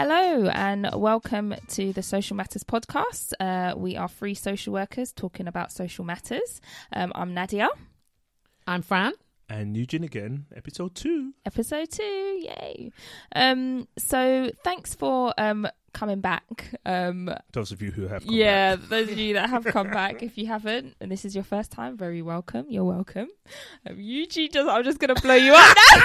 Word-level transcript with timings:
Hello 0.00 0.48
and 0.54 0.88
welcome 0.94 1.56
to 1.70 1.92
the 1.92 2.04
Social 2.04 2.36
Matters 2.36 2.62
podcast. 2.62 3.32
Uh, 3.40 3.76
we 3.76 3.96
are 3.96 4.06
free 4.06 4.34
social 4.34 4.72
workers 4.72 5.12
talking 5.12 5.48
about 5.48 5.72
social 5.72 6.04
matters. 6.04 6.60
Um, 6.92 7.10
I'm 7.16 7.34
Nadia, 7.34 7.68
I'm 8.64 8.82
Fran. 8.82 9.14
And 9.48 9.76
Eugene 9.76 10.04
again, 10.04 10.46
episode 10.54 10.94
two. 10.94 11.32
episode 11.44 11.90
two, 11.90 12.04
yay! 12.04 12.92
Um, 13.34 13.88
so 13.98 14.52
thanks 14.62 14.94
for 14.94 15.34
um, 15.36 15.66
coming 15.92 16.20
back. 16.20 16.74
Um, 16.86 17.34
Those 17.52 17.72
of 17.72 17.82
you 17.82 17.90
who 17.90 18.06
have 18.06 18.24
come 18.24 18.32
yeah, 18.32 18.76
back. 18.76 18.84
those 18.90 19.10
of 19.10 19.18
you 19.18 19.34
that 19.34 19.50
have 19.50 19.64
come 19.64 19.90
back, 19.90 20.22
if 20.22 20.38
you 20.38 20.46
haven't, 20.46 20.94
and 21.00 21.10
this 21.10 21.24
is 21.24 21.34
your 21.34 21.42
first 21.42 21.72
time, 21.72 21.96
very 21.96 22.22
welcome. 22.22 22.66
You're 22.68 22.84
welcome. 22.84 23.26
Um, 23.84 23.96
Eugene, 23.98 24.50
just 24.52 24.68
I'm 24.68 24.84
just 24.84 25.00
gonna 25.00 25.16
blow 25.16 25.34
you 25.34 25.54
up 25.54 25.76
now. 25.96 26.02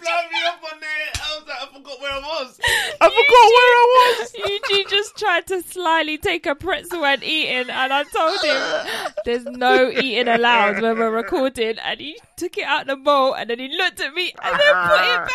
Why 0.00 0.22
you 0.22 0.28
blowing 0.28 0.32
me 0.32 0.48
up 0.48 0.72
on 0.72 0.80
there? 0.80 0.88
I 1.14 1.38
was 1.38 1.48
like, 1.48 1.58
I 1.62 1.66
forgot 1.76 2.00
where 2.00 2.12
I 2.12 2.18
was. 2.18 2.60
I 3.00 3.08
forgot 3.08 3.46
where 3.56 3.72
I 3.78 4.16
was. 4.20 4.34
Eugene 4.70 4.88
just 4.88 5.16
tried 5.16 5.46
to 5.48 5.62
slyly 5.62 6.18
take 6.18 6.46
a 6.46 6.54
pretzel 6.54 7.04
and 7.04 7.22
eat 7.22 7.48
it, 7.48 7.68
and 7.68 7.92
I 7.92 8.02
told 8.04 8.40
him 8.42 9.12
there's 9.24 9.44
no 9.44 9.90
eating 9.90 10.28
allowed 10.28 10.80
when 10.82 10.98
we're 10.98 11.10
recording, 11.10 11.78
and 11.78 12.00
he 12.00 12.18
took 12.36 12.56
it 12.58 12.64
out 12.64 12.86
the 12.86 12.96
bowl, 12.96 13.34
and 13.34 13.50
then 13.50 13.58
he 13.58 13.68
looked 13.76 14.00
at 14.00 14.14
me 14.14 14.32
and 14.42 14.60
then 14.60 14.88
put 14.88 15.00
it 15.00 15.30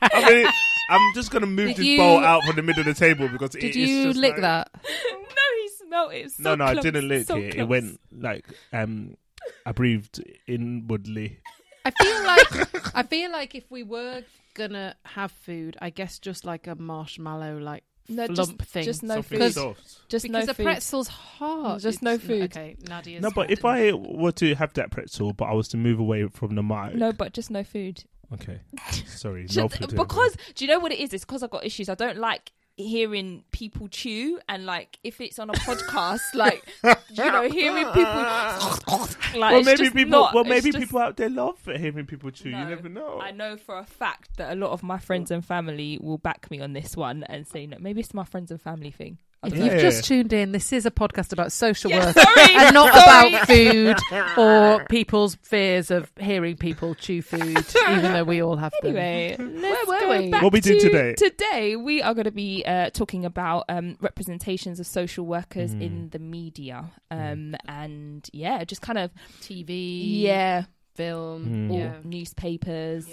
back. 0.00 0.12
I 0.14 0.30
mean, 0.34 0.46
I'm 0.90 1.14
just 1.14 1.30
gonna 1.30 1.46
move 1.46 1.68
Did 1.68 1.76
this 1.78 1.86
you- 1.86 1.98
bowl 1.98 2.18
out 2.20 2.44
from 2.44 2.56
the 2.56 2.62
middle 2.62 2.80
of 2.80 2.86
the 2.86 2.94
table 2.94 3.28
because 3.28 3.54
it 3.54 3.60
Did 3.60 3.70
is 3.70 3.76
you 3.76 4.04
just 4.04 4.18
lick 4.18 4.32
like- 4.34 4.42
that? 4.42 4.70
no, 4.84 5.60
he 5.62 5.68
smelled 5.84 6.12
it. 6.12 6.26
it 6.26 6.30
so 6.32 6.42
No, 6.42 6.54
no, 6.54 6.64
I 6.64 6.74
didn't 6.74 7.08
lick 7.08 7.26
so 7.26 7.36
it. 7.38 7.54
It 7.56 7.64
went 7.64 8.00
like 8.16 8.46
um, 8.72 9.16
I 9.64 9.72
breathed 9.72 10.22
inwardly. 10.46 11.40
I 11.86 11.90
feel 11.90 12.26
like 12.26 12.94
I 12.96 13.02
feel 13.02 13.30
like 13.30 13.54
if 13.54 13.70
we 13.70 13.82
were 13.82 14.22
gonna 14.54 14.96
have 15.04 15.30
food, 15.30 15.76
I 15.80 15.90
guess 15.90 16.18
just 16.18 16.44
like 16.44 16.66
a 16.66 16.74
marshmallow 16.74 17.58
like 17.58 17.84
no, 18.08 18.24
lump 18.26 18.36
just, 18.36 18.70
thing. 18.70 18.84
just 18.84 19.02
no 19.02 19.14
Something 19.16 19.38
food. 19.38 19.52
soft. 19.52 20.08
Just 20.08 20.24
because 20.24 20.46
no 20.46 20.50
a 20.50 20.54
food. 20.54 20.66
pretzel's 20.66 21.08
hard. 21.08 21.80
Just 21.80 22.02
no 22.02 22.18
food. 22.18 22.44
Okay, 22.56 22.76
Nadia's 22.88 23.22
No, 23.22 23.30
but 23.30 23.50
if. 23.50 23.64
I 23.64 23.92
were 23.92 24.32
to 24.32 24.54
have 24.54 24.72
that 24.74 24.90
pretzel, 24.90 25.32
but 25.32 25.46
I 25.46 25.54
was 25.54 25.68
to 25.68 25.76
move 25.76 25.98
away 25.98 26.26
from 26.28 26.54
the 26.54 26.62
mic. 26.62 26.94
No, 26.94 27.12
but 27.12 27.32
just 27.32 27.50
no 27.50 27.64
food. 27.64 28.04
Okay. 28.32 28.60
Sorry. 29.06 29.46
No 29.54 29.68
food. 29.68 29.94
because 29.94 30.36
do 30.54 30.64
you 30.64 30.70
know 30.70 30.78
what 30.78 30.92
it 30.92 31.00
is? 31.00 31.12
It's 31.12 31.24
because 31.24 31.42
I've 31.42 31.50
got 31.50 31.64
issues. 31.64 31.88
I 31.88 31.94
don't 31.94 32.18
like 32.18 32.52
hearing 32.76 33.42
people 33.52 33.88
chew 33.88 34.38
and 34.48 34.66
like 34.66 34.98
if 35.02 35.20
it's 35.20 35.38
on 35.38 35.48
a 35.48 35.54
podcast 35.54 36.20
like 36.34 36.62
you 36.82 37.24
know 37.24 37.48
hearing 37.48 37.86
people 37.86 38.04
like 39.40 39.52
well, 39.52 39.62
maybe 39.62 39.88
people. 39.90 40.10
not- 40.10 40.34
well, 40.34 40.42
it's 40.44 40.50
maybe 40.50 40.70
just- 40.72 40.78
people 40.78 40.98
out 40.98 41.16
there 41.16 41.30
love 41.30 41.58
hearing 41.64 42.04
people 42.06 42.30
chew. 42.30 42.50
No, 42.50 42.58
you 42.60 42.64
never 42.66 42.88
know. 42.88 43.18
I 43.20 43.30
know 43.30 43.56
for 43.56 43.78
a 43.78 43.84
fact 43.86 44.36
that 44.36 44.52
a 44.52 44.56
lot 44.56 44.70
of 44.72 44.82
my 44.82 44.98
friends 44.98 45.30
and 45.30 45.44
family 45.44 45.98
will 46.02 46.18
back 46.18 46.50
me 46.50 46.60
on 46.60 46.74
this 46.74 46.96
one 46.96 47.24
and 47.24 47.46
say 47.46 47.66
no 47.66 47.78
maybe 47.80 48.00
it's 48.00 48.12
my 48.14 48.24
friends 48.24 48.50
and 48.50 48.60
family 48.60 48.90
thing 48.90 49.18
I 49.35 49.35
If 49.44 49.52
don't 49.52 49.64
Yeah. 49.66 49.72
you've 49.74 49.80
just 49.82 50.04
tuned 50.04 50.32
in, 50.32 50.52
this 50.52 50.72
is 50.72 50.86
a 50.86 50.90
podcast 50.90 51.32
about 51.32 51.52
social 51.52 51.90
Yeah, 51.90 52.06
work 52.06 52.16
sorry, 52.18 52.54
and 52.56 52.74
not 52.74 52.92
sorry. 52.92 53.28
about 53.34 53.46
food 53.46 53.96
or 54.38 54.84
people's 54.86 55.36
fears 55.42 55.90
of 55.90 56.10
hearing 56.18 56.56
people 56.56 56.94
chew 56.96 57.22
food, 57.22 57.42
even 57.90 58.02
though 58.12 58.24
we 58.24 58.42
all 58.42 58.56
have 58.56 58.72
them. 58.82 58.96
Anyway, 58.96 59.36
let's 59.60 59.86
were 59.86 60.00
go 60.00 60.18
we? 60.18 60.30
back 60.30 60.42
What 60.42 60.52
we 60.52 60.60
do 60.60 60.74
to- 60.80 60.80
today? 60.80 61.14
Today 61.14 61.76
we 61.76 62.02
are 62.02 62.14
going 62.14 62.24
to 62.24 62.30
be 62.32 62.64
uh, 62.66 62.90
talking 62.90 63.24
about 63.24 63.66
um, 63.68 63.96
representations 64.00 64.80
of 64.80 64.86
social 64.86 65.26
workers 65.26 65.74
Mm. 65.74 65.82
in 65.82 66.08
the 66.10 66.18
media, 66.18 66.90
um, 67.10 67.54
and 67.68 68.28
yeah, 68.32 68.64
just 68.64 68.80
kind 68.82 68.98
of 68.98 69.10
TV, 69.42 70.22
yeah, 70.22 70.64
film, 70.96 71.68
Mm. 71.68 71.70
or 71.72 71.78
yeah. 71.78 71.92
newspapers. 72.02 73.06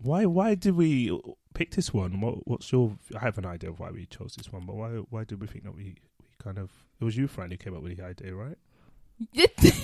Yeah. 0.00 0.06
Why? 0.08 0.26
Why 0.26 0.54
did 0.54 0.74
we 0.76 1.18
pick 1.54 1.72
this 1.72 1.92
one? 1.94 2.20
What, 2.20 2.46
what's 2.46 2.70
your? 2.72 2.96
I 3.14 3.20
have 3.20 3.38
an 3.38 3.46
idea 3.46 3.70
of 3.70 3.78
why 3.80 3.90
we 3.90 4.06
chose 4.06 4.34
this 4.36 4.52
one, 4.52 4.66
but 4.66 4.76
why? 4.76 4.88
Why 5.10 5.24
did 5.24 5.40
we 5.40 5.46
think 5.46 5.64
that 5.64 5.74
we, 5.74 5.96
we 6.20 6.26
kind 6.42 6.58
of? 6.58 6.70
It 7.00 7.04
was 7.04 7.16
you, 7.16 7.26
Fran, 7.28 7.50
who 7.50 7.56
came 7.56 7.74
up 7.76 7.82
with 7.82 7.96
the 7.96 8.04
idea, 8.04 8.34
right? 8.34 8.56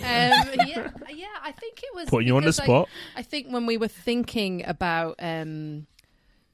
Um, 0.05 0.51
yeah, 0.67 0.91
yeah. 1.09 1.27
I 1.43 1.53
think 1.53 1.79
it 1.83 1.95
was 1.95 2.09
Putting 2.09 2.29
you 2.29 2.37
on 2.37 2.43
the 2.43 2.49
because 2.49 2.61
I- 2.61 2.65
spot. 2.65 2.89
I 3.17 3.23
think 3.23 3.49
when 3.49 3.67
we 3.67 3.77
were 3.79 3.89
thinking 3.89 4.63
about, 4.67 5.15
um, 5.21 5.87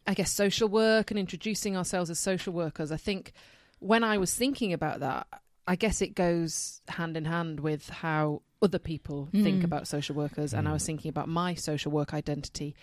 I 0.07 0.15
guess, 0.15 0.31
social 0.31 0.69
work 0.69 1.11
and 1.11 1.19
introducing 1.19 1.77
ourselves 1.77 2.09
as 2.11 2.19
social 2.21 2.53
workers, 2.53 2.93
I 2.93 2.97
think 2.97 3.33
when 3.81 4.05
I 4.05 4.19
was 4.19 4.33
thinking 4.35 4.73
about 4.73 5.01
that, 5.01 5.27
I 5.67 5.75
guess 5.77 6.01
it 6.03 6.15
goes 6.15 6.81
hand 6.89 7.17
in 7.17 7.25
hand 7.25 7.61
with 7.61 7.89
how 7.89 8.43
other 8.63 8.79
people 8.79 9.29
think 9.33 9.63
Mm. 9.63 9.65
about 9.65 9.89
social 9.89 10.15
workers. 10.15 10.53
And 10.55 10.69
I 10.69 10.73
was 10.73 10.83
Mm. 10.83 10.87
thinking 10.87 11.09
about 11.09 11.29
my 11.29 11.55
social 11.55 11.91
work 11.91 12.15
identity, 12.15 12.75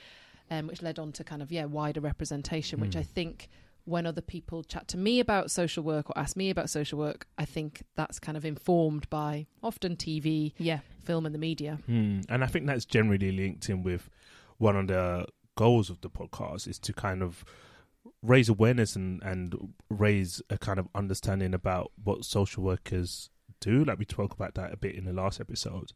um, 0.52 0.68
which 0.68 0.82
led 0.82 1.00
on 1.00 1.12
to 1.14 1.24
kind 1.24 1.42
of, 1.42 1.52
yeah, 1.52 1.66
wider 1.66 2.02
representation, 2.02 2.80
which 2.80 2.96
Mm. 2.96 3.00
I 3.00 3.04
think 3.04 3.50
when 3.86 4.06
other 4.06 4.22
people 4.22 4.64
chat 4.64 4.88
to 4.90 4.98
me 4.98 5.20
about 5.20 5.52
social 5.52 5.84
work 5.84 6.10
or 6.10 6.18
ask 6.18 6.36
me 6.36 6.50
about 6.50 6.70
social 6.70 6.98
work, 6.98 7.28
I 7.38 7.46
think 7.46 7.84
that's 7.96 8.20
kind 8.20 8.36
of 8.36 8.44
informed 8.44 9.08
by 9.10 9.46
often 9.62 9.96
TV, 9.96 10.54
yeah, 10.58 10.80
film, 11.04 11.26
and 11.26 11.36
the 11.36 11.40
media. 11.40 11.80
Hmm. 11.86 12.22
And 12.30 12.44
I 12.44 12.48
think 12.48 12.66
that's 12.66 12.86
generally 12.86 13.32
linked 13.32 13.70
in 13.70 13.84
with 13.84 14.10
one 14.58 14.76
of 14.76 14.88
the 14.88 15.28
goals 15.56 15.90
of 15.90 16.02
the 16.02 16.10
podcast 16.10 16.68
is 16.68 16.80
to 16.80 16.94
kind 16.94 17.22
of 17.22 17.46
raise 18.22 18.50
awareness 18.50 18.96
and, 18.96 19.22
and 19.24 19.74
raise 19.90 20.42
a 20.50 20.58
kind 20.58 20.80
of 20.80 20.88
understanding 20.96 21.54
about 21.54 21.92
what 22.04 22.26
social 22.26 22.64
workers 22.64 23.30
do. 23.60 23.84
Like 23.84 24.00
we 24.00 24.06
spoke 24.10 24.34
about 24.34 24.56
that 24.56 24.74
a 24.74 24.78
bit 24.78 24.96
in 24.96 25.06
the 25.06 25.14
last 25.14 25.40
episode. 25.40 25.92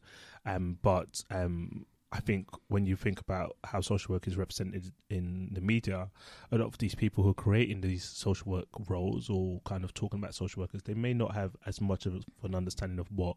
Um, 0.46 0.78
but 0.80 1.24
um, 1.30 1.86
I 2.12 2.18
think 2.20 2.48
when 2.68 2.86
you 2.86 2.96
think 2.96 3.20
about 3.20 3.56
how 3.64 3.80
social 3.80 4.12
work 4.14 4.26
is 4.26 4.36
represented 4.36 4.90
in 5.08 5.50
the 5.52 5.60
media, 5.60 6.10
a 6.50 6.58
lot 6.58 6.66
of 6.66 6.78
these 6.78 6.94
people 6.96 7.22
who 7.22 7.30
are 7.30 7.34
creating 7.34 7.82
these 7.82 8.02
social 8.04 8.50
work 8.50 8.66
roles 8.88 9.30
or 9.30 9.60
kind 9.64 9.84
of 9.84 9.94
talking 9.94 10.18
about 10.18 10.34
social 10.34 10.60
workers, 10.60 10.82
they 10.82 10.94
may 10.94 11.14
not 11.14 11.34
have 11.34 11.54
as 11.66 11.80
much 11.80 12.06
of 12.06 12.24
an 12.42 12.54
understanding 12.56 12.98
of 12.98 13.06
what 13.12 13.36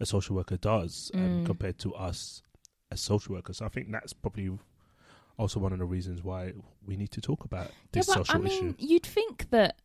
a 0.00 0.04
social 0.06 0.36
worker 0.36 0.58
does 0.58 1.10
um, 1.14 1.20
Mm. 1.20 1.44
compared 1.46 1.78
to 1.78 1.94
us 1.94 2.42
as 2.90 3.00
social 3.00 3.34
workers. 3.36 3.56
So 3.58 3.64
I 3.64 3.68
think 3.68 3.90
that's 3.90 4.12
probably 4.12 4.50
also 5.38 5.58
one 5.58 5.72
of 5.72 5.78
the 5.78 5.86
reasons 5.86 6.22
why 6.22 6.52
we 6.86 6.96
need 6.98 7.10
to 7.12 7.20
talk 7.22 7.44
about 7.44 7.70
this 7.92 8.06
yeah, 8.08 8.14
but 8.16 8.26
social 8.26 8.36
I 8.36 8.44
mean, 8.44 8.70
issue. 8.70 8.74
you'd 8.78 9.06
think 9.06 9.48
that 9.50 9.76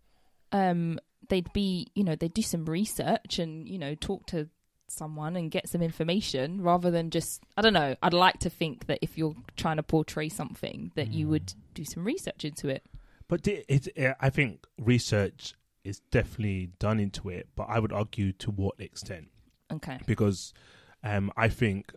um, 0.52 1.00
they'd 1.30 1.52
be, 1.54 1.88
you 1.96 2.04
know, 2.04 2.16
they'd 2.16 2.34
do 2.34 2.42
some 2.42 2.66
research 2.66 3.40
and 3.40 3.68
you 3.68 3.78
know 3.80 3.96
talk 3.96 4.26
to 4.28 4.50
someone 4.88 5.36
and 5.36 5.50
get 5.52 5.68
some 5.70 5.82
information 5.82 6.62
rather 6.62 6.92
than 6.92 7.10
just 7.10 7.42
I 7.58 7.62
don't 7.62 7.74
know. 7.74 7.96
I'd 8.04 8.14
like 8.14 8.40
to 8.40 8.50
think 8.50 8.88
that 8.88 9.00
if 9.02 9.18
you're 9.18 9.36
trying 9.58 9.78
to 9.78 9.84
portray 9.84 10.30
something, 10.30 10.92
that 10.96 11.12
you 11.12 11.26
Mm. 11.28 11.30
would 11.30 11.54
do 11.74 11.84
some 11.86 12.04
research 12.04 12.46
into 12.46 12.70
it. 12.70 12.84
But 13.28 13.44
the- 13.44 13.66
it, 13.74 13.88
it, 13.96 14.16
I 14.20 14.30
think 14.30 14.66
research 14.80 15.54
is 15.84 16.00
definitely 16.12 16.72
done 16.80 17.00
into 17.00 17.30
it, 17.30 17.48
but 17.56 17.64
I 17.70 17.80
would 17.80 17.92
argue 17.92 18.32
to 18.34 18.52
what 18.52 18.76
extent. 18.80 19.30
Okay. 19.72 19.98
because 20.06 20.54
um, 21.04 21.32
I 21.36 21.50
think 21.50 21.92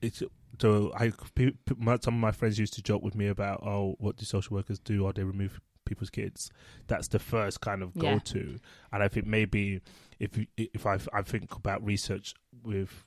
it's 0.00 0.22
so 0.58 0.92
I 0.96 1.12
pe- 1.34 1.52
pe- 1.66 1.74
my- 1.78 1.98
some 2.00 2.14
of 2.14 2.20
my 2.20 2.32
friends 2.32 2.58
used 2.58 2.72
to 2.74 2.82
joke 2.82 3.02
with 3.02 3.14
me 3.14 3.26
about 3.28 3.62
oh 3.62 3.96
what 3.98 4.16
do 4.16 4.24
social 4.24 4.56
workers 4.56 4.78
do 4.78 5.06
are 5.06 5.12
they 5.12 5.22
remove 5.24 5.60
people's 5.90 6.10
kids. 6.10 6.50
That's 6.86 7.08
the 7.08 7.18
first 7.18 7.60
kind 7.60 7.82
of 7.82 7.96
go 7.98 8.18
to 8.18 8.58
and 8.92 9.02
I 9.02 9.08
think 9.08 9.26
maybe 9.26 9.80
if 10.18 10.36
you, 10.38 10.46
if 10.56 10.86
I 10.86 10.98
I 11.12 11.22
think 11.22 11.54
about 11.54 11.84
research 11.84 12.34
with 12.64 13.04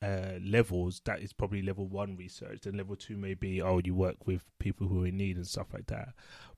uh, 0.00 0.38
levels 0.42 1.00
that 1.06 1.20
is 1.20 1.32
probably 1.32 1.62
level 1.62 1.86
one 1.86 2.16
research. 2.16 2.60
Then 2.62 2.76
level 2.76 2.96
two 2.96 3.16
may 3.16 3.34
be 3.34 3.60
oh 3.62 3.80
you 3.84 3.94
work 3.94 4.26
with 4.26 4.42
people 4.58 4.86
who 4.88 5.02
are 5.04 5.08
in 5.08 5.16
need 5.16 5.36
and 5.36 5.46
stuff 5.46 5.68
like 5.72 5.86
that. 5.86 6.10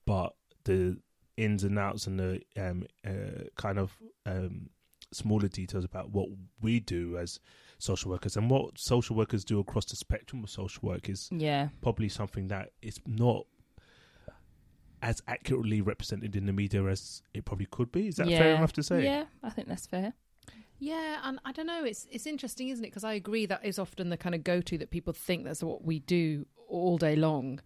But 0.05 0.33
the 0.65 0.97
ins 1.37 1.63
and 1.63 1.79
outs 1.79 2.05
and 2.07 2.19
the 2.19 2.41
um, 2.57 2.85
uh, 3.05 3.43
kind 3.55 3.79
of 3.79 3.93
um, 4.25 4.69
smaller 5.11 5.47
details 5.47 5.83
about 5.85 6.11
what 6.11 6.27
we 6.61 6.79
do 6.79 7.17
as 7.17 7.39
social 7.79 8.11
workers 8.11 8.37
and 8.37 8.47
what 8.49 8.77
social 8.77 9.15
workers 9.15 9.43
do 9.43 9.59
across 9.59 9.85
the 9.85 9.95
spectrum 9.95 10.43
of 10.43 10.49
social 10.49 10.87
work 10.87 11.09
is 11.09 11.27
Yeah. 11.31 11.69
probably 11.81 12.09
something 12.09 12.47
that 12.49 12.69
is 12.83 12.99
not 13.07 13.45
as 15.01 15.21
accurately 15.27 15.81
represented 15.81 16.35
in 16.35 16.45
the 16.45 16.53
media 16.53 16.83
as 16.85 17.21
it 17.33 17.45
probably 17.45 17.65
could 17.65 17.91
be. 17.91 18.07
Is 18.07 18.15
that 18.17 18.27
yeah. 18.29 18.39
fair 18.39 18.55
enough 18.55 18.73
to 18.73 18.83
say? 18.83 19.03
Yeah, 19.03 19.25
I 19.43 19.49
think 19.49 19.67
that's 19.67 19.87
fair. 19.87 20.13
Yeah, 20.79 21.19
and 21.23 21.39
I 21.45 21.51
don't 21.51 21.67
know. 21.67 21.83
It's 21.83 22.07
it's 22.11 22.25
interesting, 22.25 22.69
isn't 22.69 22.83
it? 22.83 22.87
Because 22.89 23.03
I 23.03 23.13
agree 23.13 23.45
that 23.45 23.63
is 23.63 23.77
often 23.77 24.09
the 24.09 24.17
kind 24.17 24.33
of 24.33 24.43
go 24.43 24.61
to 24.61 24.77
that 24.79 24.89
people 24.89 25.13
think 25.13 25.43
that's 25.43 25.63
what 25.63 25.83
we 25.83 25.99
do 25.99 26.45
all 26.67 26.97
day 26.97 27.15
long, 27.15 27.59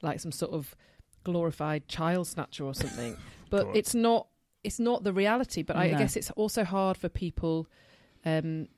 like 0.00 0.20
some 0.20 0.32
sort 0.32 0.52
of 0.52 0.74
glorified 1.24 1.86
child 1.88 2.26
snatcher 2.28 2.64
or 2.64 2.74
something. 2.74 3.16
But 3.50 3.66
God. 3.66 3.76
it's 3.76 3.94
not. 3.94 4.28
It's 4.64 4.78
not 4.80 5.04
the 5.04 5.12
reality. 5.12 5.62
But 5.62 5.76
I 5.76 5.90
No. 5.90 5.98
guess 5.98 6.16
it's 6.16 6.30
also 6.30 6.64
hard 6.64 6.96
for 6.96 7.10
people 7.10 7.66
um, 8.24 8.68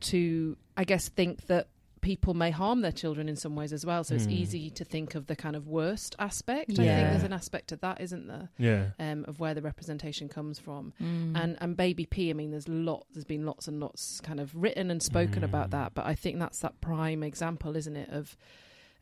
to, 0.00 0.56
I 0.74 0.84
guess, 0.84 1.10
think 1.10 1.48
that 1.48 1.68
people 2.02 2.34
may 2.34 2.50
harm 2.50 2.82
their 2.82 2.92
children 2.92 3.28
in 3.28 3.36
some 3.36 3.56
ways 3.56 3.72
as 3.72 3.86
well. 3.86 4.04
So 4.04 4.14
it's 4.14 4.24
Hmm. 4.26 4.32
easy 4.32 4.68
to 4.70 4.84
think 4.84 5.14
of 5.14 5.28
the 5.28 5.36
kind 5.36 5.56
of 5.56 5.66
worst 5.68 6.14
aspect. 6.18 6.72
I 6.72 6.74
think 6.74 6.86
there's 7.10 7.22
an 7.22 7.32
aspect 7.32 7.72
of 7.72 7.80
that, 7.80 8.00
isn't 8.00 8.26
there? 8.26 8.50
Yeah. 8.58 8.90
Um, 8.98 9.24
of 9.28 9.40
where 9.40 9.54
the 9.54 9.62
representation 9.62 10.28
comes 10.28 10.58
from 10.58 10.92
Mm. 11.00 11.36
and 11.40 11.56
and 11.60 11.76
baby 11.76 12.04
p 12.04 12.28
i 12.28 12.32
mean 12.34 12.50
there's 12.50 12.68
lot 12.68 13.06
there's 13.12 13.24
been 13.24 13.46
lots 13.46 13.68
and 13.68 13.78
lots 13.80 14.20
kind 14.20 14.40
of 14.40 14.54
written 14.54 14.90
and 14.90 15.02
spoken 15.02 15.42
about 15.44 15.68
Mm. 15.68 15.70
that 15.72 15.94
but 15.94 16.04
i 16.06 16.14
think 16.14 16.38
that's 16.38 16.58
that 16.58 16.80
prime 16.80 17.22
example 17.22 17.76
isn't 17.76 17.96
it 17.96 18.08
of 18.10 18.36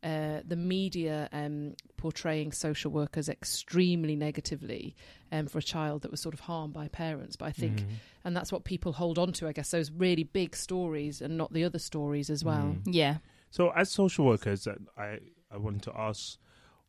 uh, 0.03 0.41
the 0.47 0.57
media 0.57 1.29
um, 1.33 1.75
portraying 1.97 2.53
social 2.53 2.91
workers 2.91 3.29
extremely 3.29 4.17
negatively 4.17 4.95
um, 5.31 5.47
for 5.47 5.59
a 5.59 5.63
child 5.63 6.03
that 6.03 6.11
was 6.11 6.21
sort 6.21 6.35
of 6.35 6.41
harmed 6.41 6.73
by 6.73 6.89
parents. 6.89 7.37
But 7.37 7.47
I 7.47 7.53
think, 7.53 7.81
Mhm. 7.83 7.87
and 8.25 8.37
that's 8.37 8.51
what 8.51 8.65
people 8.65 8.93
hold 8.95 9.19
on 9.19 9.33
to, 9.35 9.47
I 9.49 9.53
guess, 9.53 9.71
those 9.71 9.91
really 9.91 10.25
big 10.25 10.57
stories 10.57 11.21
and 11.21 11.37
not 11.37 11.53
the 11.53 11.65
other 11.65 11.79
stories 11.79 12.31
as 12.31 12.43
well. 12.45 12.79
Mm. 12.85 12.95
Yeah. 12.95 13.19
So, 13.51 13.71
as 13.71 13.91
social 13.91 14.25
workers, 14.27 14.67
uh, 14.67 14.77
I 14.97 15.19
I 15.51 15.57
wanted 15.59 15.83
to 15.83 15.93
ask, 15.99 16.39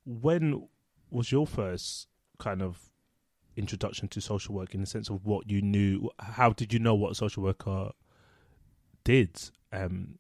when 0.06 0.68
was 1.10 1.31
your 1.31 1.48
first 1.48 2.07
kind 2.38 2.62
of 2.62 2.92
introduction 3.57 4.07
to 4.07 4.22
social 4.22 4.56
work 4.56 4.74
in 4.74 4.80
the 4.80 4.88
sense 4.88 5.10
of 5.10 5.25
what 5.25 5.50
you 5.50 5.62
knew? 5.62 6.10
How 6.19 6.54
did 6.54 6.72
you 6.72 6.80
know 6.80 6.96
what 6.96 7.12
a 7.12 7.16
social 7.16 7.44
worker 7.44 7.92
did 9.04 9.50
um, 9.74 10.19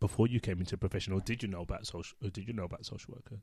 before 0.00 0.26
you 0.26 0.40
came 0.40 0.60
into 0.60 0.76
profession, 0.76 1.12
or 1.12 1.20
did 1.20 1.42
you 1.42 1.48
know 1.48 1.60
about 1.60 1.86
social? 1.86 2.16
Did 2.22 2.48
you 2.48 2.54
know 2.54 2.64
about 2.64 2.84
social 2.84 3.14
workers? 3.14 3.40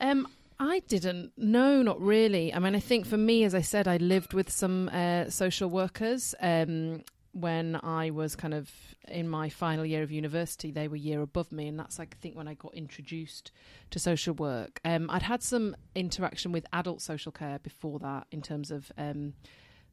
Um, 0.00 0.28
I 0.60 0.80
didn't. 0.80 1.32
No, 1.36 1.82
not 1.82 2.00
really. 2.00 2.52
I 2.52 2.58
mean, 2.58 2.74
I 2.74 2.80
think 2.80 3.06
for 3.06 3.16
me, 3.16 3.44
as 3.44 3.54
I 3.54 3.60
said, 3.60 3.86
I 3.86 3.96
lived 3.98 4.34
with 4.34 4.50
some 4.50 4.88
uh, 4.92 5.30
social 5.30 5.70
workers 5.70 6.34
um, 6.40 7.04
when 7.32 7.78
I 7.82 8.10
was 8.10 8.34
kind 8.34 8.54
of 8.54 8.68
in 9.06 9.28
my 9.28 9.48
final 9.48 9.86
year 9.86 10.02
of 10.02 10.10
university. 10.10 10.72
They 10.72 10.88
were 10.88 10.96
year 10.96 11.22
above 11.22 11.52
me, 11.52 11.68
and 11.68 11.78
that's 11.78 12.00
I 12.00 12.08
think 12.20 12.36
when 12.36 12.48
I 12.48 12.54
got 12.54 12.74
introduced 12.74 13.52
to 13.90 14.00
social 14.00 14.34
work. 14.34 14.80
Um, 14.84 15.08
I'd 15.10 15.22
had 15.22 15.42
some 15.42 15.76
interaction 15.94 16.50
with 16.50 16.66
adult 16.72 17.02
social 17.02 17.30
care 17.30 17.60
before 17.60 18.00
that, 18.00 18.26
in 18.32 18.42
terms 18.42 18.70
of. 18.70 18.90
Um, 18.98 19.34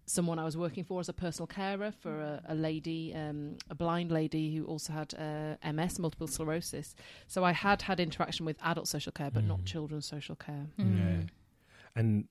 Someone 0.07 0.37
I 0.37 0.43
was 0.43 0.55
working 0.55 0.83
for 0.83 0.99
as 0.99 1.09
a 1.09 1.13
personal 1.13 1.47
carer 1.47 1.91
for 1.91 2.21
a, 2.21 2.41
a 2.49 2.55
lady, 2.55 3.13
um, 3.15 3.57
a 3.69 3.75
blind 3.75 4.11
lady 4.11 4.55
who 4.55 4.65
also 4.65 4.93
had 4.93 5.13
uh, 5.17 5.71
MS, 5.73 5.97
multiple 5.99 6.27
sclerosis. 6.27 6.95
So 7.27 7.43
I 7.43 7.53
had 7.53 7.81
had 7.83 7.99
interaction 7.99 8.45
with 8.45 8.57
adult 8.61 8.87
social 8.87 9.11
care, 9.11 9.31
but 9.31 9.43
not 9.43 9.59
Mm. 9.61 9.65
children's 9.65 10.05
social 10.05 10.35
care. 10.35 10.67
Mm. 10.79 10.97
Yeah. 10.99 11.27
And 11.95 12.27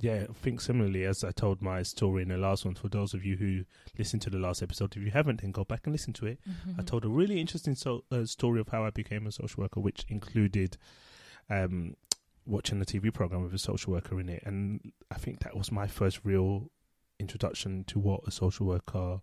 yeah, 0.00 0.26
I 0.28 0.32
think 0.32 0.60
similarly 0.60 1.04
as 1.04 1.22
I 1.24 1.30
told 1.32 1.60
my 1.60 1.82
story 1.82 2.22
in 2.22 2.28
the 2.28 2.36
last 2.38 2.64
one. 2.64 2.74
For 2.74 2.88
those 2.88 3.14
of 3.14 3.24
you 3.24 3.36
who 3.36 3.64
listened 3.98 4.22
to 4.22 4.30
the 4.30 4.38
last 4.38 4.62
episode, 4.62 4.96
if 4.96 5.02
you 5.02 5.10
haven't, 5.10 5.40
then 5.42 5.50
go 5.52 5.64
back 5.64 5.82
and 5.84 5.92
listen 5.92 6.12
to 6.14 6.26
it. 6.26 6.38
Mm-hmm. 6.48 6.80
I 6.80 6.84
told 6.84 7.04
a 7.04 7.08
really 7.08 7.40
interesting 7.40 7.74
so, 7.74 8.04
uh, 8.10 8.24
story 8.24 8.60
of 8.60 8.68
how 8.68 8.84
I 8.84 8.90
became 8.90 9.26
a 9.26 9.32
social 9.32 9.62
worker, 9.62 9.80
which 9.80 10.04
included 10.08 10.78
um, 11.50 11.94
watching 12.46 12.80
a 12.80 12.84
TV 12.84 13.12
program 13.12 13.42
with 13.42 13.54
a 13.54 13.58
social 13.58 13.92
worker 13.92 14.18
in 14.20 14.28
it, 14.28 14.42
and 14.46 14.92
I 15.10 15.16
think 15.16 15.40
that 15.40 15.56
was 15.56 15.70
my 15.72 15.86
first 15.86 16.20
real 16.24 16.70
introduction 17.18 17.84
to 17.84 17.98
what 17.98 18.20
a 18.26 18.30
social 18.30 18.66
worker 18.66 19.20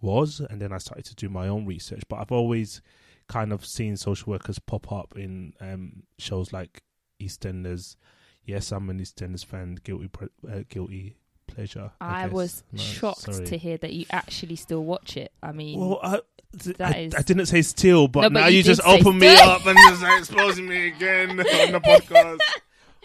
was. 0.00 0.40
And 0.40 0.60
then 0.60 0.72
I 0.72 0.78
started 0.78 1.04
to 1.06 1.14
do 1.14 1.28
my 1.28 1.48
own 1.48 1.66
research, 1.66 2.02
but 2.08 2.16
I've 2.16 2.32
always 2.32 2.80
kind 3.28 3.52
of 3.52 3.64
seen 3.64 3.96
social 3.96 4.30
workers 4.32 4.58
pop 4.58 4.90
up 4.92 5.14
in 5.16 5.52
um, 5.60 6.02
shows 6.18 6.52
like 6.52 6.82
EastEnders. 7.20 7.96
Yes, 8.44 8.72
I'm 8.72 8.88
an 8.90 8.98
EastEnders 9.00 9.44
fan. 9.44 9.78
Guilty, 9.84 10.08
pre- 10.08 10.28
uh, 10.50 10.60
guilty 10.68 11.16
pleasure. 11.46 11.90
I 12.00 12.24
guess. 12.24 12.32
was 12.32 12.64
No, 12.72 12.82
shocked 12.82 13.20
sorry. 13.32 13.46
to 13.46 13.58
hear 13.58 13.76
that 13.78 13.92
you 13.92 14.06
actually 14.10 14.56
still 14.56 14.82
watch 14.84 15.16
it. 15.16 15.32
I 15.42 15.52
mean, 15.52 15.78
Well, 15.78 16.00
I, 16.02 16.20
th- 16.58 16.80
I, 16.80 16.90
is- 16.98 17.14
I 17.14 17.22
didn't 17.22 17.46
say 17.46 17.62
still, 17.62 18.08
but 18.08 18.22
No, 18.22 18.30
but 18.30 18.40
now 18.40 18.46
you 18.46 18.58
you, 18.58 18.62
just 18.62 18.80
open 18.84 19.18
me 19.18 19.28
up 19.28 19.64
and 19.66 19.76
just 19.90 20.02
exposing 20.02 20.66
me 20.68 20.88
again 20.88 21.30
on 21.30 21.36
the 21.36 21.80
podcast. 21.84 22.38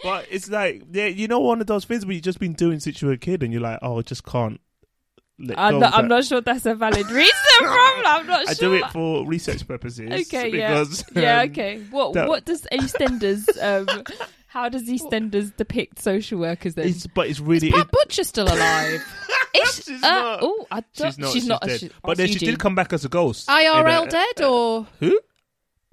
But 0.02 0.26
it's 0.30 0.48
like, 0.50 0.82
yeah, 0.92 1.06
you 1.06 1.26
know, 1.28 1.40
one 1.40 1.60
of 1.60 1.66
those 1.66 1.84
things 1.84 2.04
where 2.04 2.14
you've 2.14 2.22
just 2.24 2.38
been 2.38 2.52
doing 2.52 2.80
since 2.80 3.00
you 3.00 3.08
were 3.08 3.14
a 3.14 3.18
kid, 3.18 3.42
and 3.42 3.52
you're 3.52 3.62
like, 3.62 3.78
oh, 3.82 3.98
I 3.98 4.02
just 4.02 4.24
can't. 4.24 4.60
Let 5.38 5.58
I'm 5.58 5.74
go 5.74 5.78
not, 5.80 5.94
I'm 5.94 6.08
not 6.08 6.24
sure 6.24 6.40
that's 6.40 6.64
a 6.64 6.74
valid 6.74 7.10
reason. 7.10 7.34
Problem. 7.58 8.04
I'm 8.06 8.26
not 8.26 8.40
sure. 8.42 8.50
I 8.50 8.54
sure. 8.54 8.68
do 8.70 8.74
it 8.84 8.90
for 8.90 9.26
research 9.26 9.68
purposes. 9.68 10.10
Okay, 10.28 10.56
yeah. 10.56 10.80
because, 10.80 11.04
yeah, 11.14 11.40
um, 11.40 11.50
okay. 11.50 11.82
What 11.90 12.14
that- 12.14 12.28
what 12.28 12.44
does 12.44 12.66
EastEnders? 12.72 13.46
Um, 13.66 14.04
how 14.48 14.68
does 14.70 14.84
EastEnders 14.84 15.54
depict 15.56 15.98
social 16.00 16.38
workers 16.38 16.74
then? 16.74 16.88
It's, 16.88 17.06
but 17.06 17.26
it's 17.28 17.40
really. 17.40 17.68
Is 17.68 17.74
Pat 17.74 17.90
Butcher 17.90 18.24
still 18.24 18.46
alive? 18.46 19.04
She's 19.74 20.02
uh, 20.02 20.08
not. 20.08 20.38
Oh, 20.42 20.66
I 20.70 20.82
don't, 20.94 21.08
She's 21.12 21.18
not. 21.18 21.32
She's 21.32 21.46
not. 21.46 21.62
dead. 21.62 21.80
she- 21.80 21.88
but 21.88 22.10
oh, 22.12 22.14
then 22.14 22.28
she 22.28 22.38
did 22.38 22.58
come 22.58 22.74
back 22.74 22.92
as 22.94 23.04
a 23.04 23.08
ghost. 23.08 23.48
IRL 23.48 24.06
a- 24.06 24.10
dead 24.10 24.42
or 24.42 24.86
Who? 25.00 25.20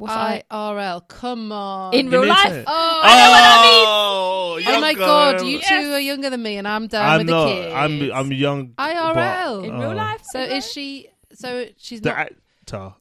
What's 0.03 0.13
IRL? 0.51 1.07
Come 1.07 1.51
on. 1.51 1.93
In 1.93 2.09
real 2.09 2.25
life? 2.25 2.43
to- 2.49 2.63
oh, 2.67 3.01
I 3.03 3.17
know 3.17 3.29
what 3.31 3.43
I 3.43 3.63
mean. 3.63 3.85
Oh, 3.87 4.59
oh 4.77 4.81
my 4.81 4.93
god, 4.93 5.41
you 5.41 5.57
Yes. 5.59 5.67
two 5.69 5.91
are 5.93 5.99
younger 5.99 6.29
than 6.29 6.41
me, 6.43 6.57
and 6.57 6.67
I'm 6.67 6.87
down 6.87 7.09
I'm 7.09 7.17
with 7.19 7.27
not. 7.27 7.45
the 7.45 7.51
kids. 7.53 7.73
I'm. 7.73 8.11
I'm 8.11 8.31
young. 8.31 8.67
IRL. 8.77 9.63
In 9.65 9.79
real 9.79 9.91
oh. 9.91 9.95
life? 9.95 10.21
So 10.25 10.39
is 10.41 10.69
she? 10.71 11.07
So 11.33 11.65
she's 11.77 12.01
The 12.01 12.09
not. 12.09 12.17
actor. 12.19 12.93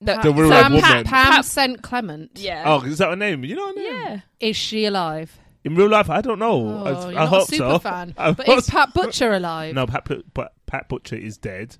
No, 0.00 0.20
The 0.22 0.32
real 0.32 0.50
Pam, 0.50 0.72
woman. 0.72 0.82
Pam, 0.84 1.04
Pam 1.04 1.32
Pam- 1.32 1.42
St 1.42 1.82
Clement. 1.82 2.30
Yeah. 2.34 2.64
Oh, 2.66 2.82
is 2.82 2.98
that 2.98 3.08
her 3.10 3.16
name? 3.16 3.44
You 3.44 3.56
know 3.56 3.68
her 3.68 3.74
name? 3.74 3.84
yeah. 3.92 4.20
Is 4.40 4.56
she 4.56 4.84
alive? 4.84 5.38
In 5.64 5.74
real 5.74 5.88
life, 5.88 6.10
I 6.10 6.20
don't 6.20 6.38
know. 6.38 6.68
Oh, 6.68 6.84
I, 6.84 6.90
you're 6.90 7.18
I 7.18 7.24
not 7.24 7.28
hope 7.28 7.42
a 7.42 7.46
super 7.46 7.70
so. 7.70 7.78
fan. 7.78 8.14
I 8.18 8.32
But 8.32 8.46
hope 8.46 8.58
is 8.58 8.66
so. 8.66 8.72
Pat 8.72 8.92
Butcher 8.94 9.32
alive? 9.32 9.74
No, 9.74 9.86
Pat, 9.86 10.04
But- 10.06 10.22
but 10.34 10.52
Pat 10.66 10.88
Butcher 10.88 11.16
is 11.16 11.38
dead, 11.38 11.78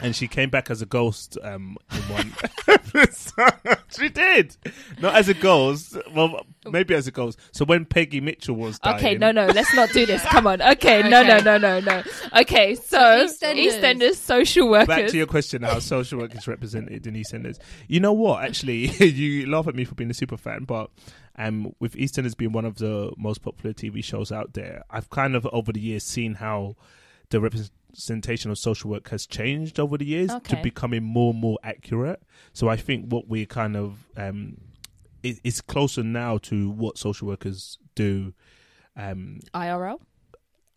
and 0.00 0.14
she 0.14 0.28
came 0.28 0.50
back 0.50 0.70
as 0.70 0.82
a 0.82 0.86
ghost 0.86 1.38
um, 1.42 1.76
in 1.92 2.02
one 2.02 2.32
episode. 2.68 3.78
she 3.96 4.08
did, 4.08 4.56
not 5.00 5.14
as 5.14 5.28
a 5.28 5.34
ghost. 5.34 5.96
Well, 6.14 6.46
maybe 6.70 6.94
as 6.94 7.06
a 7.06 7.10
ghost. 7.10 7.38
So 7.52 7.64
when 7.64 7.84
Peggy 7.84 8.20
Mitchell 8.20 8.56
was 8.56 8.78
dying, 8.78 8.96
Okay, 8.96 9.14
no, 9.16 9.32
no, 9.32 9.46
let's 9.46 9.74
not 9.74 9.90
do 9.90 10.06
this. 10.06 10.22
Come 10.22 10.46
on. 10.46 10.60
Okay, 10.60 11.02
no, 11.02 11.22
no, 11.22 11.36
Okay. 11.36 11.44
no, 11.44 11.58
no, 11.58 11.80
no. 11.80 12.02
Okay, 12.40 12.74
so 12.74 12.98
EastEnders. 12.98 13.54
EastEnders, 13.54 14.14
social 14.16 14.68
workers. 14.68 14.86
Back 14.88 15.08
to 15.08 15.16
your 15.16 15.26
question, 15.26 15.62
how 15.62 15.78
social 15.78 16.18
workers 16.18 16.40
is 16.40 16.48
represented 16.48 17.06
in 17.06 17.14
EastEnders. 17.14 17.58
You 17.88 18.00
know 18.00 18.12
what? 18.12 18.44
Actually, 18.44 18.86
you 19.04 19.46
laugh 19.46 19.66
at 19.66 19.74
me 19.74 19.84
for 19.84 19.94
being 19.94 20.10
a 20.10 20.14
super 20.14 20.36
fan, 20.36 20.64
but 20.64 20.90
um, 21.36 21.72
with 21.80 21.94
EastEnders 21.94 22.36
being 22.36 22.52
one 22.52 22.64
of 22.64 22.76
the 22.76 23.12
most 23.16 23.42
popular 23.42 23.72
TV 23.72 24.02
shows 24.02 24.32
out 24.32 24.54
there, 24.54 24.82
I've 24.90 25.10
kind 25.10 25.34
of 25.36 25.46
over 25.52 25.72
the 25.72 25.80
years 25.80 26.04
seen 26.04 26.34
how 26.34 26.76
the 27.30 27.40
representation 27.40 27.72
of 28.50 28.58
social 28.58 28.90
work 28.90 29.08
has 29.08 29.26
changed 29.26 29.80
over 29.80 29.98
the 29.98 30.04
years 30.04 30.30
to 30.44 30.56
becoming 30.62 31.02
more 31.02 31.32
and 31.32 31.40
more 31.40 31.58
accurate. 31.62 32.22
So 32.52 32.68
I 32.68 32.76
think 32.76 33.10
what 33.12 33.28
we 33.28 33.46
kind 33.46 33.76
of 33.76 34.06
um, 34.16 34.58
it, 35.22 35.40
it's 35.44 35.60
closer 35.60 36.02
now 36.02 36.38
to 36.38 36.70
what 36.70 36.98
social 36.98 37.28
workers 37.28 37.78
do. 37.94 38.32
Um, 38.96 39.40
IRL. 39.54 40.00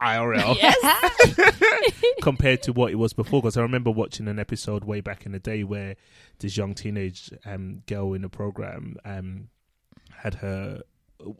IRL 0.01 0.55
Yes. 0.61 1.93
compared 2.21 2.63
to 2.63 2.73
what 2.73 2.91
it 2.91 2.95
was 2.95 3.13
before. 3.13 3.41
Because 3.41 3.57
I 3.57 3.61
remember 3.61 3.91
watching 3.91 4.27
an 4.27 4.39
episode 4.39 4.83
way 4.83 5.01
back 5.01 5.25
in 5.25 5.31
the 5.31 5.39
day 5.39 5.63
where 5.63 5.95
this 6.39 6.57
young 6.57 6.73
teenage 6.73 7.31
um, 7.45 7.83
girl 7.85 8.13
in 8.13 8.21
the 8.21 8.29
program 8.29 8.97
um, 9.05 9.49
had 10.17 10.35
her 10.35 10.81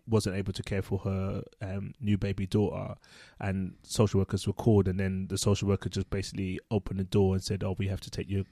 wasn't 0.08 0.36
able 0.36 0.54
to 0.54 0.64
care 0.64 0.82
for 0.82 1.00
her 1.00 1.44
um, 1.62 1.94
new 2.00 2.18
baby 2.18 2.46
daughter, 2.46 2.96
and 3.40 3.76
social 3.84 4.20
workers 4.20 4.48
were 4.48 4.54
called, 4.54 4.88
and 4.88 5.00
then 5.00 5.28
the 5.30 5.38
social 5.38 5.68
worker 5.68 5.90
just 5.90 6.10
basically 6.10 6.60
opened 6.72 7.00
the 7.00 7.06
door 7.06 7.34
and 7.34 7.44
said, 7.44 7.64
"Oh, 7.64 7.76
we 7.78 7.88
have 7.88 8.02
to 8.02 8.10
take 8.10 8.30
your 8.30 8.44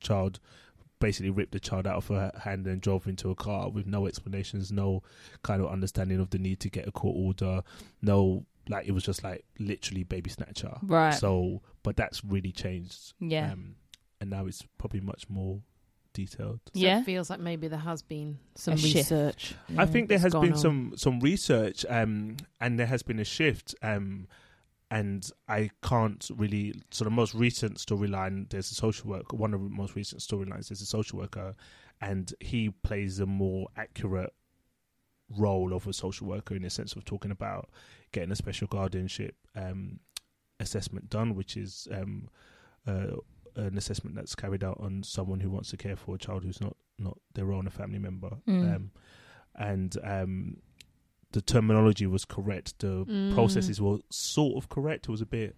child." 0.00 0.40
Basically, 0.98 1.30
ripped 1.30 1.52
the 1.52 1.60
child 1.60 1.86
out 1.86 1.96
of 1.96 2.08
her 2.08 2.32
hand 2.42 2.66
and 2.66 2.80
drove 2.80 3.06
into 3.06 3.30
a 3.30 3.34
car 3.34 3.68
with 3.68 3.86
no 3.86 4.06
explanations, 4.06 4.72
no 4.72 5.02
kind 5.42 5.60
of 5.60 5.70
understanding 5.70 6.20
of 6.20 6.30
the 6.30 6.38
need 6.38 6.58
to 6.60 6.70
get 6.70 6.88
a 6.88 6.92
court 6.92 7.16
order, 7.18 7.62
no 8.00 8.46
like 8.68 8.86
it 8.86 8.92
was 8.92 9.04
just 9.04 9.22
like 9.22 9.44
literally 9.58 10.02
baby 10.02 10.30
snatcher. 10.30 10.76
Right. 10.82 11.14
So, 11.14 11.62
but 11.82 11.96
that's 11.96 12.24
really 12.24 12.52
changed. 12.52 13.14
Yeah. 13.20 13.52
Um, 13.52 13.76
and 14.20 14.30
now 14.30 14.46
it's 14.46 14.64
probably 14.78 15.00
much 15.00 15.28
more 15.28 15.60
detailed. 16.16 16.60
So 16.66 16.80
Yeah. 16.80 17.00
It 17.00 17.04
feels 17.04 17.28
like 17.30 17.40
maybe 17.40 17.68
there 17.68 17.78
has 17.92 18.02
been 18.02 18.38
some 18.54 18.74
A 18.74 18.76
shift. 18.78 18.94
research. 19.10 19.54
I 19.76 19.86
think 19.86 20.08
there 20.08 20.18
has 20.18 20.32
been 20.32 20.52
on. 20.52 20.58
some 20.58 20.92
some 20.96 21.20
research, 21.20 21.84
um, 21.88 22.36
and 22.60 22.78
there 22.78 22.86
has 22.94 23.02
been 23.02 23.18
a 23.20 23.24
shift. 23.24 23.74
Um, 23.82 24.26
and 24.90 25.28
I 25.48 25.70
can't 25.82 26.28
really. 26.36 26.74
So 26.90 27.04
the 27.04 27.10
most 27.10 27.34
recent 27.34 27.78
storyline, 27.78 28.48
there's 28.50 28.70
a 28.70 28.74
social 28.74 29.10
worker. 29.10 29.36
One 29.36 29.52
of 29.54 29.60
the 29.62 29.68
most 29.68 29.94
recent 29.96 30.20
storylines, 30.22 30.68
there's 30.68 30.80
a 30.82 30.86
social 30.86 31.18
worker, 31.18 31.54
and 32.00 32.32
he 32.40 32.70
plays 32.70 33.18
a 33.20 33.26
more 33.26 33.66
accurate 33.76 34.32
role 35.28 35.72
of 35.74 35.86
a 35.88 35.92
social 35.92 36.26
worker 36.28 36.54
in 36.54 36.62
the 36.62 36.70
sense 36.70 36.94
of 36.94 37.04
talking 37.04 37.32
about 37.32 37.68
getting 38.12 38.30
a 38.30 38.36
special 38.36 38.68
guardianship 38.68 39.34
um, 39.56 39.98
assessment 40.60 41.10
done, 41.10 41.34
which 41.34 41.56
is 41.56 41.88
um, 41.90 42.28
uh, 42.86 43.16
an 43.56 43.76
assessment 43.76 44.14
that's 44.16 44.34
carried 44.34 44.62
out 44.62 44.78
on 44.80 45.02
someone 45.02 45.40
who 45.40 45.50
wants 45.50 45.70
to 45.70 45.76
care 45.76 45.96
for 45.96 46.14
a 46.14 46.18
child 46.18 46.44
who's 46.44 46.60
not 46.60 46.76
not 46.98 47.18
their 47.34 47.52
own 47.52 47.66
a 47.66 47.70
family 47.70 47.98
member. 47.98 48.30
Mm. 48.48 48.74
Um, 48.76 48.90
and 49.54 49.96
um, 50.04 50.56
the 51.32 51.42
terminology 51.42 52.06
was 52.06 52.24
correct. 52.24 52.78
The 52.78 53.04
Mm. 53.04 53.34
processes 53.34 53.80
were 53.80 53.98
sort 54.10 54.56
of 54.62 54.68
correct. 54.68 55.06
It 55.06 55.10
was 55.10 55.20
a 55.20 55.26
bit 55.26 55.56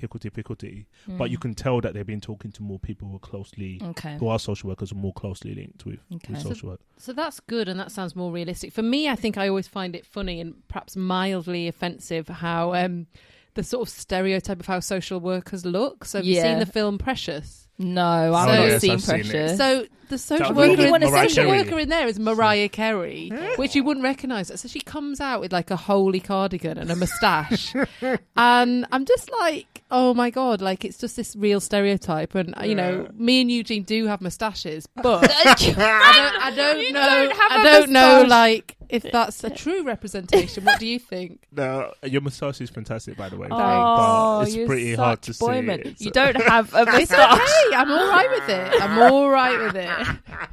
hickledy 0.00 0.30
pickledy, 0.32 0.86
but 1.18 1.30
you 1.30 1.36
Mm. 1.38 1.42
can 1.42 1.54
tell 1.54 1.80
that 1.82 1.92
they've 1.94 2.06
been 2.06 2.20
talking 2.22 2.50
to 2.52 2.62
more 2.62 2.78
people 2.78 3.08
who 3.08 3.16
are 3.16 3.20
closely, 3.20 3.78
Okay. 3.82 4.16
who 4.18 4.28
are 4.28 4.38
social 4.38 4.68
workers, 4.68 4.90
are 4.90 4.96
more 4.96 5.12
closely 5.12 5.54
linked 5.54 5.84
with, 5.84 6.00
Okay. 6.14 6.32
with 6.32 6.42
So- 6.42 6.48
social 6.50 6.70
work. 6.70 6.80
So 6.96 7.12
that's 7.12 7.38
good, 7.40 7.68
and 7.68 7.78
that 7.78 7.92
sounds 7.92 8.16
more 8.16 8.32
realistic. 8.32 8.72
For 8.72 8.82
me, 8.82 9.08
I 9.08 9.14
think 9.16 9.36
I 9.36 9.48
always 9.48 9.68
find 9.68 9.94
it 9.94 10.06
funny 10.06 10.40
and 10.40 10.66
perhaps 10.68 10.96
mildly 10.96 11.68
offensive 11.68 12.28
how 12.28 12.72
um, 12.74 13.06
the 13.54 13.62
sort 13.62 13.82
of 13.82 13.88
stereotype 13.94 14.60
of 14.60 14.66
how 14.66 14.80
social 14.80 15.20
workers 15.20 15.64
look. 15.66 16.04
So, 16.04 16.18
have 16.18 16.26
you 16.26 16.36
Yeah. 16.36 16.42
seen 16.44 16.58
the 16.58 16.66
film 16.66 16.98
Precious? 16.98 17.68
No, 17.78 18.32
I've 18.34 18.48
So- 18.48 18.54
not 18.54 18.68
Yes, 18.68 18.80
seen 18.80 18.90
I've 18.92 19.02
seen 19.02 19.14
it. 19.16 19.30
Precious. 19.30 19.56
So 19.58 19.86
the 20.08 20.18
social 20.18 20.46
That 20.48 20.54
worker, 20.54 20.70
really 20.72 20.84
in, 20.84 20.90
wanna 20.90 21.06
the 21.10 21.12
see 21.22 21.28
social 21.30 21.44
Mariah 21.50 21.64
worker 21.64 21.78
in 21.80 21.88
there 21.88 22.06
is 22.06 22.18
Mariah 22.18 22.68
Carey, 22.68 23.30
which 23.56 23.74
you 23.74 23.82
wouldn't 23.82 24.04
recognise. 24.04 24.52
So 24.60 24.68
she 24.68 24.80
comes 24.80 25.20
out 25.20 25.40
with 25.40 25.52
like 25.52 25.70
a 25.70 25.76
holey 25.76 26.22
cardigan 26.22 26.76
and 26.78 26.90
a 26.90 26.96
moustache, 26.96 27.72
and 28.36 28.86
I'm 28.92 29.04
just 29.06 29.30
like, 29.40 29.82
oh 29.90 30.12
my 30.14 30.30
god, 30.30 30.60
like 30.60 30.84
it's 30.84 30.98
just 30.98 31.16
this 31.16 31.34
real 31.34 31.60
stereotype. 31.60 32.34
And 32.34 32.54
you 32.62 32.74
know, 32.74 33.08
me 33.14 33.40
and 33.40 33.50
Eugene 33.50 33.82
do 33.84 34.06
have 34.06 34.20
moustaches, 34.20 34.86
but 35.02 35.30
I 35.30 35.54
don't, 35.54 35.78
I 35.78 36.52
don't 36.54 36.80
You 36.80 36.92
know, 36.92 37.00
don't 37.28 37.36
have 37.36 37.52
I 37.52 37.60
a 37.60 37.64
don't 37.80 37.90
know, 37.90 38.00
moustache. 38.22 38.30
like 38.30 38.76
if 38.92 39.02
that's 39.10 39.42
a 39.42 39.50
true 39.50 39.82
representation. 39.84 40.64
What 40.64 40.78
do 40.78 40.86
you 40.86 40.98
think? 40.98 41.40
No, 41.52 41.92
your 42.04 42.20
moustache 42.20 42.60
is 42.60 42.70
fantastic, 42.70 43.16
by 43.16 43.28
the 43.28 43.36
way. 43.36 43.48
Oh, 43.50 44.38
but 44.40 44.46
it's 44.48 44.56
you're 44.56 44.66
pretty 44.66 44.94
hard 44.94 45.20
to 45.22 45.34
such 45.34 45.40
boy 45.46 45.60
see. 45.60 45.66
man. 45.66 45.80
It's- 45.80 46.00
You 46.00 46.10
don't 46.10 46.36
have 46.42 46.72
a 46.74 46.82
It's 46.88 47.10
moustache. 47.10 47.40
okay. 47.40 47.76
I'm 47.76 47.90
all 47.90 48.08
right 48.08 48.30
with 48.30 48.48
it. 48.48 48.82
I'm 48.82 48.98
all 48.98 49.28
right 49.30 49.58
with 49.58 49.76
it. 49.76 49.90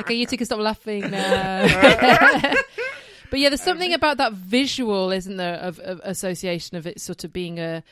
Okay, 0.00 0.14
you 0.14 0.24
two 0.24 0.38
can 0.38 0.46
stop 0.46 0.60
laughing 0.60 1.10
now. 1.10 1.66
but 3.30 3.38
yeah, 3.38 3.50
there's 3.50 3.60
something 3.60 3.92
about 3.92 4.16
that 4.16 4.32
visual, 4.32 5.10
isn't 5.12 5.36
there, 5.36 5.56
of, 5.56 5.78
of 5.80 6.00
association 6.04 6.78
of 6.78 6.86
it 6.86 6.98
sort 7.00 7.22
of 7.24 7.32
being 7.34 7.58
a 7.58 7.82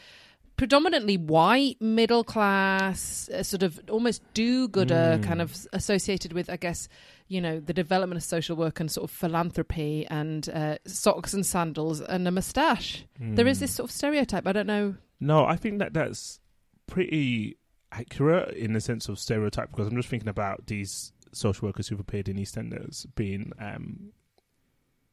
predominantly 0.60 1.16
white 1.16 1.80
middle 1.80 2.22
class, 2.22 3.30
a 3.32 3.42
sort 3.42 3.62
of 3.62 3.80
almost 3.88 4.20
do-gooder 4.34 5.16
Mm. 5.18 5.22
kind 5.22 5.40
of 5.40 5.66
associated 5.72 6.34
with, 6.34 6.50
I 6.50 6.58
guess, 6.58 6.86
you 7.28 7.40
know, 7.40 7.60
the 7.60 7.72
development 7.72 8.18
of 8.18 8.24
social 8.24 8.56
work 8.56 8.78
and 8.78 8.90
sort 8.90 9.04
of 9.04 9.10
philanthropy 9.10 10.06
and 10.10 10.46
uh, 10.50 10.76
socks 10.86 11.32
and 11.32 11.46
sandals 11.46 12.02
and 12.02 12.28
a 12.28 12.30
moustache. 12.30 13.06
There 13.18 13.46
is 13.46 13.56
Mm. 13.56 13.60
this 13.60 13.74
sort 13.74 13.88
of 13.88 13.90
stereotype. 13.90 14.46
I 14.46 14.52
don't 14.52 14.66
know. 14.66 14.96
No, 15.18 15.46
I 15.46 15.56
think 15.56 15.78
that 15.78 15.94
that's 15.94 16.40
pretty 16.86 17.56
accurate 17.90 18.54
in 18.54 18.74
the 18.74 18.82
sense 18.82 19.08
of 19.08 19.18
stereotype 19.18 19.70
because 19.70 19.86
I'm 19.88 19.96
just 19.96 20.10
thinking 20.10 20.28
about 20.28 20.66
these 20.66 21.14
social 21.32 21.68
workers 21.68 21.88
who've 21.88 21.98
appeared 22.00 22.28
in 22.28 22.36
EastEnders 22.36 23.06
being 23.14 23.52
um, 23.58 24.12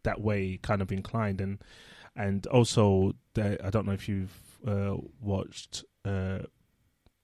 that 0.03 0.19
way, 0.19 0.59
kind 0.61 0.81
of 0.81 0.91
inclined, 0.91 1.39
and 1.39 1.63
and 2.17 2.45
also 2.47 3.13
the, 3.35 3.65
I 3.65 3.69
don't 3.69 3.85
know 3.85 3.93
if 3.93 4.09
you've 4.09 4.33
uh, 4.65 4.95
watched. 5.21 5.83
Uh, 6.05 6.39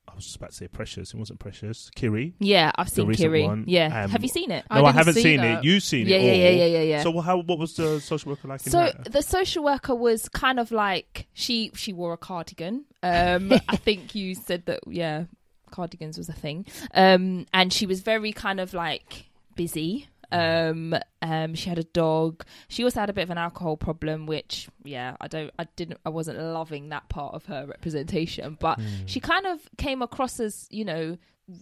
I 0.06 0.16
was 0.16 0.26
just 0.26 0.36
about 0.36 0.50
to 0.52 0.56
say 0.56 0.68
Precious. 0.68 1.14
It 1.14 1.18
wasn't 1.18 1.40
Precious. 1.40 1.90
Kiri. 1.96 2.36
Yeah, 2.40 2.72
I've 2.76 2.90
seen 2.90 3.12
Kiri. 3.14 3.44
one, 3.44 3.64
Yeah, 3.68 4.04
um, 4.04 4.10
have 4.12 4.22
you 4.22 4.28
seen 4.30 4.52
it? 4.52 4.66
I 4.70 4.80
no, 4.80 4.86
I, 4.86 4.88
didn't 4.90 4.98
haven't 4.98 5.14
see 5.16 5.22
seen 5.24 5.38
that. 5.42 5.60
it. 5.60 5.64
You've 5.64 5.82
seen 5.84 6.08
Yeah, 6.08 6.18
it. 6.18 6.22
yeah, 6.24 6.32
all. 6.32 6.38
yeah, 6.38 6.50
yeah, 6.50 6.66
yeah, 6.66 6.82
yeah. 6.84 7.04
So 7.04 7.20
how? 7.22 7.38
What 7.38 7.58
was 7.58 7.76
the 7.76 8.00
social 8.00 8.32
worker 8.32 8.48
like 8.48 8.66
in 8.66 8.72
So 8.72 8.92
the 9.10 9.22
social 9.22 9.64
worker 9.64 9.96
was 9.96 10.30
kind 10.30 10.60
of 10.60 10.72
like 10.72 11.28
she 11.34 11.72
she 11.74 11.94
wore 11.94 12.14
a 12.14 12.18
cardigan. 12.18 12.86
Um, 13.02 13.52
I 13.70 13.76
think 13.78 14.14
you 14.14 14.36
said 14.36 14.66
that 14.66 14.82
yeah, 14.88 15.24
cardigans 15.72 16.18
was 16.18 16.30
a 16.30 16.34
thing. 16.34 16.66
Um, 16.94 17.46
and 17.54 17.72
she 17.74 17.86
was 17.86 18.02
very 18.02 18.34
kind 18.34 18.60
of 18.60 18.74
like 18.74 19.26
busy. 19.56 20.08
Um, 20.34 20.96
um, 21.22 21.56
she 21.56 21.70
had 21.70 21.78
a 21.80 21.84
dog. 21.84 22.44
She 22.68 22.84
also 22.84 23.00
had 23.00 23.10
a 23.10 23.14
bit 23.14 23.24
of 23.24 23.30
an 23.30 23.38
alcohol 23.38 23.78
problem, 23.78 24.26
which 24.26 24.68
yeah, 24.84 25.16
I 25.22 25.28
don't, 25.28 25.52
I 25.60 25.66
didn't, 25.76 26.00
I 26.06 26.10
wasn't 26.10 26.40
loving 26.40 26.90
that 26.90 27.08
part 27.10 27.34
of 27.36 27.46
her 27.46 27.66
representation. 27.66 28.58
But 28.60 28.80
Mm. 28.80 29.04
she 29.08 29.20
kind 29.20 29.46
of 29.46 29.60
came 29.78 30.02
across 30.02 30.40
as 30.40 30.68
you 30.72 30.84
know 30.86 31.18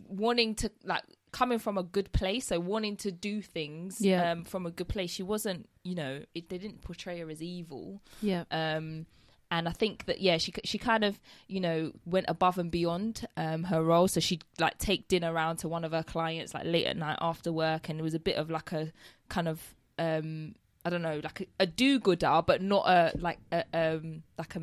wanting 0.08 0.56
to 0.56 0.72
like 0.86 1.04
coming 1.32 1.58
from 1.60 1.78
a 1.78 1.84
good 1.84 2.12
place 2.12 2.48
so 2.48 2.60
wanting 2.60 2.96
to 2.98 3.12
do 3.12 3.42
things 3.42 4.00
Yeah. 4.02 4.32
um 4.32 4.44
from 4.44 4.66
a 4.66 4.72
good 4.72 4.88
place 4.88 5.10
she 5.10 5.24
wasn't 5.24 5.68
you 5.84 5.96
know 5.96 6.22
it, 6.36 6.50
they 6.50 6.58
didn't 6.58 6.82
portray 6.82 7.20
her 7.20 7.30
as 7.30 7.42
evil 7.42 8.02
Yeah. 8.22 8.44
um 8.52 9.06
and 9.52 9.68
I 9.68 9.72
think 9.72 10.06
that 10.06 10.22
yeah, 10.22 10.38
she 10.38 10.54
she 10.64 10.78
kind 10.78 11.04
of 11.04 11.20
you 11.48 11.60
know 11.60 11.92
went 12.06 12.26
above 12.30 12.58
and 12.58 12.72
beyond 12.72 13.28
um, 13.38 13.64
her 13.66 13.84
role. 13.84 14.08
So 14.08 14.20
she'd 14.20 14.44
like 14.60 14.78
take 14.80 15.08
dinner 15.08 15.32
around 15.32 15.58
to 15.58 15.68
one 15.68 15.84
of 15.84 15.92
her 15.92 16.04
clients 16.04 16.54
like 16.54 16.66
late 16.66 16.88
at 16.88 16.98
night 16.98 17.18
after 17.22 17.52
work, 17.52 17.90
and 17.90 18.00
it 18.00 18.04
was 18.04 18.14
a 18.16 18.20
bit 18.20 18.38
of 18.38 18.50
like 18.50 18.72
a 18.72 18.92
kind 19.30 19.48
of 19.48 19.62
um, 20.00 20.56
I 20.86 20.90
don't 20.90 21.02
know 21.04 21.20
like 21.24 21.42
a, 21.42 21.46
a 21.60 21.66
do-gooder, 21.68 22.42
but 22.48 22.62
not 22.62 22.88
a 22.88 23.12
like 23.20 23.40
a 23.52 23.64
um, 23.74 24.24
like 24.38 24.56
a 24.56 24.62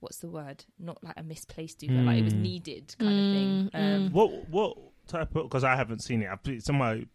what's 0.00 0.18
the 0.18 0.28
word? 0.28 0.64
Not 0.78 1.02
like 1.02 1.14
a 1.16 1.22
misplaced 1.22 1.78
do-gooder, 1.78 2.02
like 2.02 2.18
it 2.18 2.24
was 2.24 2.34
Mm. 2.34 2.40
needed 2.40 2.94
kind 2.98 3.18
of 3.18 3.34
thing. 3.34 3.70
Mm, 3.72 3.96
Um, 4.06 4.12
What 4.12 4.48
what 4.50 4.76
type 5.06 5.34
of? 5.36 5.44
Because 5.44 5.64
I 5.64 5.76
haven't 5.76 6.02
seen 6.02 6.22
it. 6.22 6.28
I 6.30 6.36
put- 6.36 6.54
It's 6.54 6.68
on 6.68 6.76
my 6.76 7.06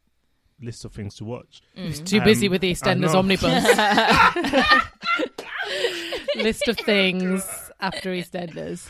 list 0.61 0.85
of 0.85 0.93
things 0.93 1.15
to 1.15 1.25
watch. 1.25 1.61
He's 1.75 2.01
mm. 2.01 2.05
too 2.05 2.21
busy 2.21 2.47
Um, 2.47 2.51
with 2.51 2.61
the 2.61 2.71
EastEnders 2.71 3.13
omnibus 3.13 3.43
list 6.35 6.67
of 6.67 6.77
things 6.77 7.43
after 7.79 8.11
EastEnders. 8.11 8.87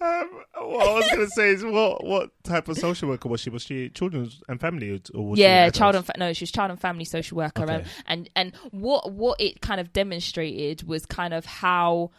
Um, 0.00 0.30
what 0.68 0.88
I 0.88 0.92
was 0.94 1.06
going 1.08 1.20
to 1.26 1.30
say 1.30 1.48
is, 1.50 1.64
what 1.64 2.04
what 2.04 2.30
type 2.44 2.68
of 2.68 2.76
social 2.78 3.08
worker 3.08 3.28
was 3.28 3.40
she? 3.40 3.50
Was 3.50 3.62
she 3.62 3.88
children's 3.90 4.42
and 4.48 4.60
family, 4.60 5.00
or 5.14 5.30
was 5.30 5.38
yeah, 5.38 5.66
she 5.66 5.72
child 5.72 5.94
and 5.96 6.04
fa- 6.06 6.12
no, 6.18 6.32
she 6.32 6.42
was 6.44 6.50
child 6.52 6.70
and 6.70 6.80
family 6.80 7.04
social 7.04 7.36
worker, 7.36 7.62
Okay. 7.64 7.74
um, 7.76 7.82
and 8.06 8.30
and 8.36 8.52
what 8.70 9.12
what 9.12 9.40
it 9.40 9.60
kind 9.60 9.80
of 9.80 9.92
demonstrated 9.92 10.86
was 10.86 11.06
kind 11.06 11.32
of 11.34 11.44
how 11.46 12.10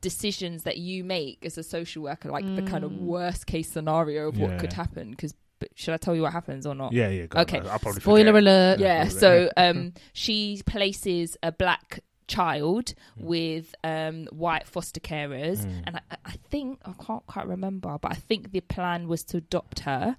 decisions 0.00 0.64
that 0.64 0.78
you 0.78 1.04
make 1.04 1.44
as 1.44 1.56
a 1.58 1.62
social 1.62 2.02
worker, 2.02 2.28
like 2.30 2.44
the 2.56 2.62
kind 2.62 2.84
of 2.84 2.90
Mm. 2.90 3.00
worst 3.02 3.46
case 3.46 3.70
scenario 3.70 4.28
of 4.28 4.38
what 4.38 4.58
could 4.58 4.72
happen. 4.72 5.10
Because 5.12 5.34
should 5.76 5.94
I 5.94 5.96
tell 5.96 6.14
you 6.16 6.22
what 6.22 6.32
happens 6.32 6.66
or 6.66 6.74
not? 6.74 6.92
Yeah, 6.92 7.08
yeah. 7.08 7.26
Go 7.26 7.40
Okay. 7.40 7.60
On, 7.60 7.68
I'll 7.68 7.78
probably 7.78 8.00
Spoiler 8.00 8.32
forget. 8.32 8.42
alert. 8.42 8.80
yeah 8.80 9.02
Yeah. 9.04 9.08
so 9.08 9.50
um 9.56 9.92
she 10.12 10.60
places 10.66 11.36
a 11.42 11.52
black 11.52 12.00
child 12.36 12.86
Mm. 13.18 13.24
with 13.32 13.66
um 13.92 14.16
white 14.44 14.66
foster 14.72 15.00
carers 15.10 15.60
Mm. 15.66 15.82
and 15.86 15.92
I, 15.96 16.16
I 16.32 16.34
think 16.50 16.68
i 16.90 16.92
can't 17.06 17.26
quite 17.32 17.46
remember 17.56 17.92
but 18.04 18.10
i 18.16 18.18
think 18.28 18.42
the 18.56 18.60
plan 18.74 19.00
was 19.12 19.22
to 19.30 19.34
adopt 19.44 19.78
her 19.80 20.16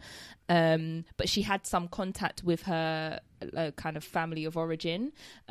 um 0.57 1.05
but 1.17 1.27
she 1.33 1.41
had 1.51 1.61
some 1.73 1.87
contact 1.99 2.37
with 2.43 2.61
her 2.73 3.19
uh, 3.61 3.71
kind 3.83 3.95
of 3.97 4.03
family 4.03 4.43
of 4.49 4.53
origin 4.65 5.01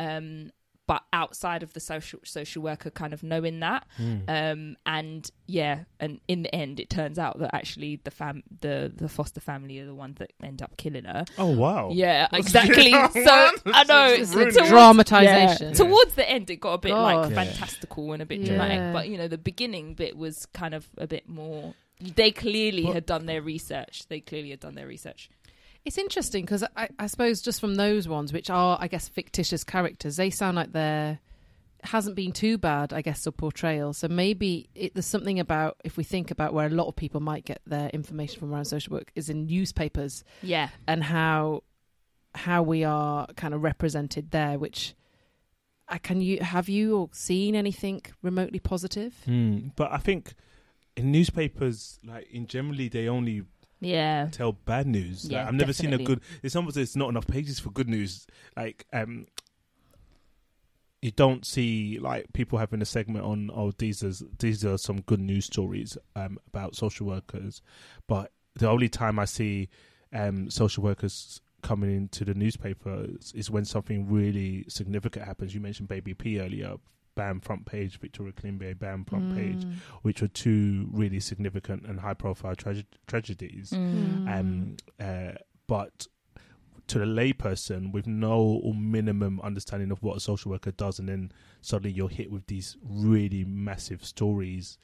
um 0.06 0.50
but 0.86 1.02
outside 1.12 1.62
of 1.62 1.72
the 1.74 1.80
social 1.80 2.18
social 2.24 2.62
worker 2.62 2.90
kind 2.90 3.12
of 3.12 3.22
knowing 3.22 3.60
that 3.60 3.86
Mm. 4.00 4.22
um 4.28 4.76
and 4.84 5.30
yeah 5.46 5.84
and 6.00 6.20
in 6.28 6.42
the 6.42 6.54
end 6.54 6.80
it 6.80 6.90
turns 6.90 7.18
out 7.18 7.38
that 7.38 7.54
actually 7.54 8.00
the 8.04 8.10
fam 8.10 8.42
the 8.60 8.92
the 8.94 9.08
foster 9.08 9.40
family 9.40 9.78
are 9.78 9.86
the 9.86 9.94
ones 9.94 10.18
that 10.18 10.32
end 10.42 10.60
up 10.60 10.76
killing 10.76 11.04
her 11.04 11.24
oh 11.38 11.46
wow. 11.56 11.90
yeah, 11.92 12.26
exactly. 12.32 12.90
so 12.90 13.50
I 13.66 13.84
know 13.84 14.06
It's 14.06 14.32
towards- 14.32 14.56
Dramatisation. 14.56 15.68
yeah, 15.68 15.74
towards 15.74 16.14
the 16.14 16.28
end, 16.28 16.50
it 16.50 16.56
got 16.56 16.74
a 16.74 16.78
bit 16.78 16.90
God. 16.90 17.02
like 17.16 17.30
Yeah. 17.30 17.44
fantastical 17.44 18.12
and 18.12 18.22
a 18.22 18.26
bit 18.26 18.40
Yeah. 18.40 18.46
dramatic. 18.48 18.92
But 18.92 19.08
you 19.08 19.16
know, 19.18 19.28
the 19.28 19.38
beginning 19.38 19.94
bit 19.94 20.16
was 20.16 20.46
kind 20.46 20.74
of 20.74 20.88
a 20.98 21.06
bit 21.06 21.28
more. 21.28 21.74
They 22.00 22.30
clearly 22.32 22.84
Well- 22.84 22.94
had 22.94 23.06
done 23.06 23.26
their 23.26 23.40
research. 23.42 24.06
They 24.08 24.20
clearly 24.20 24.50
had 24.50 24.60
done 24.60 24.74
their 24.74 24.86
research. 24.88 25.30
It's 25.84 25.98
interesting 25.98 26.44
because 26.44 26.64
I, 26.76 26.88
I 26.98 27.06
suppose 27.06 27.42
just 27.42 27.60
from 27.60 27.74
those 27.74 28.06
ones, 28.08 28.32
which 28.32 28.50
are, 28.50 28.78
I 28.80 28.88
guess, 28.88 29.08
fictitious 29.08 29.64
characters, 29.64 30.16
they 30.16 30.30
sound 30.30 30.56
like 30.56 30.72
they're 30.72 31.18
hasn't 31.84 32.14
been 32.14 32.32
too 32.32 32.58
bad, 32.58 32.92
I 32.92 33.02
guess, 33.02 33.26
a 33.26 33.32
portrayal. 33.32 33.92
So 33.92 34.08
maybe 34.08 34.68
it, 34.74 34.94
there's 34.94 35.06
something 35.06 35.40
about 35.40 35.78
if 35.84 35.96
we 35.96 36.04
think 36.04 36.30
about 36.30 36.54
where 36.54 36.66
a 36.66 36.70
lot 36.70 36.86
of 36.86 36.96
people 36.96 37.20
might 37.20 37.44
get 37.44 37.60
their 37.66 37.88
information 37.88 38.38
from 38.38 38.52
around 38.52 38.66
social 38.66 38.94
work 38.94 39.10
is 39.14 39.28
in 39.28 39.46
newspapers 39.46 40.24
Yeah, 40.42 40.68
and 40.86 41.02
how 41.02 41.64
how 42.34 42.62
we 42.62 42.84
are 42.84 43.26
kind 43.36 43.52
of 43.52 43.62
represented 43.62 44.30
there. 44.30 44.58
Which 44.58 44.94
I 45.88 45.98
can 45.98 46.20
you 46.20 46.40
have 46.40 46.68
you 46.68 46.96
or 46.96 47.08
seen 47.12 47.54
anything 47.56 48.02
remotely 48.22 48.60
positive? 48.60 49.14
Mm. 49.26 49.72
But 49.74 49.92
I 49.92 49.98
think 49.98 50.34
in 50.96 51.10
newspapers, 51.10 51.98
like 52.04 52.30
in 52.30 52.46
generally, 52.46 52.88
they 52.88 53.08
only 53.08 53.42
yeah, 53.82 54.28
tell 54.30 54.52
bad 54.52 54.86
news. 54.86 55.30
Like, 55.30 55.46
I've 55.46 55.54
never 55.54 55.72
seen 55.72 55.92
a 55.92 55.98
good. 55.98 56.20
It's 56.42 56.54
almost 56.54 56.76
it's 56.76 56.96
not 56.96 57.08
enough 57.08 57.26
pages 57.26 57.58
for 57.58 57.70
good 57.70 57.88
news. 57.88 58.26
Like 58.56 58.86
um, 58.92 59.26
you 61.02 61.10
don't 61.10 61.44
see 61.44 61.98
like 62.00 62.32
people 62.32 62.58
having 62.58 62.80
a 62.80 62.84
segment 62.86 63.24
on 63.24 63.50
oh 63.52 63.72
these 63.72 64.04
are 64.04 64.12
these 64.38 64.64
are 64.64 64.78
some 64.78 65.00
good 65.00 65.18
news 65.20 65.46
stories 65.46 65.98
um 66.14 66.38
about 66.46 66.76
social 66.76 67.06
workers, 67.06 67.60
but 68.06 68.30
the 68.54 68.68
only 68.68 68.88
time 68.88 69.18
I 69.18 69.24
see 69.24 69.68
um 70.12 70.48
social 70.48 70.84
workers 70.84 71.40
coming 71.62 71.94
into 71.94 72.24
the 72.24 72.34
newspaper 72.34 73.06
is, 73.18 73.32
is 73.34 73.50
when 73.50 73.64
something 73.64 74.08
really 74.08 74.64
significant 74.68 75.24
happens. 75.24 75.54
You 75.54 75.60
mentioned 75.60 75.88
Baby 75.88 76.14
P 76.14 76.40
earlier. 76.40 76.76
Bam 77.14 77.40
front 77.40 77.66
page, 77.66 77.98
Victoria 77.98 78.32
Climbié, 78.32 78.78
Bam 78.78 79.04
front 79.04 79.34
page, 79.36 79.64
Mm. 79.64 79.74
which 80.02 80.22
were 80.22 80.28
two 80.28 80.88
really 80.92 81.20
significant 81.20 81.84
and 81.86 82.00
high 82.00 82.14
profile 82.14 82.54
trage- 82.56 82.84
tragedies. 83.06 83.70
Mm. 83.70 84.28
Um, 84.40 84.76
uh, 84.98 85.32
but 85.66 86.06
to 86.88 86.98
the 86.98 87.04
layperson 87.04 87.92
with 87.92 88.06
no 88.06 88.40
or 88.40 88.74
minimum 88.74 89.40
understanding 89.42 89.90
of 89.90 90.02
what 90.02 90.16
a 90.16 90.20
social 90.20 90.50
worker 90.50 90.72
does, 90.72 90.98
and 90.98 91.08
then 91.08 91.32
suddenly 91.60 91.92
you're 91.92 92.08
hit 92.08 92.30
with 92.30 92.46
these 92.46 92.76
really 92.82 93.44
massive 93.44 94.04
stories, 94.04 94.78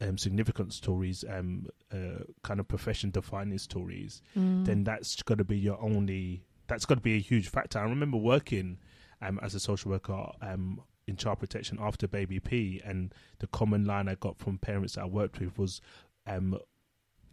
um, 0.00 0.16
significant 0.18 0.72
stories, 0.72 1.24
um, 1.28 1.66
uh, 1.92 2.24
kind 2.42 2.58
of 2.58 2.66
profession 2.66 3.10
defining 3.10 3.58
stories, 3.58 4.22
Mm. 4.36 4.64
then 4.64 4.84
that's 4.84 5.22
got 5.22 5.38
to 5.38 5.44
be 5.44 5.58
your 5.58 5.80
only. 5.80 6.44
That's 6.68 6.86
got 6.86 6.94
to 6.96 7.00
be 7.02 7.14
a 7.16 7.20
huge 7.20 7.48
factor. 7.48 7.78
I 7.78 7.82
remember 7.82 8.16
working 8.16 8.78
um, 9.20 9.38
as 9.42 9.54
a 9.54 9.60
social 9.60 9.90
worker 9.92 10.30
um, 10.40 10.80
in 11.06 11.16
child 11.16 11.40
protection 11.40 11.78
after 11.80 12.06
Baby 12.06 12.38
P, 12.40 12.80
and 12.84 13.12
the 13.40 13.46
common 13.48 13.84
line 13.84 14.08
I 14.08 14.14
got 14.14 14.38
from 14.38 14.58
parents 14.58 14.94
that 14.94 15.02
I 15.02 15.06
worked 15.06 15.40
with 15.40 15.58
was, 15.58 15.80
um, 16.26 16.58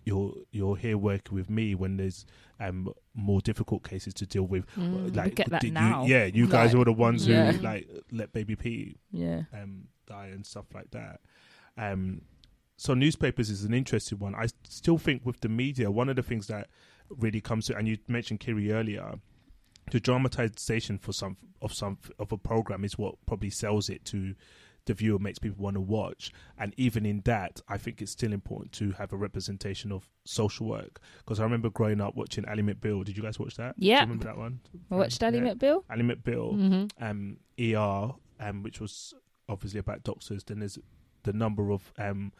you're 0.05 0.33
you're 0.51 0.75
here 0.77 0.97
working 0.97 1.35
with 1.35 1.49
me 1.49 1.75
when 1.75 1.97
there's 1.97 2.25
um 2.59 2.91
more 3.13 3.41
difficult 3.41 3.83
cases 3.83 4.13
to 4.15 4.25
deal 4.25 4.43
with. 4.43 4.65
Mm. 4.75 5.15
Like 5.15 5.35
get 5.35 5.49
that 5.49 5.61
did 5.61 5.73
now. 5.73 6.05
You, 6.05 6.15
yeah, 6.15 6.25
you 6.25 6.47
guys 6.47 6.73
Like, 6.73 6.79
were 6.79 6.85
the 6.85 6.93
ones 6.93 7.27
yeah. 7.27 7.51
who 7.51 7.61
like 7.61 7.87
let 8.11 8.31
baby 8.33 8.55
P 8.55 8.97
Yeah. 9.11 9.43
um, 9.53 9.87
die 10.07 10.27
and 10.27 10.45
stuff 10.45 10.65
like 10.73 10.89
that. 10.91 11.19
Um, 11.77 12.21
so 12.77 12.93
newspapers 12.93 13.49
is 13.49 13.65
an 13.65 13.73
interesting 13.73 14.19
one. 14.19 14.33
I 14.35 14.47
still 14.63 14.97
think 14.97 15.25
with 15.25 15.41
the 15.41 15.49
media, 15.49 15.91
one 15.91 16.07
of 16.09 16.15
the 16.15 16.23
things 16.23 16.47
that 16.47 16.69
really 17.09 17.41
comes 17.41 17.65
to, 17.67 17.75
and 17.75 17.87
you 17.87 17.97
mentioned 18.07 18.39
Kiri 18.39 18.71
earlier, 18.71 19.15
the 19.91 19.99
dramatization 19.99 20.97
for 20.97 21.13
some 21.13 21.37
of 21.61 21.73
some 21.73 21.97
of 22.19 22.31
a 22.31 22.37
program 22.37 22.83
is 22.85 22.97
what 22.97 23.15
probably 23.25 23.49
sells 23.49 23.89
it 23.89 24.05
to 24.05 24.35
the 24.85 24.93
viewer, 24.93 25.19
makes 25.19 25.37
people 25.37 25.61
want 25.63 25.75
to 25.75 25.81
watch. 25.81 26.31
And 26.57 26.73
even 26.77 27.05
in 27.05 27.21
that, 27.25 27.61
I 27.67 27.77
think 27.77 28.01
it's 28.01 28.11
still 28.11 28.33
important 28.33 28.71
to 28.73 28.91
have 28.93 29.13
a 29.13 29.17
representation 29.17 29.91
of 29.91 30.09
social 30.25 30.65
work. 30.67 30.99
Because 31.19 31.39
I 31.39 31.43
remember 31.43 31.69
growing 31.69 32.01
up 32.01 32.15
watching 32.15 32.45
Ally 32.45 32.61
McBeal. 32.61 33.03
Did 33.03 33.15
you 33.17 33.21
guys 33.21 33.37
watch 33.37 33.55
that? 33.57 33.77
Do 33.79 33.85
you 33.85 33.91
Yeah. 33.91 34.01
remember 34.01 34.23
that 34.25 34.37
one? 34.37 34.61
I 34.89 34.95
watched 34.95 35.21
Ally 35.21 35.37
Yeah. 35.37 35.53
McBeal. 35.53 35.83
Ally 35.89 36.01
McBeal 36.01 36.55
Mhm. 36.55 36.91
um, 36.99 37.37
ER, 37.59 38.15
um, 38.39 38.63
which 38.63 38.79
was 38.79 39.13
obviously 39.47 39.79
about 39.79 40.03
doctors. 40.03 40.43
Then 40.43 40.59
there's 40.59 40.79
the 41.23 41.33
number 41.33 41.71
of 41.71 41.91
um, 41.97 42.31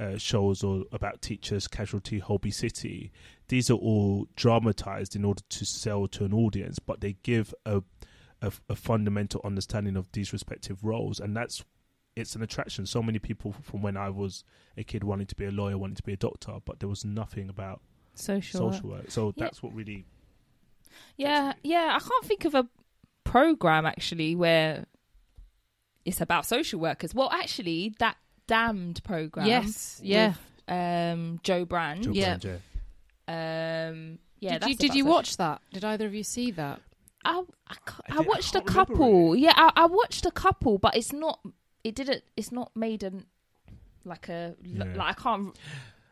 uh, 0.00 0.18
shows 0.18 0.64
or 0.64 0.84
about 0.90 1.22
teachers, 1.22 1.68
Casualty, 1.68 2.18
Holby 2.18 2.50
City. 2.50 3.12
These 3.48 3.70
are 3.70 3.74
all 3.74 4.26
dramatized 4.36 5.14
in 5.14 5.24
order 5.24 5.42
to 5.50 5.64
sell 5.66 6.06
to 6.08 6.24
an 6.24 6.32
audience, 6.32 6.78
but 6.78 7.00
they 7.00 7.16
give 7.22 7.54
a, 7.66 7.82
a, 8.40 8.52
a 8.68 8.74
fundamental 8.76 9.40
understanding 9.44 9.96
of 9.96 10.10
these 10.12 10.32
respective 10.32 10.82
roles, 10.84 11.20
and 11.20 11.36
that's 11.36 11.64
it's 12.16 12.36
an 12.36 12.42
attraction. 12.42 12.86
So 12.86 13.02
many 13.02 13.18
people 13.18 13.54
from 13.62 13.82
when 13.82 13.96
I 13.96 14.08
was 14.08 14.44
a 14.76 14.84
kid 14.84 15.02
wanted 15.04 15.28
to 15.30 15.34
be 15.34 15.44
a 15.46 15.50
lawyer, 15.50 15.76
wanted 15.76 15.96
to 15.96 16.02
be 16.04 16.12
a 16.12 16.16
doctor, 16.16 16.54
but 16.64 16.78
there 16.80 16.88
was 16.88 17.04
nothing 17.04 17.48
about 17.48 17.80
Social. 18.14 18.70
social 18.70 18.88
work. 18.90 19.10
So 19.10 19.32
Yeah. 19.36 19.44
that's 19.44 19.62
what 19.62 19.74
really 19.74 20.04
Yeah, 21.16 21.54
yeah. 21.64 21.96
I 21.96 21.98
can't 21.98 22.24
think 22.24 22.44
of 22.44 22.54
a 22.54 22.68
program 23.24 23.84
actually 23.84 24.36
where 24.36 24.86
it's 26.04 26.20
about 26.20 26.46
social 26.46 26.78
workers. 26.78 27.14
Well, 27.14 27.30
actually, 27.32 27.94
that 27.98 28.16
damned 28.46 29.02
program. 29.04 29.46
Yes, 29.46 30.00
yeah. 30.02 30.34
with, 30.68 30.72
um, 30.76 31.40
Jo 31.42 31.64
Brand. 31.64 32.04
Jo 32.04 32.12
Yeah. 32.12 32.36
Brand, 32.36 32.60
Um, 33.28 34.18
yeah. 34.40 34.52
did 34.54 34.62
that's 34.62 34.70
you 34.70 34.76
did 34.76 34.94
you 34.94 35.02
social- 35.04 35.14
watch 35.14 35.36
that? 35.38 35.60
Did 35.72 35.84
either 35.84 36.06
of 36.06 36.14
you 36.14 36.24
see 36.24 36.50
that? 36.52 36.80
I 37.24 37.42
I, 37.68 37.74
I 38.10 38.18
I 38.18 38.20
watched 38.20 38.54
a 38.54 38.60
couple. 38.60 39.32
it. 39.34 39.40
Yeah, 39.40 39.52
I, 39.56 39.70
I 39.76 39.86
watched 39.86 40.26
a 40.26 40.30
couple, 40.30 40.78
but 40.78 40.96
it's 40.96 41.12
not. 41.12 41.40
It 41.82 41.94
didn't. 41.94 42.22
It's 42.36 42.52
not 42.52 42.70
made 42.76 43.02
an 43.02 43.26
like 44.04 44.28
a 44.28 44.54
Yeah. 44.62 44.84
like 44.94 45.18
I 45.18 45.22
can't 45.22 45.56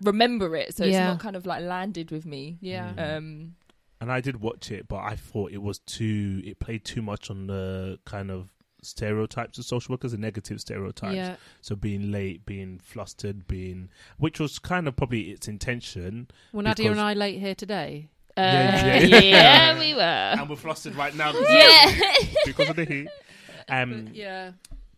remember 0.03 0.57
it, 0.57 0.75
so 0.75 0.85
Yeah. 0.85 0.91
it's 0.91 1.13
not 1.15 1.21
kind 1.21 1.37
of 1.37 1.45
like 1.47 1.63
landed 1.63 2.11
with 2.11 2.25
me. 2.27 2.59
Yeah. 2.61 2.93
Mm. 2.97 3.17
Um. 3.19 3.55
and 4.01 4.11
I 4.11 4.21
did 4.21 4.41
watch 4.41 4.71
it, 4.71 4.89
but 4.89 4.97
I 5.01 5.15
thought 5.17 5.53
it 5.53 5.63
was 5.63 5.79
too. 5.81 6.41
It 6.45 6.59
played 6.59 6.85
too 6.85 7.03
much 7.03 7.31
on 7.31 7.47
the 7.47 7.99
kind 8.05 8.31
of 8.31 8.52
stereotypes 8.83 9.59
of 9.59 9.65
social 9.65 9.93
workers, 9.93 10.13
the 10.13 10.19
negative 10.19 10.61
stereotypes. 10.61 11.15
Yeah. 11.15 11.37
So 11.61 11.77
being 11.77 12.11
late, 12.11 12.45
being 12.47 12.79
flustered, 12.83 13.47
being 13.47 13.89
which 14.19 14.39
was 14.41 14.59
kind 14.59 14.89
of 14.89 14.97
probably 14.97 15.31
its 15.31 15.49
intention. 15.49 16.29
Were 16.53 16.63
Nadia 16.63 16.85
Because- 16.91 16.99
and 16.99 17.07
I 17.07 17.15
late 17.15 17.39
here 17.41 17.55
today? 17.55 18.09
Uh, 18.37 18.41
Yeah, 18.41 18.99
yeah, 19.01 19.19
yeah. 19.21 19.79
we 19.79 19.95
were. 19.95 20.01
and 20.01 20.49
we're 20.49 20.57
flustered 20.57 20.95
right 20.97 21.15
now 21.15 21.33
because, 21.33 21.49
Yeah. 21.51 22.15
because 22.47 22.69
of 22.71 22.77
the 22.77 22.85
heat. 22.85 23.09
Um, 23.69 24.09
yeah. 24.13 24.53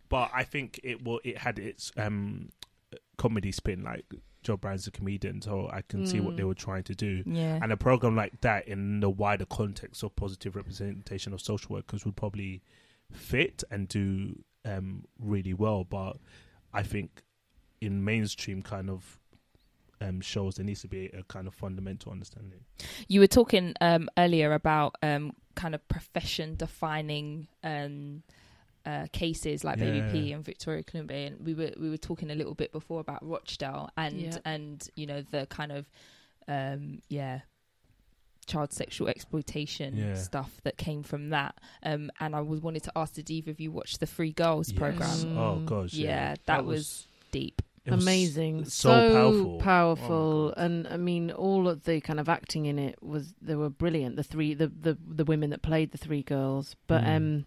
but 0.09 0.31
I 0.33 0.43
think 0.43 0.79
it 0.83 1.03
will. 1.03 1.21
It 1.23 1.37
had 1.37 1.59
its 1.59 1.91
um 1.97 2.49
comedy 3.17 3.51
spin, 3.51 3.83
like 3.83 4.05
Jo 4.43 4.57
Brand's 4.57 4.87
a 4.87 4.91
comedian, 4.91 5.41
so 5.41 5.69
I 5.71 5.81
can 5.81 6.05
see 6.07 6.19
what 6.19 6.33
Mm. 6.33 6.37
they 6.37 6.43
were 6.45 6.55
trying 6.55 6.83
to 6.83 6.95
do. 6.95 7.23
yeah. 7.27 7.59
And 7.61 7.71
a 7.71 7.77
program 7.77 8.15
like 8.15 8.41
that, 8.41 8.67
in 8.67 8.99
the 9.01 9.09
wider 9.09 9.45
context 9.45 10.01
of 10.03 10.15
positive 10.15 10.55
representation 10.55 11.31
of 11.33 11.41
social 11.41 11.75
workers, 11.75 12.05
would 12.05 12.15
probably 12.15 12.61
fit 13.15 13.63
and 13.71 13.87
do 13.87 14.43
um, 14.63 15.05
really 15.19 15.53
well. 15.53 15.83
But 15.83 16.17
I 16.73 16.83
think 16.83 17.23
in 17.81 18.03
mainstream 18.03 18.61
kind 18.61 18.89
of 18.89 19.19
um, 20.01 20.21
shows, 20.21 20.55
there 20.55 20.65
needs 20.65 20.81
to 20.81 20.87
be 20.87 21.07
a 21.07 21.23
kind 21.23 21.47
of 21.47 21.53
fundamental 21.53 22.11
understanding. 22.11 22.59
You 23.07 23.19
were 23.21 23.27
talking 23.27 23.73
um, 23.81 24.09
earlier 24.17 24.53
about 24.53 24.95
um, 25.01 25.33
kind 25.55 25.73
of 25.73 25.87
profession 25.87 26.55
defining 26.55 27.47
um, 27.63 28.23
uh, 28.85 29.07
cases 29.13 29.63
like 29.63 29.79
Baby 29.79 30.03
P 30.11 30.31
and 30.33 30.43
Victoria 30.43 30.83
Climbié, 30.83 31.27
and 31.27 31.45
we 31.45 31.53
were 31.53 31.71
we 31.79 31.89
were 31.89 31.97
talking 31.97 32.29
a 32.29 32.35
little 32.35 32.53
bit 32.53 32.71
before 32.71 32.99
about 32.99 33.25
Rochdale 33.25 33.89
and 33.97 34.19
Yeah. 34.21 34.37
and 34.45 34.87
you 34.95 35.07
know 35.07 35.23
the 35.31 35.47
kind 35.47 35.71
of 35.71 35.89
um, 36.47 37.01
yeah 37.07 37.39
child 38.47 38.71
sexual 38.73 39.07
exploitation 39.07 39.95
Yeah. 39.97 40.13
stuff 40.15 40.59
that 40.63 40.77
came 40.77 41.03
from 41.03 41.29
that. 41.29 41.55
Um, 41.83 42.11
and 42.19 42.35
I 42.35 42.41
was 42.41 42.61
wanted 42.61 42.83
to 42.83 42.91
ask 42.95 43.13
did 43.13 43.29
either 43.31 43.51
of 43.51 43.59
you 43.59 43.71
watch 43.71 43.97
the 43.97 44.05
Three 44.05 44.31
Girls 44.31 44.69
Yes. 44.69 44.77
program? 44.77 45.17
Mm. 45.17 45.37
Oh 45.37 45.59
gosh, 45.65 45.93
yeah, 45.93 46.09
Yeah, 46.31 46.35
that 46.45 46.65
was 46.65 47.07
deep. 47.31 47.61
it 47.85 47.91
was 47.91 48.03
Amazing, 48.03 48.65
so 48.65 48.89
so, 48.89 49.11
powerful. 49.11 49.57
powerful, 49.59 50.53
Oh 50.57 50.59
and 50.61 50.87
I 50.87 50.97
mean, 50.97 51.29
all 51.31 51.67
of 51.67 51.83
the 51.83 52.01
kind 52.01 52.19
of 52.19 52.27
acting 52.29 52.65
in 52.65 52.79
it 52.79 52.97
was 53.03 53.33
they 53.41 53.55
were 53.55 53.69
brilliant. 53.69 54.15
The 54.15 54.23
three, 54.23 54.53
the 54.55 54.67
the 54.69 54.97
the 55.07 55.23
women 55.25 55.51
that 55.51 55.61
played 55.61 55.91
the 55.91 55.97
three 55.99 56.23
girls, 56.23 56.75
but 56.87 57.03
Mm. 57.03 57.15
um, 57.17 57.45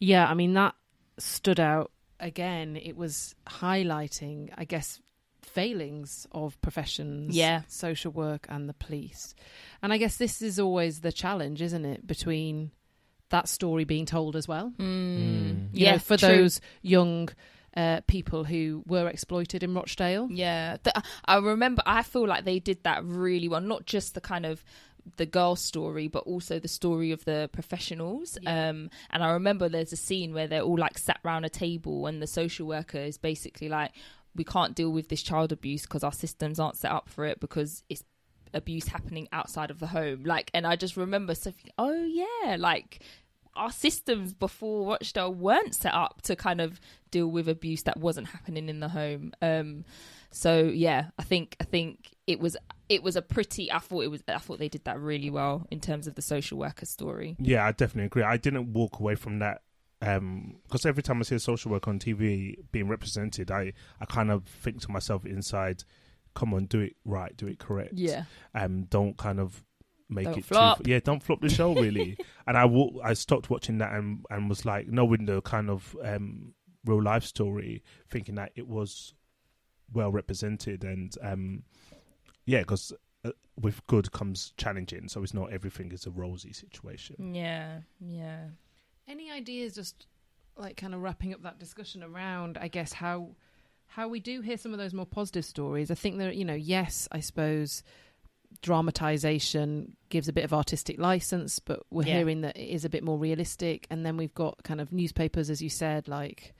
yeah, 0.00 0.26
I 0.26 0.34
mean 0.34 0.54
that 0.54 0.74
stood 1.18 1.60
out 1.60 1.90
again. 2.20 2.76
It 2.76 2.96
was 2.96 3.34
highlighting, 3.46 4.50
I 4.56 4.64
guess, 4.64 5.00
failings 5.48 6.26
of 6.32 6.60
professions, 6.60 7.36
Yeah. 7.36 7.62
social 7.68 8.12
work 8.12 8.46
and 8.48 8.68
the 8.68 8.74
police, 8.74 9.34
and 9.82 9.92
I 9.92 9.96
guess 9.98 10.16
this 10.16 10.40
is 10.42 10.58
always 10.60 11.00
the 11.00 11.12
challenge, 11.12 11.60
isn't 11.62 11.84
it, 11.84 12.06
between 12.06 12.70
that 13.30 13.48
story 13.48 13.84
being 13.84 14.06
told 14.06 14.36
as 14.36 14.46
well. 14.48 14.72
Mm. 14.78 15.68
You 15.72 15.84
Yeah, 15.84 15.92
know, 15.92 15.98
for 15.98 16.16
true. 16.16 16.28
those 16.28 16.60
young 16.82 17.28
uh, 17.76 18.00
people 18.06 18.44
who 18.44 18.82
were 18.86 19.06
exploited 19.08 19.62
in 19.62 19.74
Rochdale. 19.74 20.28
Yeah, 20.30 20.78
the, 20.82 21.02
I 21.26 21.36
remember. 21.36 21.82
I 21.86 22.02
feel 22.02 22.26
like 22.26 22.44
they 22.44 22.58
did 22.58 22.82
that 22.84 23.04
really 23.04 23.46
well. 23.48 23.60
Not 23.60 23.84
just 23.86 24.14
the 24.14 24.20
kind 24.20 24.46
of 24.46 24.64
the 25.16 25.26
girl 25.26 25.54
story, 25.56 26.08
but 26.08 26.24
also 26.24 26.58
the 26.58 26.68
story 26.68 27.12
of 27.12 27.24
the 27.24 27.48
professionals. 27.52 28.36
Yeah. 28.42 28.70
Um, 28.70 28.90
and 29.10 29.22
I 29.22 29.30
remember 29.32 29.68
there's 29.68 29.92
a 29.92 29.96
scene 29.96 30.32
where 30.34 30.46
they're 30.48 30.62
all 30.62 30.78
like 30.78 30.98
sat 30.98 31.20
round 31.22 31.44
a 31.44 31.50
table, 31.50 32.06
and 32.06 32.20
the 32.22 32.26
social 32.26 32.66
worker 32.66 32.98
is 32.98 33.16
basically 33.18 33.68
like, 33.68 33.92
"We 34.34 34.44
can't 34.44 34.74
deal 34.74 34.90
with 34.90 35.08
this 35.08 35.22
child 35.22 35.52
abuse 35.52 35.82
because 35.82 36.04
our 36.04 36.12
systems 36.12 36.58
aren't 36.58 36.76
set 36.76 36.92
up 36.92 37.08
for 37.08 37.24
it 37.24 37.40
because 37.40 37.82
it's." 37.88 38.04
abuse 38.54 38.88
happening 38.88 39.28
outside 39.30 39.70
of 39.70 39.78
the 39.78 39.88
home 39.88 40.24
like 40.24 40.50
and 40.54 40.66
i 40.66 40.74
just 40.74 40.96
remember 40.96 41.34
something 41.34 41.70
oh 41.76 42.02
yeah 42.06 42.56
like 42.58 43.04
our 43.58 43.72
systems 43.72 44.32
before 44.32 44.92
Rochdale 44.92 45.34
weren't 45.34 45.74
set 45.74 45.92
up 45.92 46.22
to 46.22 46.36
kind 46.36 46.60
of 46.60 46.80
deal 47.10 47.26
with 47.26 47.48
abuse 47.48 47.82
that 47.82 47.98
wasn't 47.98 48.28
happening 48.28 48.68
in 48.68 48.80
the 48.80 48.88
home. 48.88 49.32
Um, 49.42 49.84
so 50.30 50.62
yeah, 50.62 51.06
I 51.18 51.24
think 51.24 51.56
I 51.60 51.64
think 51.64 52.14
it 52.26 52.40
was 52.40 52.56
it 52.88 53.02
was 53.02 53.16
a 53.16 53.22
pretty. 53.22 53.70
I 53.70 53.78
thought 53.78 54.04
it 54.04 54.10
was. 54.10 54.22
I 54.28 54.38
thought 54.38 54.58
they 54.58 54.68
did 54.68 54.84
that 54.84 55.00
really 55.00 55.30
well 55.30 55.66
in 55.70 55.80
terms 55.80 56.06
of 56.06 56.14
the 56.14 56.22
social 56.22 56.58
worker 56.58 56.86
story. 56.86 57.36
Yeah, 57.38 57.66
I 57.66 57.72
definitely 57.72 58.06
agree. 58.06 58.22
I 58.22 58.36
didn't 58.36 58.72
walk 58.72 59.00
away 59.00 59.14
from 59.14 59.40
that 59.40 59.62
because 60.00 60.86
every 60.86 61.02
time 61.02 61.18
I 61.18 61.22
see 61.22 61.34
a 61.34 61.40
social 61.40 61.70
work 61.70 61.88
on 61.88 61.98
TV 61.98 62.56
being 62.72 62.88
represented, 62.88 63.50
I, 63.50 63.72
I 64.00 64.04
kind 64.04 64.30
of 64.30 64.44
think 64.44 64.80
to 64.82 64.90
myself 64.90 65.26
inside, 65.26 65.84
"Come 66.34 66.54
on, 66.54 66.66
do 66.66 66.80
it 66.80 66.96
right, 67.04 67.36
do 67.36 67.46
it 67.46 67.58
correct. 67.58 67.94
Yeah, 67.94 68.24
um, 68.54 68.84
don't 68.84 69.16
kind 69.16 69.40
of 69.40 69.64
make 70.08 70.24
Don't 70.26 70.38
it 70.38 70.44
flop. 70.44 70.78
too. 70.84 70.90
Yeah, 70.90 71.00
don't 71.00 71.22
flop 71.22 71.40
the 71.40 71.48
show 71.48 71.74
really. 71.74 72.16
and 72.46 72.56
I 72.56 72.64
wa- 72.64 73.00
I 73.02 73.14
stopped 73.14 73.50
watching 73.50 73.78
that 73.78 73.92
and 73.92 74.24
and 74.30 74.48
was 74.48 74.64
like 74.64 74.88
knowing 74.88 75.26
the 75.26 75.42
kind 75.42 75.68
of 75.68 75.96
um 76.04 76.54
real 76.84 77.02
life 77.02 77.24
story, 77.24 77.82
thinking 78.08 78.36
that 78.36 78.52
it 78.54 78.68
was 78.68 79.14
well 79.92 80.12
represented 80.12 80.84
and 80.84 81.12
um 81.22 81.62
yeah, 82.46 82.60
because. 82.60 82.92
Uh, 83.24 83.32
with 83.60 83.84
good 83.88 84.12
comes 84.12 84.52
challenging, 84.56 85.08
so 85.08 85.20
it's 85.24 85.34
not 85.34 85.52
everything 85.52 85.90
is 85.90 86.06
a 86.06 86.10
rosy 86.12 86.52
situation. 86.52 87.34
yeah, 87.34 87.80
yeah. 87.98 88.44
Any 89.08 89.30
ideas, 89.30 89.74
just 89.74 90.06
like 90.56 90.76
kind 90.76 90.94
of 90.94 91.00
wrapping 91.02 91.32
up 91.32 91.42
that 91.42 91.58
discussion 91.58 92.02
around, 92.02 92.58
I 92.60 92.68
guess 92.68 92.92
how 92.92 93.30
how 93.92 94.06
we 94.06 94.20
do 94.20 94.42
hear 94.42 94.58
some 94.58 94.72
of 94.72 94.78
those 94.78 94.92
more 94.92 95.06
positive 95.06 95.44
stories. 95.46 95.90
I 95.90 95.94
think 95.94 96.18
that 96.18 96.36
you 96.36 96.44
know, 96.44 96.54
yes, 96.54 97.08
I 97.10 97.20
suppose 97.20 97.82
dramatization 98.60 99.96
gives 100.08 100.28
a 100.28 100.32
bit 100.32 100.44
of 100.44 100.52
artistic 100.52 100.98
license, 100.98 101.58
but 101.58 101.80
we're 101.90 102.04
Yeah. 102.06 102.18
hearing 102.18 102.40
that 102.42 102.56
it 102.56 102.68
is 102.68 102.84
a 102.84 102.88
bit 102.88 103.02
more 103.04 103.18
realistic. 103.18 103.86
And 103.90 104.04
then 104.04 104.16
we've 104.16 104.34
got 104.34 104.62
kind 104.62 104.80
of 104.80 104.92
newspapers, 104.92 105.48
as 105.50 105.62
you 105.62 105.68
said, 105.70 106.08
like 106.08 106.54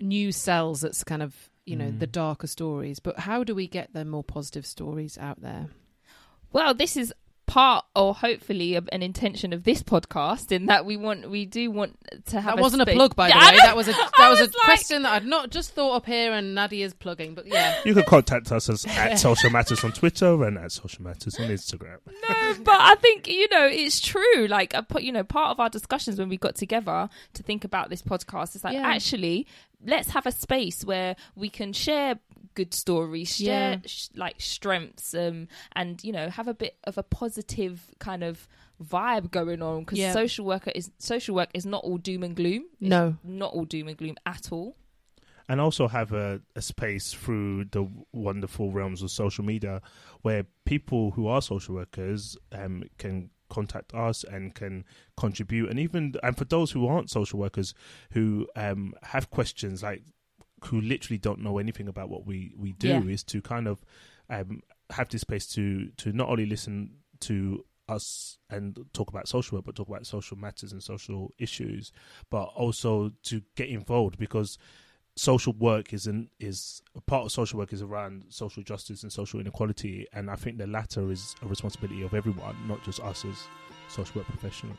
news 0.00 0.36
sells 0.36 0.80
that's 0.80 1.04
kind 1.04 1.22
of 1.22 1.50
you 1.66 1.76
know 1.76 1.90
Mm. 1.90 1.98
the 1.98 2.06
darker 2.06 2.46
stories. 2.46 2.98
But 3.00 3.20
how 3.20 3.42
do 3.44 3.54
we 3.54 3.66
get 3.66 3.92
the 3.94 4.04
more 4.04 4.24
positive 4.24 4.66
stories 4.66 5.16
out 5.18 5.40
there? 5.40 5.70
Well, 6.52 6.74
this 6.74 6.96
is 6.96 7.12
part 7.46 7.84
or 7.94 8.14
hopefully 8.14 8.74
a, 8.74 8.82
an 8.90 9.02
intention 9.02 9.52
of 9.52 9.64
this 9.64 9.82
podcast 9.82 10.50
in 10.50 10.66
that 10.66 10.86
we 10.86 10.96
want 10.96 11.28
we 11.28 11.44
do 11.44 11.70
want 11.70 11.98
to 12.26 12.40
have 12.40 12.56
That 12.56 12.62
wasn't 12.62 12.82
a 12.82 12.86
plug, 12.86 13.14
by 13.14 13.28
the 13.28 13.34
Yeah, 13.34 13.50
way. 13.50 13.56
That 13.58 13.76
was 13.76 13.88
a 13.88 13.92
that 13.92 14.10
I 14.18 14.30
was, 14.30 14.40
was 14.40 14.48
a 14.48 14.52
like- 14.52 14.64
question 14.64 15.02
that 15.02 15.12
I'd 15.12 15.26
not 15.26 15.50
just 15.50 15.72
thought 15.72 15.94
up 15.96 16.06
here, 16.06 16.32
and 16.32 16.54
Nadia's 16.54 16.94
plugging. 16.94 17.34
But 17.34 17.46
yeah, 17.46 17.76
You 17.84 17.92
can 17.94 18.04
contact 18.04 18.50
us 18.50 18.68
as, 18.68 18.86
at 18.86 19.14
Social 19.18 19.50
Matters 19.50 19.84
on 19.84 19.92
Twitter 19.92 20.42
and 20.44 20.56
at 20.58 20.72
Social 20.72 21.02
Matters 21.04 21.38
on 21.38 21.48
Instagram. 21.48 21.98
no, 22.28 22.54
but 22.64 22.76
I 22.80 22.94
think 22.96 23.28
you 23.28 23.48
know 23.50 23.66
it's 23.66 24.00
true. 24.00 24.46
Like, 24.48 24.74
I 24.74 24.80
put, 24.80 25.02
you 25.02 25.12
know, 25.12 25.24
part 25.24 25.50
of 25.50 25.60
our 25.60 25.68
discussions 25.68 26.18
when 26.18 26.28
we 26.28 26.36
got 26.38 26.54
together 26.54 27.08
to 27.34 27.42
think 27.42 27.64
about 27.64 27.90
this 27.90 28.02
podcast 28.02 28.56
is 28.56 28.64
like, 28.64 28.74
Yeah. 28.74 28.86
actually, 28.88 29.46
let's 29.84 30.08
have 30.10 30.26
a 30.26 30.32
space 30.32 30.84
where 30.84 31.14
we 31.36 31.48
can 31.50 31.72
share 31.74 32.18
good 32.54 32.72
stories, 32.74 33.36
share 33.36 33.70
Yeah. 33.72 33.78
sh- 33.86 34.08
like 34.14 34.36
strengths, 34.40 35.14
um, 35.14 35.48
and 35.72 36.02
you 36.04 36.12
know, 36.12 36.28
have 36.30 36.48
a 36.48 36.54
bit 36.54 36.76
of 36.84 36.96
a 36.98 37.02
positive 37.02 37.90
kind 37.98 38.22
of 38.22 38.48
vibe 38.82 39.30
going 39.30 39.62
on 39.62 39.80
because 39.80 39.98
Yeah. 39.98 40.12
social 40.12 40.44
worker 40.46 40.70
is 40.74 40.90
social 40.98 41.34
work 41.34 41.50
is 41.54 41.64
not 41.66 41.84
all 41.84 41.98
doom 41.98 42.22
and 42.22 42.34
gloom. 42.36 42.64
It's 42.80 42.90
No. 42.90 43.16
not 43.24 43.52
all 43.52 43.64
doom 43.64 43.88
and 43.88 43.96
gloom 43.96 44.16
at 44.26 44.50
all. 44.52 44.76
and 45.46 45.60
also 45.60 45.88
have 45.88 46.10
a, 46.14 46.40
a 46.56 46.62
space 46.62 47.12
through 47.12 47.66
the 47.66 47.86
wonderful 48.12 48.72
realms 48.72 49.02
of 49.02 49.10
social 49.10 49.44
media 49.44 49.82
where 50.22 50.46
people 50.64 51.10
who 51.10 51.26
are 51.26 51.42
social 51.42 51.74
workers 51.74 52.34
um, 52.52 52.82
can 52.96 53.28
contact 53.50 53.92
us 53.92 54.24
and 54.24 54.54
can 54.54 54.86
contribute 55.18 55.68
and 55.68 55.78
even 55.78 56.14
and 56.22 56.38
for 56.38 56.46
those 56.46 56.70
who 56.72 56.86
aren't 56.86 57.10
social 57.10 57.38
workers 57.38 57.74
who 58.12 58.48
um, 58.56 58.94
have 59.02 59.28
questions 59.28 59.82
like 59.82 60.02
who 60.66 60.80
literally 60.80 61.18
don't 61.18 61.40
know 61.40 61.58
anything 61.58 61.88
about 61.88 62.08
what 62.08 62.26
we, 62.26 62.52
we 62.56 62.72
do 62.72 62.88
Yeah. 62.88 63.12
is 63.14 63.22
to 63.24 63.40
kind 63.42 63.66
of 63.68 63.84
um, 64.30 64.62
have 64.90 65.08
this 65.08 65.20
space 65.22 65.46
to 65.54 65.88
to 65.98 66.12
not 66.12 66.28
only 66.28 66.46
listen 66.46 66.96
to 67.20 67.64
us 67.88 68.38
and 68.48 68.78
talk 68.94 69.08
about 69.10 69.28
social 69.28 69.56
work 69.58 69.66
but 69.66 69.74
talk 69.74 69.88
about 69.88 70.06
social 70.06 70.38
matters 70.38 70.72
and 70.72 70.82
social 70.82 71.34
issues 71.38 71.92
but 72.30 72.44
also 72.56 73.10
to 73.22 73.42
get 73.56 73.68
involved 73.68 74.16
because 74.18 74.56
social 75.16 75.52
work 75.52 75.92
is 75.92 76.06
an 76.06 76.28
is 76.40 76.80
a 76.96 77.00
part 77.02 77.24
of 77.26 77.30
social 77.30 77.58
work 77.58 77.72
is 77.74 77.82
around 77.82 78.24
social 78.30 78.62
justice 78.62 79.02
and 79.02 79.12
social 79.12 79.38
inequality 79.38 80.06
and 80.14 80.30
i 80.30 80.34
think 80.36 80.56
the 80.56 80.66
latter 80.66 81.10
is 81.10 81.34
a 81.42 81.46
responsibility 81.46 82.02
of 82.02 82.14
everyone 82.14 82.56
not 82.66 82.82
just 82.82 83.00
us 83.00 83.24
as 83.26 83.46
social 83.88 84.18
work 84.20 84.26
professionals 84.28 84.78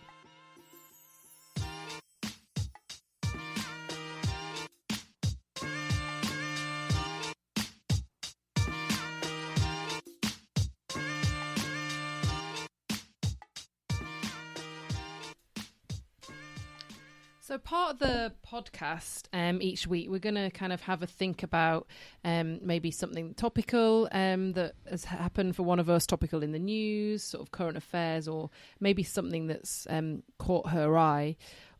part 17.65 17.93
of 17.93 17.99
the 17.99 18.31
podcast 18.49 19.23
um, 19.33 19.61
each 19.61 19.85
week, 19.87 20.09
we're 20.09 20.19
going 20.19 20.35
to 20.35 20.49
kind 20.51 20.71
of 20.71 20.81
have 20.81 21.03
a 21.03 21.07
think 21.07 21.43
about 21.43 21.87
um, 22.23 22.59
maybe 22.61 22.91
something 22.91 23.33
topical 23.33 24.07
um, 24.13 24.53
that 24.53 24.75
has 24.89 25.03
happened 25.05 25.55
for 25.57 25.63
one 25.63 25.79
of 25.79 25.89
us, 25.89 26.05
topical 26.05 26.41
in 26.43 26.53
the 26.53 26.59
news, 26.59 27.23
sort 27.23 27.41
of 27.41 27.51
current 27.51 27.75
affairs, 27.75 28.27
or 28.27 28.49
maybe 28.79 29.03
something 29.03 29.47
that's 29.47 29.85
um, 29.89 30.23
caught 30.37 30.69
her 30.69 30.97
eye, 30.97 31.35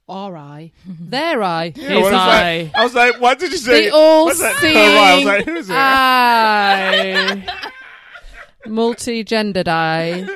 our 0.10 0.36
eye, 0.36 0.72
their 1.00 1.42
eye, 1.42 1.72
Yeah, 1.76 1.90
his 1.90 1.98
what 2.02 2.06
is 2.06 2.12
that? 2.12 2.44
eye, 2.46 2.72
i 2.76 2.84
was 2.84 2.94
like 2.94 3.20
why 3.22 3.34
did 3.36 3.52
you 3.52 3.58
say?" 3.58 3.86
the 3.86 3.96
all-seeing 3.96 4.76
i 4.78 5.16
was 5.16 5.26
like 5.26 5.46
who 5.46 5.56
is 5.56 5.70
it 5.70 5.74
eye, 5.76 7.62
multi-gendered 8.68 9.68
eye, 9.68 10.28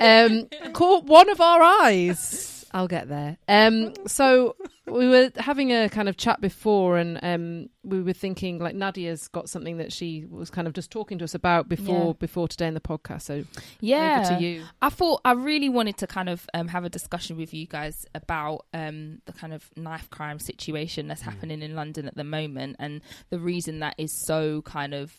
um, 0.00 0.48
caught 0.72 1.04
one 1.04 1.28
of 1.30 1.40
our 1.40 1.62
eyes. 1.62 2.52
I'll 2.72 2.88
get 2.88 3.08
there. 3.08 3.38
Um, 3.48 3.94
so 4.06 4.54
we 4.86 5.08
were 5.08 5.30
having 5.36 5.72
a 5.72 5.88
kind 5.88 6.08
of 6.08 6.16
chat 6.16 6.40
before, 6.40 6.96
and 6.96 7.18
um, 7.22 7.68
we 7.82 8.02
were 8.02 8.12
thinking 8.12 8.58
like 8.58 8.74
Nadia's 8.74 9.26
got 9.28 9.48
something 9.48 9.78
that 9.78 9.92
she 9.92 10.24
was 10.30 10.48
kind 10.50 10.68
of 10.68 10.74
just 10.74 10.90
talking 10.90 11.18
to 11.18 11.24
us 11.24 11.34
about 11.34 11.68
before 11.68 12.08
Yeah. 12.08 12.12
before 12.18 12.46
today 12.48 12.68
in 12.68 12.74
the 12.74 12.80
podcast. 12.80 13.22
So 13.22 13.44
Yeah, 13.80 14.16
over 14.18 14.34
to 14.36 14.42
you. 14.42 14.64
I 14.80 14.88
thought 14.90 15.20
I 15.24 15.32
really 15.32 15.68
wanted 15.68 15.96
to 15.98 16.06
kind 16.06 16.28
of 16.28 16.46
um, 16.54 16.68
have 16.68 16.84
a 16.84 16.88
discussion 16.88 17.36
with 17.36 17.52
you 17.52 17.66
guys 17.66 18.06
about 18.14 18.66
um, 18.72 19.20
the 19.26 19.32
kind 19.32 19.52
of 19.52 19.68
knife 19.76 20.08
crime 20.10 20.38
situation 20.38 21.08
that's 21.08 21.22
happening 21.22 21.62
in 21.62 21.74
London 21.74 22.06
at 22.06 22.14
the 22.16 22.24
moment, 22.24 22.76
and 22.78 23.00
the 23.30 23.38
reason 23.40 23.80
that 23.80 23.94
is 23.98 24.12
so 24.26 24.62
kind 24.62 24.94
of 24.94 25.12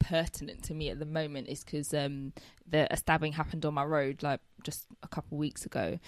pertinent 0.00 0.64
to 0.64 0.74
me 0.74 0.90
at 0.90 0.98
the 0.98 1.06
moment 1.06 1.48
is 1.48 1.62
because 1.62 1.94
um, 1.94 2.32
the 2.68 2.92
a 2.92 2.96
stabbing 2.96 3.32
happened 3.32 3.64
on 3.64 3.74
my 3.74 3.84
road 3.84 4.22
like 4.22 4.40
just 4.64 4.86
a 5.02 5.08
couple 5.08 5.38
weeks 5.38 5.64
ago, 5.66 5.98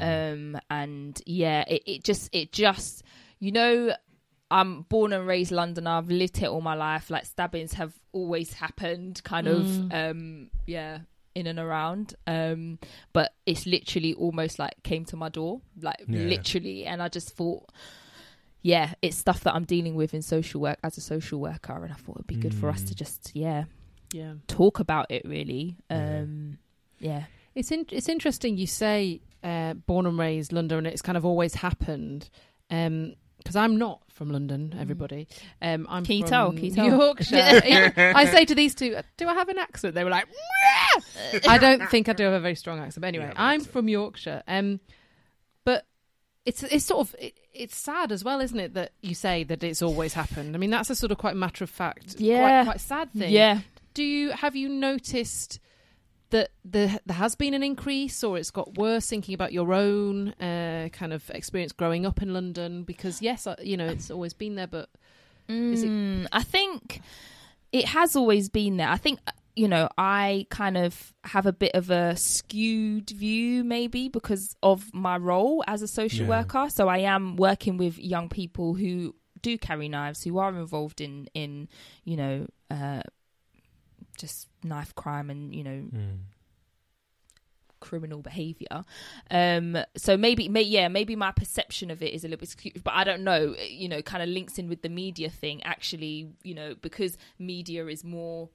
um, 0.00 0.56
and 0.70 1.20
yeah, 1.26 1.64
it, 1.66 1.82
it 1.86 2.04
just 2.04 2.28
it 2.32 2.52
just 2.52 3.02
you 3.40 3.50
know. 3.52 3.92
I'm 4.50 4.80
born 4.88 5.12
and 5.12 5.26
raised 5.26 5.50
Londoner. 5.52 5.90
I've 5.90 6.08
lived 6.08 6.38
here 6.38 6.48
all 6.48 6.62
my 6.62 6.72
life. 6.72 7.10
Like 7.10 7.26
stabbings 7.26 7.74
have 7.74 7.92
always 8.12 8.50
happened, 8.54 9.22
kind 9.22 9.46
of, 9.46 9.66
Mm. 9.66 10.10
um, 10.10 10.50
yeah, 10.66 11.00
in 11.34 11.46
and 11.46 11.58
around. 11.58 12.14
Um, 12.26 12.78
but 13.12 13.34
it's 13.44 13.66
literally 13.66 14.14
almost 14.14 14.58
like 14.58 14.82
came 14.82 15.04
to 15.04 15.16
my 15.16 15.28
door, 15.28 15.60
like 15.82 15.96
Yeah. 16.08 16.20
literally. 16.20 16.86
And 16.86 17.02
I 17.02 17.08
just 17.08 17.36
thought, 17.36 17.68
yeah, 18.62 18.94
it's 19.02 19.16
stuff 19.16 19.40
that 19.44 19.54
I'm 19.54 19.64
dealing 19.64 19.94
with 19.94 20.14
in 20.14 20.22
social 20.22 20.60
work 20.60 20.78
as 20.82 20.96
a 20.98 21.00
social 21.00 21.40
worker, 21.40 21.82
and 21.84 21.92
I 21.92 21.96
thought 21.96 22.16
it'd 22.16 22.26
be 22.26 22.36
good 22.36 22.54
for 22.54 22.68
us 22.68 22.82
to 22.82 22.94
Mm. 22.94 22.98
just, 22.98 23.30
yeah, 23.34 23.64
Yeah. 24.12 24.34
talk 24.46 24.78
about 24.80 25.10
it. 25.10 25.22
Really, 25.24 25.76
Yeah. 25.90 26.20
um, 26.20 26.58
yeah, 26.98 27.24
It's 27.54 27.70
in, 27.72 27.86
it's 27.90 28.08
interesting 28.08 28.56
you 28.56 28.66
say 28.66 29.20
uh, 29.42 29.74
born 29.74 30.06
and 30.06 30.18
raised 30.18 30.52
London, 30.52 30.78
and 30.78 30.86
it's 30.88 31.02
kind 31.02 31.16
of 31.16 31.24
always 31.24 31.54
happened. 31.54 32.28
Because 32.68 33.54
I'm 33.56 33.76
not 33.78 34.02
from 34.10 34.30
London, 34.30 34.74
everybody. 34.78 35.26
Um, 35.62 35.86
I'm 35.88 36.04
Can 36.04 36.20
from 36.22 36.28
tell? 36.28 36.52
Can? 36.52 36.74
Yorkshire. 36.74 37.36
I 38.16 38.24
say 38.26 38.44
to 38.44 38.54
these 38.54 38.74
two, 38.74 38.96
"Do 39.16 39.28
I 39.28 39.34
have 39.34 39.48
an 39.48 39.58
accent?" 39.58 39.94
They 39.94 40.04
were 40.04 40.10
like, 40.10 40.26
"Mwah!" 40.26 41.48
"I 41.48 41.58
don't 41.58 41.88
think 41.88 42.08
I 42.08 42.12
do 42.12 42.24
have 42.24 42.32
a 42.32 42.40
very 42.40 42.56
strong 42.56 42.78
accent." 42.80 43.00
But 43.02 43.08
anyway, 43.08 43.24
You 43.24 43.28
have 43.28 43.36
an 43.38 43.42
I'm 43.42 43.54
accent. 43.60 43.72
from 43.72 43.88
Yorkshire. 43.88 44.42
Um, 44.48 44.80
but 44.80 44.90
it's 46.48 46.62
it's 46.74 46.84
sort 46.84 47.00
of 47.04 47.14
it, 47.18 47.34
it's 47.52 47.76
sad 47.76 48.12
as 48.12 48.22
well, 48.24 48.40
isn't 48.40 48.58
it, 48.66 48.74
that 48.74 48.90
you 49.02 49.14
say 49.14 49.44
that 49.44 49.62
it's 49.64 49.82
always 49.82 50.12
happened? 50.14 50.54
I 50.54 50.58
mean, 50.58 50.70
that's 50.70 50.90
a 50.90 50.94
sort 50.94 51.12
of 51.12 51.18
quite 51.18 51.36
matter 51.36 51.64
of 51.64 51.70
fact, 51.70 52.16
Yeah. 52.18 52.62
quite, 52.64 52.72
quite 52.72 52.80
sad 52.80 53.12
thing 53.12 53.32
yeah. 53.32 53.60
do 53.94 54.02
you 54.02 54.30
have 54.42 54.54
you 54.56 54.68
noticed 54.68 55.60
that 56.30 56.50
there, 56.64 56.98
there 57.06 57.16
has 57.16 57.34
been 57.34 57.54
an 57.54 57.62
increase 57.62 58.22
or 58.22 58.36
it's 58.38 58.50
got 58.50 58.76
worse 58.76 59.06
thinking 59.08 59.34
about 59.34 59.50
your 59.52 59.72
own 59.72 60.28
uh, 60.48 60.88
kind 60.92 61.12
of 61.12 61.22
experience 61.30 61.72
growing 61.72 62.04
up 62.04 62.20
in 62.20 62.34
london 62.34 62.82
because 62.84 63.22
yes 63.22 63.46
uh, 63.46 63.56
you 63.62 63.76
know 63.78 63.86
it's 63.86 64.10
always 64.10 64.34
been 64.34 64.54
there 64.54 64.66
but 64.66 64.88
Is 65.48 65.82
it- 65.82 65.88
Mm, 65.90 66.26
I 66.30 66.42
think 66.42 67.00
it 67.72 67.86
has 67.86 68.14
always 68.16 68.48
been 68.50 68.76
there. 68.76 68.88
I 68.88 68.98
think 68.98 69.18
you 69.58 69.68
know 69.68 69.88
I 69.98 70.46
kind 70.50 70.76
of 70.76 71.12
have 71.24 71.46
a 71.46 71.52
bit 71.52 71.72
of 71.74 71.90
a 71.90 72.16
skewed 72.16 73.10
view, 73.10 73.64
maybe 73.64 74.08
because 74.08 74.54
of 74.62 74.94
my 74.94 75.16
role 75.16 75.64
as 75.66 75.82
a 75.82 75.88
social 75.88 76.26
Yeah. 76.26 76.38
worker. 76.38 76.64
So 76.70 76.88
I 76.88 76.98
am 76.98 77.36
working 77.36 77.76
with 77.76 77.98
young 77.98 78.28
people 78.28 78.74
who 78.74 79.14
do 79.42 79.58
carry 79.58 79.88
knives, 79.88 80.22
who 80.24 80.38
are 80.38 80.50
involved 80.56 81.00
in 81.00 81.28
in 81.34 81.68
you 82.04 82.16
know 82.16 82.46
uh, 82.70 83.02
just 84.16 84.48
knife 84.62 84.94
crime 84.94 85.28
and 85.30 85.54
you 85.54 85.64
know 85.64 85.80
Mm. 85.92 86.18
criminal 87.80 88.20
behavior 88.22 88.84
um 89.30 89.78
so 89.96 90.16
maybe 90.16 90.48
may, 90.48 90.62
yeah 90.62 90.88
maybe 90.88 91.14
my 91.14 91.30
perception 91.30 91.92
of 91.92 92.02
it 92.02 92.12
is 92.12 92.24
a 92.24 92.26
little 92.28 92.40
bit 92.40 92.48
skewed 92.48 92.82
but 92.82 92.92
i 92.92 93.04
don't 93.04 93.22
know 93.22 93.54
you 93.70 93.88
know 93.88 94.02
kind 94.02 94.20
of 94.20 94.28
links 94.28 94.58
in 94.58 94.68
with 94.68 94.82
the 94.82 94.88
media 94.88 95.30
thing 95.30 95.62
actually 95.62 96.28
you 96.42 96.54
know 96.54 96.74
because 96.82 97.16
media 97.38 97.86
is 97.86 98.02
more 98.02 98.48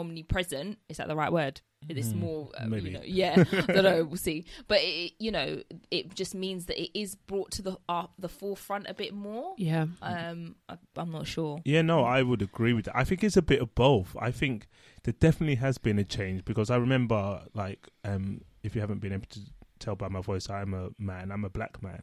omnipresent 0.00 0.78
is 0.88 0.96
that 0.98 1.08
the 1.08 1.16
right 1.16 1.32
word 1.32 1.60
it's 1.88 2.08
Mm, 2.12 2.16
more 2.16 2.50
uh, 2.58 2.66
maybe. 2.66 2.90
you 2.90 2.92
know 2.92 3.02
yeah 3.04 3.42
i 3.68 3.72
don't 3.72 3.84
know 3.84 4.04
we'll 4.04 4.16
see 4.18 4.44
but 4.68 4.78
it, 4.82 5.12
you 5.18 5.30
know 5.30 5.62
it 5.90 6.14
just 6.14 6.34
means 6.34 6.66
that 6.66 6.78
it 6.80 6.90
is 6.96 7.14
brought 7.14 7.50
to 7.52 7.62
the 7.62 7.76
uh, 7.88 8.06
the 8.18 8.28
forefront 8.28 8.86
a 8.86 8.92
bit 8.92 9.14
more 9.14 9.54
yeah 9.56 9.86
um 10.02 10.56
I, 10.68 10.76
i'm 10.96 11.10
not 11.10 11.26
sure 11.26 11.60
Yeah, 11.64 11.80
no, 11.82 12.04
I 12.04 12.22
would 12.22 12.42
agree 12.42 12.74
with 12.74 12.84
that. 12.84 12.96
I 12.96 13.04
think 13.04 13.24
it's 13.24 13.36
a 13.38 13.42
bit 13.42 13.60
of 13.62 13.74
both. 13.74 14.14
I 14.20 14.30
think 14.30 14.66
there 15.04 15.14
definitely 15.18 15.56
has 15.56 15.78
been 15.78 15.98
a 15.98 16.04
change 16.04 16.44
because 16.44 16.68
I 16.70 16.76
remember, 16.76 17.42
like, 17.54 17.88
um, 18.04 18.42
if 18.62 18.74
you 18.74 18.80
haven't 18.82 19.00
been 19.00 19.12
able 19.12 19.26
to 19.30 19.40
tell 19.78 19.96
by 19.96 20.08
my 20.08 20.20
voice, 20.20 20.50
I'm 20.50 20.74
a 20.74 20.90
man, 20.98 21.32
I'm 21.32 21.44
a 21.44 21.50
black 21.50 21.82
man. 21.82 22.02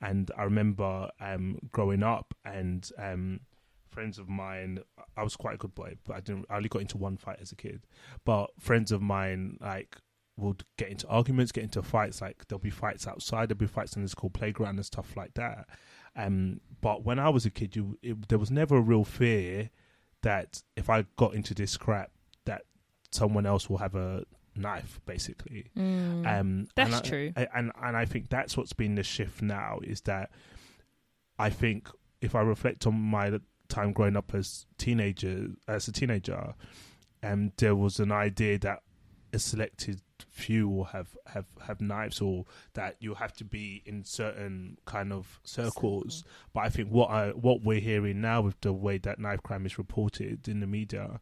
And 0.00 0.30
I 0.38 0.44
remember 0.44 1.10
um, 1.20 1.58
growing 1.72 2.02
up 2.04 2.34
and 2.44 2.88
um, 2.98 3.40
friends 3.90 4.18
of 4.18 4.28
mine, 4.28 4.80
I 5.16 5.22
was 5.22 5.36
quite 5.36 5.54
a 5.54 5.58
good 5.58 5.74
boy, 5.74 5.96
but 6.04 6.16
I 6.16 6.20
didn't, 6.20 6.46
I 6.50 6.56
only 6.56 6.68
got 6.68 6.82
into 6.82 6.96
one 6.98 7.16
fight 7.16 7.38
as 7.40 7.52
a 7.52 7.56
kid. 7.56 7.82
But 8.24 8.50
friends 8.58 8.92
of 8.92 9.02
mine, 9.02 9.58
like, 9.60 9.96
would 10.36 10.62
get 10.76 10.88
into 10.88 11.06
arguments, 11.08 11.50
get 11.52 11.64
into 11.64 11.82
fights. 11.82 12.20
Like 12.20 12.46
there'll 12.46 12.60
be 12.60 12.70
fights 12.70 13.06
outside, 13.08 13.48
there'll 13.48 13.58
be 13.58 13.66
fights 13.66 13.96
in 13.96 14.02
the 14.02 14.08
school 14.08 14.30
playground 14.30 14.76
and 14.76 14.86
stuff 14.86 15.16
like 15.16 15.34
that. 15.34 15.66
Um, 16.14 16.60
but 16.80 17.04
when 17.04 17.18
I 17.18 17.28
was 17.28 17.44
a 17.44 17.50
kid, 17.50 17.74
you 17.74 17.98
it, 18.02 18.28
there 18.28 18.38
was 18.38 18.50
never 18.50 18.76
a 18.76 18.80
real 18.80 19.04
fear 19.04 19.70
that 20.22 20.62
if 20.76 20.88
I 20.90 21.06
got 21.16 21.34
into 21.34 21.54
this 21.54 21.72
scrap, 21.72 22.10
that 22.44 22.62
someone 23.10 23.46
else 23.46 23.68
will 23.68 23.78
have 23.78 23.94
a 23.96 24.22
knife, 24.54 25.00
basically. 25.06 25.66
Mm. 25.76 26.26
Um, 26.40 26.68
That's 26.76 26.86
and 26.94 26.94
I- 26.94 27.08
true. 27.08 27.32
I- 27.36 27.48
and 27.56 27.72
and 27.82 27.96
I 27.96 28.04
think 28.04 28.28
that's 28.28 28.56
what's 28.56 28.72
been 28.72 28.94
the 28.94 29.02
shift 29.02 29.42
now 29.42 29.80
is 29.82 30.02
that 30.02 30.30
I 31.38 31.50
think 31.50 31.88
if 32.20 32.34
I 32.34 32.40
reflect 32.42 32.86
on 32.86 32.94
my 32.94 33.38
time 33.68 33.92
growing 33.92 34.16
up 34.16 34.34
as 34.34 34.66
teenager 34.78 35.48
as 35.66 35.88
a 35.88 35.92
teenager, 35.92 36.54
and 37.22 37.52
there 37.56 37.76
was 37.76 38.00
an 38.00 38.12
idea 38.12 38.58
that 38.58 38.82
a 39.32 39.38
selected 39.38 40.00
few 40.30 40.68
will 40.68 40.84
have 40.84 41.16
have 41.26 41.44
have 41.66 41.80
knives 41.80 42.20
or 42.20 42.44
that 42.74 42.96
you 43.00 43.14
have 43.14 43.32
to 43.34 43.44
be 43.44 43.82
in 43.86 44.04
certain 44.04 44.76
kind 44.84 45.12
of 45.12 45.40
circles. 45.44 46.24
But 46.52 46.60
I 46.60 46.68
think 46.70 46.90
what 46.90 47.10
I 47.10 47.30
what 47.30 47.62
we're 47.62 47.80
hearing 47.80 48.20
now 48.20 48.40
with 48.40 48.60
the 48.60 48.72
way 48.72 48.98
that 48.98 49.18
knife 49.18 49.42
crime 49.42 49.66
is 49.66 49.78
reported 49.78 50.48
in 50.48 50.60
the 50.60 50.66
media, 50.66 51.20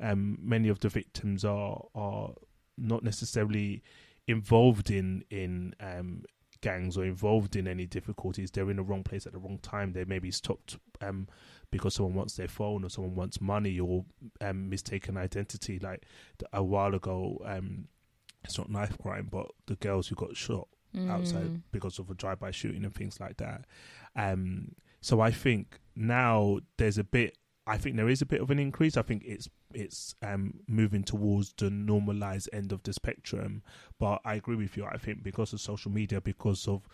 um, 0.00 0.38
many 0.40 0.68
of 0.68 0.80
the 0.80 0.88
victims 0.88 1.44
are 1.44 1.82
are 1.94 2.34
not 2.76 3.02
necessarily 3.02 3.82
involved 4.26 4.90
in 4.90 5.24
in 5.30 5.74
um, 5.80 6.22
gangs 6.60 6.96
or 6.96 7.04
involved 7.04 7.56
in 7.56 7.66
any 7.66 7.86
difficulties. 7.86 8.50
They're 8.50 8.70
in 8.70 8.76
the 8.76 8.82
wrong 8.82 9.02
place 9.02 9.26
at 9.26 9.32
the 9.32 9.38
wrong 9.38 9.58
time. 9.58 9.92
They 9.92 10.04
may 10.04 10.18
be 10.18 10.30
stopped 10.30 10.78
um, 11.00 11.28
because 11.70 11.94
someone 11.94 12.14
wants 12.14 12.36
their 12.36 12.48
phone 12.48 12.84
or 12.84 12.88
someone 12.90 13.14
wants 13.14 13.40
money 13.40 13.78
or 13.78 14.04
um, 14.40 14.68
mistaken 14.68 15.16
identity. 15.16 15.78
Like 15.78 16.04
a 16.52 16.62
while 16.62 16.94
ago, 16.94 17.40
um, 17.44 17.88
it's 18.44 18.56
not 18.58 18.70
knife 18.70 18.96
crime, 18.98 19.28
but 19.30 19.46
the 19.66 19.76
girls 19.76 20.08
who 20.08 20.14
got 20.14 20.36
shot 20.36 20.68
outside 21.08 21.44
Mm. 21.44 21.62
because 21.70 21.98
of 21.98 22.08
a 22.10 22.14
drive-by 22.14 22.50
shooting 22.50 22.84
and 22.84 22.94
things 22.94 23.20
like 23.20 23.36
that. 23.36 23.66
Um, 24.16 24.72
so 25.02 25.20
I 25.20 25.30
think 25.30 25.78
now 25.94 26.60
there's 26.78 26.98
a 26.98 27.04
bit. 27.04 27.36
I 27.66 27.76
think 27.76 27.96
there 27.96 28.08
is 28.08 28.22
a 28.22 28.26
bit 28.26 28.40
of 28.40 28.50
an 28.50 28.58
increase. 28.58 28.96
I 28.96 29.02
think 29.02 29.22
it's 29.26 29.48
it's 29.74 30.14
um, 30.22 30.60
moving 30.66 31.04
towards 31.04 31.52
the 31.58 31.68
normalized 31.68 32.48
end 32.54 32.72
of 32.72 32.82
the 32.84 32.94
spectrum. 32.94 33.62
But 34.00 34.22
I 34.24 34.34
agree 34.36 34.56
with 34.56 34.78
you. 34.78 34.86
I 34.86 34.96
think 34.96 35.22
because 35.22 35.52
of 35.52 35.60
social 35.60 35.90
media, 35.92 36.22
because 36.22 36.66
of 36.66 36.88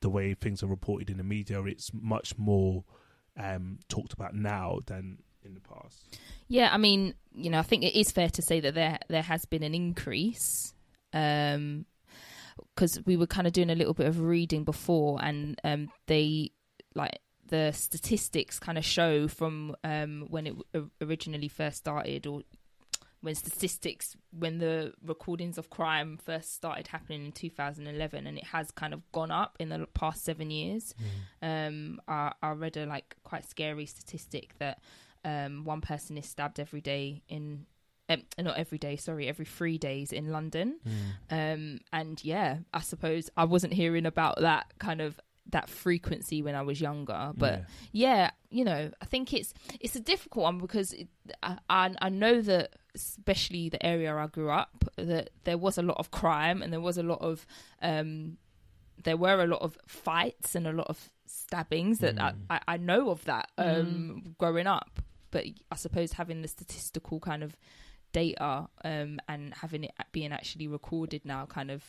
the 0.00 0.10
way 0.10 0.34
things 0.34 0.64
are 0.64 0.66
reported 0.66 1.08
in 1.08 1.18
the 1.18 1.22
media, 1.24 1.62
it's 1.62 1.92
much 1.94 2.36
more 2.36 2.84
um, 3.36 3.78
talked 3.88 4.12
about 4.12 4.34
now 4.34 4.80
than 4.86 5.18
in 5.46 5.54
the 5.54 5.60
past. 5.60 6.18
Yeah, 6.48 6.70
I 6.72 6.76
mean, 6.76 7.14
you 7.32 7.50
know, 7.50 7.58
I 7.58 7.62
think 7.62 7.84
it 7.84 7.98
is 7.98 8.10
fair 8.10 8.28
to 8.30 8.42
say 8.42 8.60
that 8.60 8.74
there 8.74 8.98
there 9.08 9.22
has 9.22 9.44
been 9.46 9.62
an 9.62 9.74
increase. 9.74 10.74
Um 11.12 11.86
because 12.74 13.00
we 13.04 13.16
were 13.16 13.26
kind 13.26 13.46
of 13.46 13.52
doing 13.52 13.70
a 13.70 13.74
little 13.74 13.94
bit 13.94 14.06
of 14.06 14.20
reading 14.20 14.64
before 14.64 15.18
and 15.22 15.60
um 15.62 15.90
they 16.06 16.50
like 16.94 17.20
the 17.48 17.70
statistics 17.72 18.58
kind 18.58 18.76
of 18.78 18.84
show 18.84 19.28
from 19.28 19.76
um 19.84 20.26
when 20.28 20.46
it 20.46 20.54
originally 21.00 21.48
first 21.48 21.78
started 21.78 22.26
or 22.26 22.42
when 23.26 23.34
statistics 23.34 24.16
when 24.30 24.58
the 24.58 24.92
recordings 25.04 25.58
of 25.58 25.68
crime 25.68 26.16
first 26.16 26.54
started 26.54 26.86
happening 26.86 27.24
in 27.26 27.32
2011 27.32 28.24
and 28.24 28.38
it 28.38 28.44
has 28.44 28.70
kind 28.70 28.94
of 28.94 29.02
gone 29.10 29.32
up 29.32 29.56
in 29.58 29.68
the 29.68 29.84
past 29.94 30.24
7 30.24 30.48
years. 30.48 30.94
Um 31.42 32.00
I, 32.06 32.32
I 32.40 32.52
read 32.52 32.76
a 32.76 32.86
like 32.86 33.16
quite 33.24 33.44
scary 33.44 33.84
statistic 33.86 34.54
that 34.60 34.78
um 35.24 35.64
one 35.64 35.80
person 35.80 36.16
is 36.16 36.26
stabbed 36.26 36.60
every 36.60 36.80
day 36.80 37.24
in 37.28 37.66
um, 38.08 38.22
not 38.40 38.56
every 38.56 38.78
day 38.78 38.94
sorry 38.94 39.26
every 39.26 39.44
3 39.44 39.76
days 39.76 40.12
in 40.12 40.30
London. 40.30 40.78
Um 41.28 41.80
and 41.92 42.22
yeah 42.22 42.58
I 42.72 42.80
suppose 42.80 43.28
I 43.36 43.44
wasn't 43.44 43.72
hearing 43.72 44.06
about 44.06 44.40
that 44.40 44.72
kind 44.78 45.00
of 45.00 45.18
that 45.50 45.68
frequency 45.68 46.42
when 46.42 46.54
I 46.54 46.62
was 46.62 46.80
younger 46.80 47.32
but 47.36 47.64
yeah, 47.92 48.30
you 48.50 48.64
know, 48.64 48.90
I 49.00 49.04
think 49.04 49.32
it's 49.32 49.54
it's 49.80 49.96
a 49.96 50.00
difficult 50.00 50.42
one 50.44 50.58
because 50.58 50.92
it, 50.92 51.08
I, 51.42 51.58
I 51.68 51.94
I 52.00 52.08
know 52.08 52.40
that 52.42 52.74
especially 52.94 53.68
the 53.68 53.84
area 53.84 54.14
I 54.16 54.26
grew 54.26 54.50
up 54.50 54.84
that 54.96 55.30
there 55.44 55.58
was 55.58 55.78
a 55.78 55.82
lot 55.82 55.98
of 55.98 56.10
crime 56.10 56.62
and 56.62 56.72
there 56.72 56.80
was 56.80 56.98
a 56.98 57.02
lot 57.02 57.20
of 57.20 57.46
um 57.82 58.38
there 59.04 59.16
were 59.16 59.42
a 59.42 59.46
lot 59.46 59.60
of 59.62 59.78
fights 59.86 60.54
and 60.54 60.66
a 60.66 60.72
lot 60.72 60.86
of 60.88 61.10
stabbings 61.26 61.98
that 61.98 62.16
Mm. 62.16 62.36
I, 62.48 62.54
I, 62.56 62.60
I 62.74 62.76
know 62.78 63.10
of 63.10 63.24
that 63.24 63.50
um 63.58 64.34
growing 64.38 64.66
up. 64.66 65.00
But 65.30 65.44
I 65.70 65.76
suppose 65.76 66.12
having 66.12 66.40
the 66.42 66.48
statistical 66.48 67.20
kind 67.20 67.42
of 67.42 67.56
data 68.12 68.68
um 68.84 69.20
and 69.28 69.52
having 69.54 69.84
it 69.84 69.92
being 70.12 70.32
actually 70.32 70.66
recorded 70.66 71.24
now 71.24 71.44
kind 71.46 71.70
of 71.70 71.84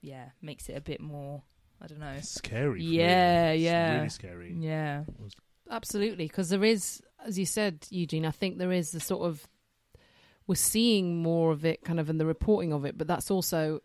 yeah 0.00 0.30
makes 0.42 0.68
it 0.68 0.76
a 0.76 0.80
bit 0.80 1.00
more 1.00 1.42
I 1.80 1.86
don't 1.86 2.00
know 2.00 2.12
It's 2.16 2.30
scary. 2.30 2.80
for 2.80 2.84
me. 2.90 2.96
Yeah, 2.98 3.50
It's 3.50 3.62
yeah. 3.62 3.94
really 3.96 4.08
scary. 4.10 4.54
yeah 4.58 5.04
Absolutely, 5.70 6.26
because 6.26 6.48
there 6.48 6.64
is, 6.64 7.00
as 7.24 7.38
you 7.38 7.46
said, 7.46 7.86
Eugene. 7.90 8.26
I 8.26 8.32
think 8.32 8.58
there 8.58 8.72
is 8.72 8.90
the 8.90 8.98
sort 9.00 9.22
of 9.26 9.46
we're 10.46 10.56
seeing 10.56 11.22
more 11.22 11.52
of 11.52 11.64
it, 11.64 11.84
kind 11.84 12.00
of 12.00 12.10
in 12.10 12.18
the 12.18 12.26
reporting 12.26 12.72
of 12.72 12.84
it, 12.84 12.98
but 12.98 13.06
that's 13.06 13.30
also 13.30 13.80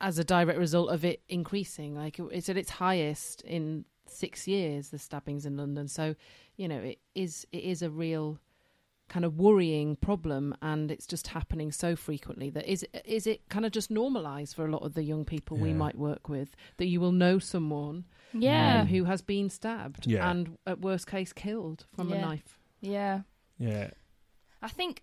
as 0.00 0.18
a 0.18 0.24
direct 0.24 0.58
result 0.58 0.88
of 0.90 1.04
it 1.04 1.20
increasing. 1.28 1.94
Like 1.94 2.18
it's 2.18 2.48
at 2.48 2.56
its 2.56 2.70
highest 2.70 3.42
in 3.42 3.84
six 4.08 4.48
years, 4.48 4.88
the 4.88 4.98
stabbings 4.98 5.44
in 5.44 5.56
London. 5.58 5.88
So, 5.88 6.14
you 6.56 6.68
know, 6.68 6.78
it 6.78 6.98
is 7.14 7.46
it 7.52 7.64
is 7.64 7.82
a 7.82 7.90
real 7.90 8.38
kind 9.08 9.24
of 9.24 9.36
worrying 9.38 9.96
problem, 9.96 10.54
and 10.60 10.90
it's 10.90 11.06
just 11.06 11.28
happening 11.28 11.70
so 11.72 11.94
frequently 11.96 12.50
that 12.50 12.70
is 12.70 12.84
is 13.04 13.26
it 13.26 13.48
kind 13.48 13.64
of 13.64 13.72
just 13.72 13.90
normalised 13.90 14.54
for 14.56 14.64
a 14.66 14.70
lot 14.70 14.82
of 14.82 14.94
the 14.94 15.02
young 15.02 15.24
people 15.24 15.56
we 15.56 15.72
might 15.72 15.96
work 15.96 16.28
with 16.28 16.56
that 16.78 16.86
you 16.86 17.00
will 17.00 17.12
know 17.12 17.38
someone 17.38 18.04
yeah 18.32 18.80
um, 18.80 18.86
who 18.88 19.04
has 19.04 19.22
been 19.22 19.48
stabbed 19.48 20.06
Yeah. 20.06 20.28
and 20.30 20.58
at 20.66 20.80
worst 20.80 21.06
case 21.06 21.32
killed 21.32 21.86
from 21.94 22.12
a 22.12 22.20
knife. 22.20 22.58
yeah 22.80 23.20
Yeah. 23.58 23.90
I 24.62 24.68
think 24.68 25.02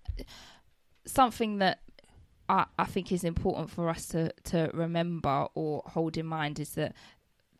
something 1.06 1.60
that 1.60 1.80
I, 2.50 2.66
I 2.78 2.86
think 2.86 3.12
is 3.12 3.24
important 3.24 3.70
for 3.70 3.90
us 3.90 4.08
to, 4.08 4.32
to 4.46 4.70
remember 4.74 5.48
or 5.56 5.84
hold 5.86 6.18
in 6.18 6.26
mind 6.26 6.60
is 6.60 6.72
that 6.72 6.94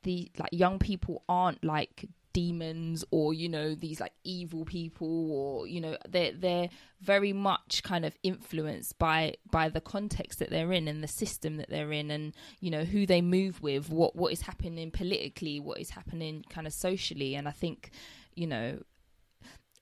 the 0.04 0.30
like 0.38 0.50
young 0.52 0.80
people 0.80 1.24
aren't 1.30 1.64
like 1.64 2.06
demons 2.34 3.06
or 3.12 3.34
you 3.34 3.48
know 3.48 3.76
these 3.76 4.00
like 4.00 4.14
evil 4.24 4.66
people 4.66 5.32
or 5.32 5.68
you 5.68 5.80
know 5.80 5.96
they're 6.10 6.32
they're 6.34 6.70
very 7.02 7.32
much 7.32 7.84
kind 7.84 8.06
of 8.06 8.18
influenced 8.24 8.98
by 8.98 9.34
by 9.52 9.70
the 9.70 9.82
context 9.82 10.40
that 10.40 10.50
they're 10.50 10.74
in 10.74 10.88
and 10.88 11.04
the 11.04 11.08
system 11.08 11.58
that 11.58 11.70
they're 11.70 11.92
in 11.92 12.10
and 12.10 12.34
you 12.60 12.72
know 12.72 12.84
who 12.84 13.06
they 13.06 13.22
move 13.22 13.62
with 13.62 13.90
what 13.90 14.16
what 14.16 14.34
is 14.34 14.42
happening 14.42 14.90
politically 14.90 15.60
what 15.60 15.80
is 15.80 15.92
happening 15.92 16.44
kind 16.50 16.68
of 16.68 16.74
socially. 16.74 17.36
And 17.36 17.48
i 17.48 17.52
think 17.52 17.92
you 18.36 18.48
know 18.48 18.80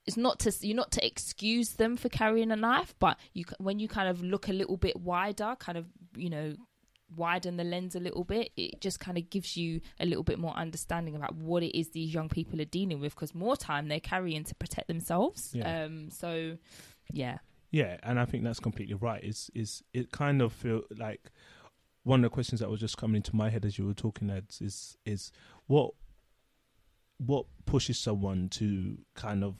it's 0.06 0.16
not 0.16 0.40
to 0.40 0.52
you're 0.60 0.76
not 0.76 0.90
to 0.92 1.06
excuse 1.06 1.70
them 1.74 1.96
for 1.96 2.08
carrying 2.08 2.50
a 2.50 2.56
knife, 2.56 2.94
but 2.98 3.18
you 3.34 3.44
when 3.58 3.78
you 3.78 3.88
kind 3.88 4.08
of 4.08 4.22
look 4.22 4.48
a 4.48 4.52
little 4.52 4.76
bit 4.76 5.00
wider, 5.00 5.54
kind 5.58 5.78
of 5.78 5.86
you 6.16 6.28
know 6.28 6.54
widen 7.16 7.56
the 7.56 7.64
lens 7.64 7.94
a 7.94 8.00
little 8.00 8.24
bit, 8.24 8.50
it 8.56 8.80
just 8.80 9.00
kind 9.00 9.18
of 9.18 9.30
gives 9.30 9.56
you 9.56 9.80
a 10.00 10.06
little 10.06 10.22
bit 10.22 10.38
more 10.38 10.54
understanding 10.56 11.14
about 11.14 11.34
what 11.34 11.62
it 11.62 11.78
is 11.78 11.90
these 11.90 12.12
young 12.12 12.28
people 12.28 12.60
are 12.60 12.66
dealing 12.66 13.00
with. 13.00 13.14
Because 13.14 13.34
more 13.34 13.56
time 13.56 13.88
they're 13.88 14.00
carrying 14.00 14.44
to 14.44 14.54
protect 14.54 14.88
themselves. 14.88 15.50
Yeah. 15.52 15.84
Um. 15.84 16.10
So, 16.10 16.58
yeah. 17.12 17.38
Yeah, 17.70 17.96
and 18.02 18.20
I 18.20 18.26
think 18.26 18.44
that's 18.44 18.60
completely 18.60 18.94
right. 18.94 19.24
Is 19.24 19.50
is 19.54 19.82
it 19.94 20.12
kind 20.12 20.42
of 20.42 20.52
feel 20.52 20.82
like 20.96 21.32
one 22.02 22.20
of 22.20 22.30
the 22.30 22.34
questions 22.34 22.60
that 22.60 22.70
was 22.70 22.80
just 22.80 22.98
coming 22.98 23.16
into 23.16 23.34
my 23.34 23.48
head 23.48 23.64
as 23.64 23.78
you 23.78 23.86
were 23.86 23.94
talking, 23.94 24.30
Ed, 24.30 24.46
is 24.60 24.96
is 25.06 25.32
what 25.66 25.94
what 27.18 27.46
pushes 27.64 27.98
someone 27.98 28.48
to 28.50 28.98
kind 29.14 29.44
of 29.44 29.56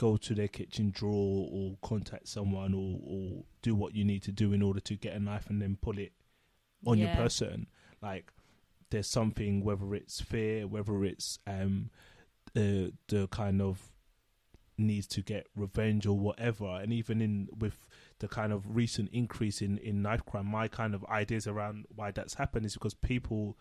go 0.00 0.16
to 0.16 0.34
their 0.34 0.48
kitchen 0.48 0.90
drawer 0.90 1.46
or 1.52 1.76
contact 1.86 2.26
someone 2.26 2.72
or, 2.72 2.98
or 3.06 3.44
do 3.60 3.74
what 3.74 3.94
you 3.94 4.02
need 4.02 4.22
to 4.22 4.32
do 4.32 4.54
in 4.54 4.62
order 4.62 4.80
to 4.80 4.94
get 4.94 5.14
a 5.14 5.20
knife 5.20 5.50
and 5.50 5.60
then 5.60 5.76
pull 5.82 5.98
it 5.98 6.12
on 6.86 6.96
your 6.96 7.10
person. 7.10 7.66
Like 8.00 8.32
there's 8.88 9.06
something, 9.06 9.62
whether 9.62 9.94
it's 9.94 10.18
fear, 10.18 10.66
whether 10.66 11.04
it's 11.04 11.38
um 11.46 11.90
the 12.54 12.94
the 13.08 13.28
kind 13.28 13.60
of 13.60 13.92
needs 14.78 15.06
to 15.06 15.20
get 15.20 15.46
revenge 15.54 16.06
or 16.06 16.18
whatever 16.18 16.80
and 16.80 16.90
even 16.90 17.20
in 17.20 17.48
with 17.58 17.86
the 18.20 18.26
kind 18.26 18.50
of 18.50 18.74
recent 18.74 19.10
increase 19.12 19.60
in 19.60 19.76
in 19.76 20.00
knife 20.00 20.24
crime 20.24 20.46
my 20.46 20.66
kind 20.66 20.94
of 20.94 21.04
ideas 21.04 21.46
around 21.46 21.84
why 21.94 22.10
that's 22.10 22.32
happened 22.32 22.64
is 22.64 22.72
because 22.72 22.94
people 22.94 23.58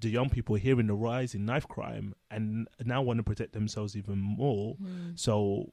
the 0.00 0.08
young 0.10 0.28
people 0.30 0.54
hearing 0.56 0.86
the 0.86 0.94
rise 0.94 1.34
in 1.34 1.44
knife 1.44 1.66
crime 1.66 2.14
and 2.30 2.68
now 2.84 3.02
want 3.02 3.18
to 3.18 3.22
protect 3.22 3.52
themselves 3.52 3.96
even 3.96 4.18
more. 4.18 4.76
So 5.16 5.72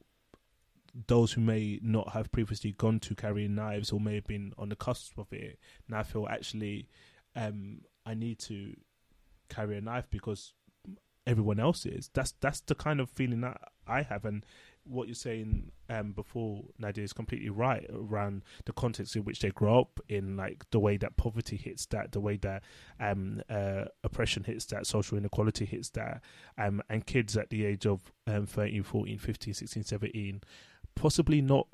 those 1.06 1.32
who 1.32 1.42
may 1.42 1.78
not 1.82 2.12
have 2.12 2.32
previously 2.32 2.72
gone 2.72 2.98
to 3.00 3.14
carrying 3.14 3.54
knives 3.54 3.92
or 3.92 4.00
may 4.00 4.14
have 4.14 4.26
been 4.26 4.52
on 4.56 4.70
the 4.70 4.76
cusp 4.76 5.18
of 5.18 5.30
it 5.30 5.58
now 5.90 6.02
feel 6.02 6.26
actually 6.26 6.88
um 7.34 7.82
i 8.06 8.14
need 8.14 8.38
to 8.38 8.74
carry 9.50 9.76
a 9.76 9.80
knife 9.82 10.06
because 10.10 10.54
everyone 11.26 11.58
else 11.58 11.84
is. 11.84 12.10
That's 12.14 12.32
that's 12.40 12.60
the 12.60 12.74
kind 12.74 13.00
of 13.00 13.10
feeling 13.10 13.40
that 13.42 13.60
i 13.86 14.02
have. 14.02 14.24
And 14.24 14.44
what 14.88 15.08
you're 15.08 15.14
saying 15.14 15.70
um 15.90 16.12
before 16.12 16.62
nadia 16.78 17.02
is 17.04 17.12
completely 17.12 17.48
right 17.50 17.86
around 17.92 18.42
the 18.66 18.72
context 18.72 19.16
in 19.16 19.24
which 19.24 19.40
they 19.40 19.50
grow 19.50 19.80
up 19.80 20.00
in 20.08 20.36
like 20.36 20.64
the 20.70 20.78
way 20.78 20.96
that 20.96 21.16
poverty 21.16 21.56
hits 21.56 21.86
that 21.86 22.12
the 22.12 22.20
way 22.20 22.36
that 22.36 22.62
um 23.00 23.42
uh 23.50 23.84
oppression 24.04 24.44
hits 24.44 24.64
that 24.66 24.86
social 24.86 25.18
inequality 25.18 25.64
hits 25.64 25.90
that 25.90 26.22
um 26.58 26.80
and 26.88 27.06
kids 27.06 27.36
at 27.36 27.50
the 27.50 27.64
age 27.66 27.84
of 27.86 28.12
um 28.26 28.46
13 28.46 28.82
14 28.82 29.18
15 29.18 29.54
16 29.54 29.82
17 29.84 30.40
possibly 30.94 31.40
not 31.42 31.66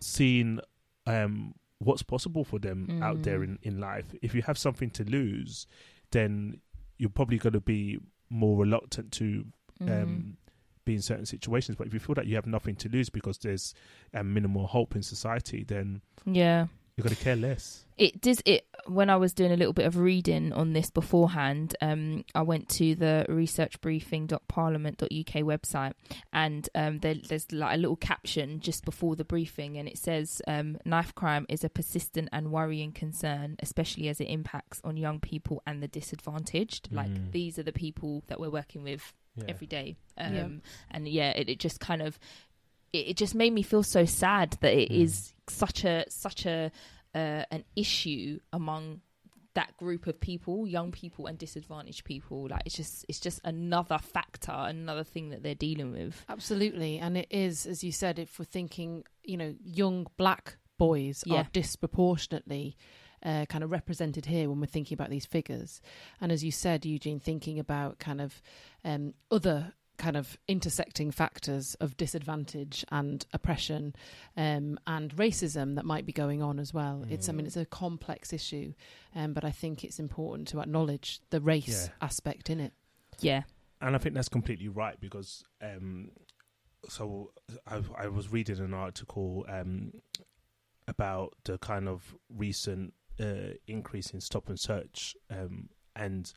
seeing 0.00 0.60
um 1.06 1.54
what's 1.78 2.02
possible 2.02 2.44
for 2.44 2.58
them 2.60 3.00
out 3.02 3.22
there 3.22 3.40
Mm. 3.40 3.44
in, 3.44 3.58
in 3.62 3.80
life. 3.80 4.14
If 4.22 4.36
you 4.36 4.42
have 4.42 4.56
something 4.56 4.90
to 4.90 5.02
lose, 5.02 5.66
then 6.12 6.60
you're 6.96 7.10
probably 7.10 7.38
going 7.38 7.54
to 7.54 7.60
be 7.60 7.98
more 8.30 8.56
reluctant 8.56 9.10
to 9.12 9.46
Mm. 9.80 10.02
um, 10.02 10.36
be 10.84 10.94
in 10.94 11.02
certain 11.02 11.26
situations. 11.26 11.76
But 11.76 11.86
if 11.86 11.94
you 11.94 12.00
feel 12.00 12.14
that 12.14 12.26
you 12.26 12.34
have 12.36 12.46
nothing 12.46 12.76
to 12.76 12.88
lose 12.88 13.10
because 13.10 13.38
there's 13.38 13.74
a 14.12 14.24
minimal 14.24 14.66
hope 14.66 14.96
in 14.96 15.02
society, 15.02 15.64
then 15.64 16.00
yeah. 16.26 16.66
you're 16.96 17.04
going 17.04 17.16
to 17.16 17.22
care 17.22 17.36
less. 17.36 17.84
it 17.96 18.20
does 18.20 18.42
it 18.46 18.66
when 18.86 19.10
I 19.10 19.16
was 19.16 19.32
doing 19.32 19.52
a 19.52 19.56
little 19.56 19.72
bit 19.72 19.86
of 19.86 19.96
reading 19.96 20.52
on 20.52 20.72
this 20.72 20.90
beforehand. 20.90 21.76
Um, 21.80 22.24
I 22.34 22.42
went 22.42 22.68
to 22.70 22.94
the 22.96 23.24
researchbriefing.parliament.uk 23.28 25.34
website, 25.44 25.92
and 26.32 26.68
um, 26.74 26.98
there, 26.98 27.14
there's 27.14 27.50
like 27.52 27.74
a 27.74 27.78
little 27.78 27.96
caption 27.96 28.60
just 28.60 28.84
before 28.84 29.16
the 29.16 29.24
briefing, 29.24 29.76
and 29.78 29.88
it 29.88 29.98
says, 29.98 30.42
um, 30.46 30.78
"Knife 30.84 31.14
crime 31.14 31.46
is 31.48 31.64
a 31.64 31.68
persistent 31.68 32.28
and 32.32 32.50
worrying 32.52 32.92
concern, 32.92 33.56
especially 33.60 34.08
as 34.08 34.20
it 34.20 34.24
impacts 34.24 34.80
on 34.84 34.96
young 34.96 35.20
people 35.20 35.62
and 35.66 35.82
the 35.82 35.88
disadvantaged. 35.88 36.88
Like 36.92 37.08
Mm. 37.10 37.32
these 37.32 37.58
are 37.58 37.62
the 37.62 37.72
people 37.72 38.22
that 38.28 38.40
we're 38.40 38.50
working 38.50 38.82
with 38.82 39.12
Yeah. 39.36 39.44
every 39.48 39.66
day. 39.66 39.96
Um, 40.18 40.34
Yeah. 40.34 40.48
And 40.90 41.08
yeah, 41.08 41.30
it, 41.30 41.48
it 41.48 41.58
just 41.58 41.80
kind 41.80 42.02
of 42.02 42.18
it, 42.92 43.08
it 43.08 43.16
just 43.16 43.34
made 43.34 43.52
me 43.52 43.62
feel 43.62 43.82
so 43.82 44.04
sad 44.04 44.56
that 44.60 44.72
it 44.74 44.90
is 44.92 45.32
Mm. 45.46 45.50
such 45.52 45.84
a 45.84 46.04
such 46.08 46.46
a 46.46 46.70
uh, 47.14 47.44
an 47.50 47.64
issue 47.76 48.38
among 48.52 49.00
that 49.54 49.76
group 49.76 50.06
of 50.06 50.18
people, 50.18 50.66
young 50.66 50.90
people 50.92 51.26
and 51.26 51.36
disadvantaged 51.38 52.04
people. 52.04 52.48
Like 52.48 52.62
it's 52.64 52.74
just 52.76 53.04
it's 53.08 53.20
just 53.20 53.38
another 53.44 53.98
factor, 53.98 54.52
another 54.52 55.04
thing 55.04 55.28
that 55.30 55.42
they're 55.42 55.54
dealing 55.54 55.92
with. 55.92 56.24
Absolutely, 56.28 56.98
and 56.98 57.16
it 57.18 57.26
is, 57.30 57.66
as 57.66 57.82
you 57.84 57.92
said, 57.92 58.18
if 58.18 58.38
we're 58.38 58.46
thinking, 58.46 59.04
you 59.24 59.36
know, 59.36 59.54
young 59.62 60.06
black 60.16 60.56
boys 60.78 61.22
Yeah. 61.26 61.40
are 61.42 61.48
disproportionately 61.52 62.76
uh, 63.22 63.46
kind 63.48 63.62
of 63.64 63.70
represented 63.70 64.26
here 64.26 64.48
when 64.48 64.60
we're 64.60 64.66
thinking 64.66 64.94
about 64.94 65.10
these 65.10 65.26
figures, 65.26 65.80
and 66.20 66.30
as 66.32 66.42
you 66.44 66.50
said, 66.52 66.84
Eugene, 66.84 67.20
thinking 67.20 67.58
about 67.58 67.98
kind 67.98 68.20
of 68.20 68.42
um, 68.84 69.14
other 69.30 69.72
kind 69.98 70.16
of 70.16 70.36
intersecting 70.48 71.10
factors 71.12 71.76
of 71.78 71.96
disadvantage 71.96 72.84
and 72.90 73.24
oppression 73.32 73.94
um, 74.36 74.76
and 74.86 75.14
racism 75.14 75.76
that 75.76 75.84
might 75.84 76.04
be 76.06 76.12
going 76.12 76.42
on 76.42 76.58
as 76.58 76.74
well. 76.74 77.04
It's, 77.08 77.28
I 77.28 77.32
mean, 77.32 77.44
Mm. 77.44 77.48
it's 77.48 77.56
a 77.56 77.66
complex 77.66 78.32
issue, 78.32 78.72
um, 79.14 79.32
but 79.32 79.44
I 79.44 79.50
think 79.52 79.84
it's 79.84 80.00
important 80.00 80.48
to 80.48 80.60
acknowledge 80.60 81.20
the 81.30 81.40
race 81.40 81.86
Yeah. 81.88 81.92
aspect 82.06 82.50
in 82.50 82.58
it. 82.58 82.72
Yeah, 83.20 83.42
and 83.80 83.94
I 83.94 83.98
think 83.98 84.14
that's 84.16 84.28
completely 84.30 84.68
right 84.68 84.98
because 84.98 85.44
um, 85.60 86.10
so 86.88 87.30
I, 87.66 87.82
I 87.96 88.08
was 88.08 88.32
reading 88.32 88.58
an 88.58 88.74
article 88.74 89.44
um, 89.48 89.92
about 90.88 91.34
the 91.44 91.58
kind 91.58 91.88
of 91.88 92.14
recent 92.28 92.94
uh, 93.20 93.54
increase 93.66 94.10
in 94.10 94.20
stop 94.20 94.48
and 94.48 94.58
search 94.58 95.16
um, 95.30 95.68
and 95.94 96.32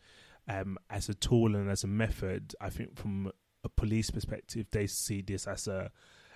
um, 0.48 0.78
as 0.90 1.10
a 1.10 1.14
tool 1.14 1.56
and 1.56 1.70
as 1.70 1.84
a 1.84 1.88
method, 1.88 2.56
I 2.62 2.70
think 2.70 2.98
from 2.98 3.32
a 3.64 3.70
police 3.70 4.12
perspective, 4.12 4.68
they 4.72 4.88
see 4.88 5.22
this 5.22 5.48
as 5.48 5.68
a 5.68 5.92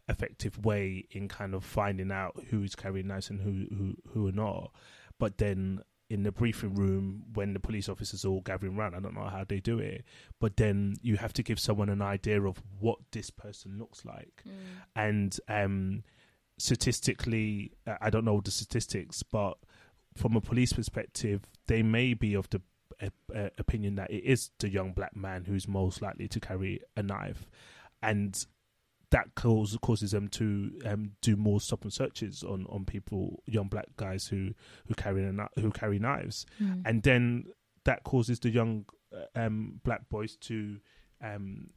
effective 0.07 0.65
way 0.65 1.05
in 1.11 1.27
kind 1.27 1.53
of 1.53 1.63
finding 1.63 2.11
out 2.11 2.35
who's 2.49 2.73
carrying 2.75 3.07
knives 3.07 3.29
and 3.29 3.39
who 3.39 3.75
who 3.75 3.95
who 4.11 4.27
are 4.27 4.31
not. 4.31 4.71
But 5.19 5.37
then 5.37 5.81
in 6.09 6.23
the 6.23 6.31
briefing 6.31 6.73
room, 6.73 7.21
when 7.33 7.53
the 7.53 7.59
police 7.59 7.87
officers 7.87 8.25
are 8.25 8.29
all 8.29 8.41
gathering 8.41 8.75
around, 8.75 8.95
I 8.95 8.99
don't 8.99 9.13
know 9.13 9.27
how 9.27 9.43
they 9.47 9.59
do 9.59 9.77
it, 9.77 10.03
but 10.39 10.57
then 10.57 10.95
you 11.03 11.17
have 11.17 11.33
to 11.33 11.43
give 11.43 11.59
someone 11.59 11.89
an 11.89 12.01
idea 12.01 12.41
of 12.41 12.59
what 12.79 12.97
this 13.11 13.29
person 13.29 13.77
looks 13.77 14.03
like, 14.05 14.43
and 14.95 15.39
um, 15.47 16.03
statistically, 16.57 17.73
I 18.01 18.09
don't 18.09 18.25
know 18.25 18.41
the 18.43 18.49
statistics, 18.49 19.21
but 19.21 19.57
from 20.19 20.35
a 20.35 20.41
police 20.41 20.73
perspective, 20.73 21.41
they 21.67 21.81
may 21.81 22.13
be 22.13 22.33
of 22.35 22.49
the 22.49 22.61
uh, 23.01 23.07
uh, 23.33 23.49
opinion 23.57 23.95
that 23.95 24.11
it 24.11 24.23
is 24.23 24.51
the 24.59 24.69
young 24.69 24.91
black 24.91 25.15
man 25.15 25.45
who's 25.45 25.67
most 25.67 26.01
likely 26.01 26.27
to 26.27 26.39
carry 26.39 26.81
a 26.97 27.01
knife, 27.03 27.49
and 28.03 28.45
that 29.11 29.33
cause, 29.35 29.75
causes 29.81 30.11
them 30.11 30.27
to 30.27 30.71
um, 30.85 31.11
do 31.21 31.35
more 31.35 31.59
stop 31.61 31.83
and 31.83 31.93
searches 31.93 32.43
on, 32.43 32.65
on 32.69 32.85
people, 32.85 33.41
young 33.47 33.67
black 33.67 33.87
guys 33.97 34.27
who 34.27 34.53
who 34.87 34.93
carry 34.93 35.23
a, 35.23 35.49
who 35.61 35.71
carry 35.71 35.97
knives, 35.99 36.45
Mm. 36.61 36.81
and 36.85 37.03
then 37.03 37.45
that 37.85 38.03
causes 38.03 38.39
the 38.39 38.49
young 38.49 38.85
uh, 39.15 39.25
um, 39.39 39.79
black 39.83 40.09
boys 40.09 40.35
to 40.41 40.79
um, 41.23 41.69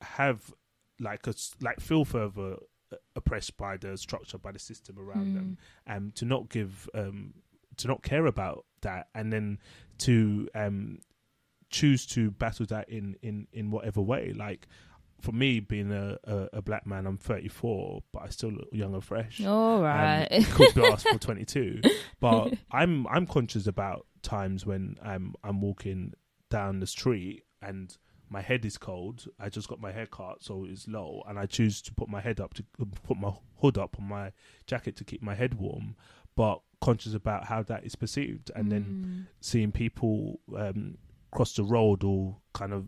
have 0.00 0.52
like 1.00 1.26
a 1.26 1.34
like 1.60 1.80
feel 1.80 2.04
further 2.04 2.56
oppressed 3.16 3.56
by 3.56 3.76
the 3.76 3.96
structure 3.96 4.38
by 4.38 4.50
the 4.52 4.58
system 4.58 4.98
around 4.98 5.34
them 5.34 5.58
um 5.86 6.10
to 6.14 6.24
not 6.24 6.48
give 6.48 6.88
um 6.94 7.34
to 7.76 7.86
not 7.86 8.02
care 8.02 8.26
about 8.26 8.64
that 8.80 9.08
and 9.14 9.32
then 9.32 9.58
to 9.98 10.48
um 10.54 10.98
choose 11.70 12.06
to 12.06 12.30
battle 12.30 12.66
that 12.66 12.88
in 12.88 13.16
in 13.22 13.46
in 13.52 13.70
whatever 13.70 14.00
way. 14.00 14.32
Like 14.34 14.66
for 15.20 15.32
me 15.32 15.60
being 15.60 15.90
a, 15.92 16.16
a, 16.24 16.48
a 16.54 16.62
black 16.62 16.86
man 16.86 17.04
i'm 17.04 17.18
34 17.18 18.04
but 18.12 18.22
i 18.22 18.28
still 18.28 18.50
look 18.50 18.68
young 18.70 18.94
and 18.94 19.02
fresh. 19.02 19.44
All 19.44 19.82
right, 19.82 20.28
um, 20.30 20.38
right. 20.38 20.46
could 20.50 20.74
be 20.74 20.84
asked 20.84 21.08
for 21.08 21.18
22 21.18 21.80
but 22.20 22.54
i'm 22.70 23.04
i'm 23.08 23.26
conscious 23.26 23.66
about 23.66 24.06
times 24.22 24.64
when 24.64 24.94
i'm 25.02 25.34
i'm 25.42 25.60
walking 25.60 26.14
down 26.50 26.78
the 26.78 26.86
street 26.86 27.42
and 27.60 27.96
my 28.30 28.40
head 28.42 28.64
is 28.64 28.76
cold 28.78 29.26
i 29.40 29.48
just 29.48 29.68
got 29.68 29.80
my 29.80 29.92
hair 29.92 30.06
cut 30.06 30.42
so 30.42 30.64
it's 30.68 30.86
low 30.88 31.22
and 31.28 31.38
i 31.38 31.46
choose 31.46 31.80
to 31.82 31.92
put 31.94 32.08
my 32.08 32.20
head 32.20 32.40
up 32.40 32.54
to 32.54 32.64
put 33.04 33.16
my 33.18 33.32
hood 33.60 33.78
up 33.78 33.96
on 33.98 34.06
my 34.06 34.32
jacket 34.66 34.96
to 34.96 35.04
keep 35.04 35.22
my 35.22 35.34
head 35.34 35.54
warm 35.54 35.96
but 36.36 36.60
conscious 36.80 37.14
about 37.14 37.44
how 37.46 37.62
that 37.62 37.84
is 37.84 37.96
perceived 37.96 38.50
and 38.54 38.70
then 38.70 38.84
Mm. 38.84 39.26
seeing 39.40 39.72
people 39.72 40.40
um, 40.56 40.96
cross 41.32 41.54
the 41.54 41.64
road 41.64 42.04
or 42.04 42.36
kind 42.52 42.72
of 42.72 42.86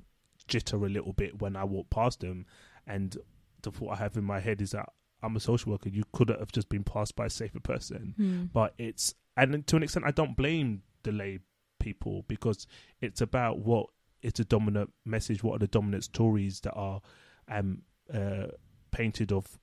jitter 0.49 0.81
a 0.85 0.89
little 0.89 1.13
bit 1.13 1.41
when 1.41 1.57
I 1.57 1.65
walk 1.65 1.91
past 1.91 2.21
them. 2.21 2.47
And 2.87 3.17
the 3.63 3.73
thought 3.73 3.91
I 3.91 3.97
have 3.97 4.17
in 4.17 4.23
my 4.25 4.39
head 4.39 4.63
is 4.63 4.71
that 4.71 4.89
I'm 5.23 5.35
a 5.35 5.41
social 5.41 5.73
worker. 5.73 5.89
You 5.89 6.05
could 6.13 6.29
have 6.29 6.53
just 6.53 6.69
been 6.69 6.85
passed 6.85 7.17
by 7.17 7.27
a 7.27 7.31
safer 7.31 7.59
person. 7.61 8.15
Mm. 8.19 8.51
But 8.53 8.75
it's, 8.79 9.15
and 9.37 9.67
to 9.67 9.77
an 9.77 9.83
extent, 9.83 10.07
I 10.07 10.13
don't 10.13 10.37
blame 10.37 10.83
the 11.03 11.11
lay 11.13 11.41
people 11.81 12.25
because 12.29 12.67
it's 13.01 13.21
about 13.21 13.59
what 13.59 13.87
it's 14.23 14.41
a 14.41 14.45
dominant 14.45 14.93
message. 15.05 15.43
What 15.43 15.57
are 15.57 15.61
the 15.61 15.67
dominant 15.67 16.05
stories 16.05 16.61
that 16.61 16.75
are 16.75 17.01
um, 17.49 17.83
uh, 18.13 18.49
painted 18.91 19.33
of 19.33 19.59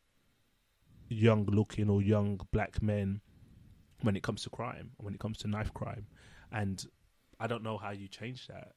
young 1.10 1.46
looking 1.46 1.90
or 1.90 2.02
young 2.02 2.40
black 2.52 2.82
men 2.82 3.22
when 4.02 4.16
it 4.16 4.24
comes 4.24 4.44
to 4.44 4.50
crime, 4.50 4.92
when 4.98 5.14
it 5.14 5.20
comes 5.20 5.38
to 5.40 5.48
knife 5.48 5.74
crime. 5.74 6.08
And 6.52 6.84
I 7.40 7.48
don't 7.48 7.64
know 7.64 7.78
how 7.78 7.92
you 7.92 8.08
change 8.08 8.48
that. 8.48 8.74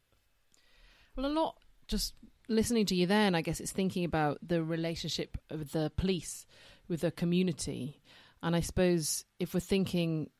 Well, 1.16 1.26
a 1.26 1.28
lot 1.28 1.56
just 1.88 2.14
listening 2.48 2.86
to 2.86 2.94
you 2.94 3.06
then, 3.06 3.34
I 3.34 3.42
guess 3.42 3.60
it's 3.60 3.72
thinking 3.72 4.04
about 4.04 4.38
the 4.42 4.62
relationship 4.62 5.36
of 5.50 5.72
the 5.72 5.90
police 5.96 6.46
with 6.88 7.00
the 7.00 7.10
community. 7.10 8.00
And 8.42 8.56
I 8.56 8.60
suppose 8.60 9.24
if 9.38 9.52
we're 9.52 9.60
thinking 9.60 10.30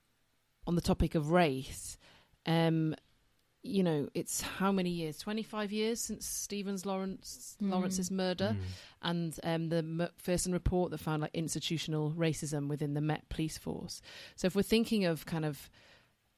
on 0.66 0.76
the 0.76 0.80
topic 0.80 1.14
of 1.14 1.30
race, 1.30 1.98
um, 2.46 2.94
you 3.62 3.82
know, 3.82 4.08
it's 4.14 4.40
how 4.40 4.72
many 4.72 4.88
years? 4.90 5.18
25 5.18 5.70
years 5.70 6.00
since 6.00 6.26
Stephen's 6.26 6.86
Lawrence 6.86 7.56
Mm. 7.62 7.70
Lawrence's 7.70 8.10
murder 8.10 8.56
Mm. 8.58 8.62
and 9.02 9.40
um, 9.42 9.68
the 9.68 9.82
Macpherson 9.82 10.52
report 10.52 10.90
that 10.92 10.98
found 10.98 11.20
like 11.22 11.34
institutional 11.34 12.12
racism 12.12 12.68
within 12.68 12.94
the 12.94 13.00
Met 13.02 13.28
police 13.28 13.58
force. 13.58 14.00
So 14.36 14.46
if 14.46 14.54
we're 14.54 14.62
thinking 14.62 15.04
of 15.04 15.26
kind 15.26 15.44
of 15.44 15.68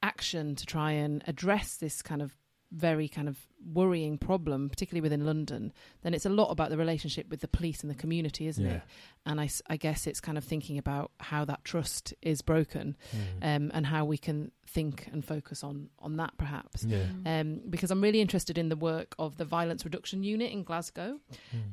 action 0.01 0.55
to 0.55 0.65
try 0.65 0.91
and 0.91 1.23
address 1.27 1.77
this 1.77 2.01
kind 2.01 2.21
of 2.21 2.35
very 2.71 3.07
kind 3.07 3.29
of 3.29 3.37
worrying 3.71 4.17
problem, 4.17 4.69
particularly 4.69 5.01
within 5.01 5.25
London, 5.25 5.71
then 6.01 6.13
it's 6.13 6.25
a 6.25 6.29
lot 6.29 6.49
about 6.49 6.69
the 6.69 6.77
relationship 6.77 7.29
with 7.29 7.41
the 7.41 7.47
police 7.47 7.81
and 7.81 7.89
the 7.89 7.95
community, 7.95 8.47
isn't 8.47 8.65
Yeah. 8.65 8.75
it? 8.75 8.81
And 9.25 9.39
I, 9.39 9.49
I, 9.69 9.77
guess 9.77 10.05
it's 10.05 10.19
kind 10.19 10.37
of 10.37 10.43
thinking 10.43 10.77
about 10.77 11.11
how 11.19 11.45
that 11.45 11.63
trust 11.63 12.13
is 12.21 12.41
broken 12.41 12.97
Mm. 13.41 13.55
um, 13.55 13.71
and 13.73 13.85
how 13.85 14.03
we 14.03 14.17
can 14.17 14.51
think 14.65 15.07
and 15.13 15.23
focus 15.23 15.63
on 15.63 15.89
on 15.99 16.17
that 16.17 16.35
perhaps. 16.37 16.83
Yeah. 16.83 17.05
Um, 17.25 17.61
because 17.69 17.89
I'm 17.91 18.01
really 18.01 18.19
interested 18.21 18.57
in 18.57 18.67
the 18.69 18.75
work 18.75 19.15
of 19.19 19.37
the 19.37 19.45
Violence 19.45 19.85
Reduction 19.85 20.23
Unit 20.23 20.51
in 20.51 20.63
Glasgow. 20.63 21.19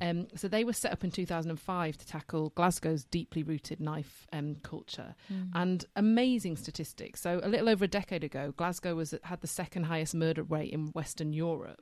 Mm. 0.00 0.10
Um, 0.10 0.26
so 0.36 0.46
they 0.46 0.62
were 0.64 0.72
set 0.72 0.92
up 0.92 1.02
in 1.02 1.10
2005 1.10 1.96
to 1.96 2.06
tackle 2.06 2.50
Glasgow's 2.54 3.04
deeply 3.04 3.42
rooted 3.42 3.80
knife 3.80 4.26
um, 4.32 4.56
culture 4.62 5.14
Mm. 5.32 5.48
and 5.54 5.84
amazing 5.96 6.56
statistics. 6.56 7.20
So 7.20 7.40
a 7.42 7.48
little 7.48 7.68
over 7.68 7.84
a 7.84 7.88
decade 7.88 8.22
ago, 8.22 8.52
Glasgow 8.56 8.94
was 8.94 9.14
had 9.24 9.40
the 9.40 9.46
second 9.48 9.84
highest 9.84 10.14
murder 10.14 10.42
rate 10.44 10.72
in 10.72 10.88
Western 10.92 11.32
Europe. 11.32 11.79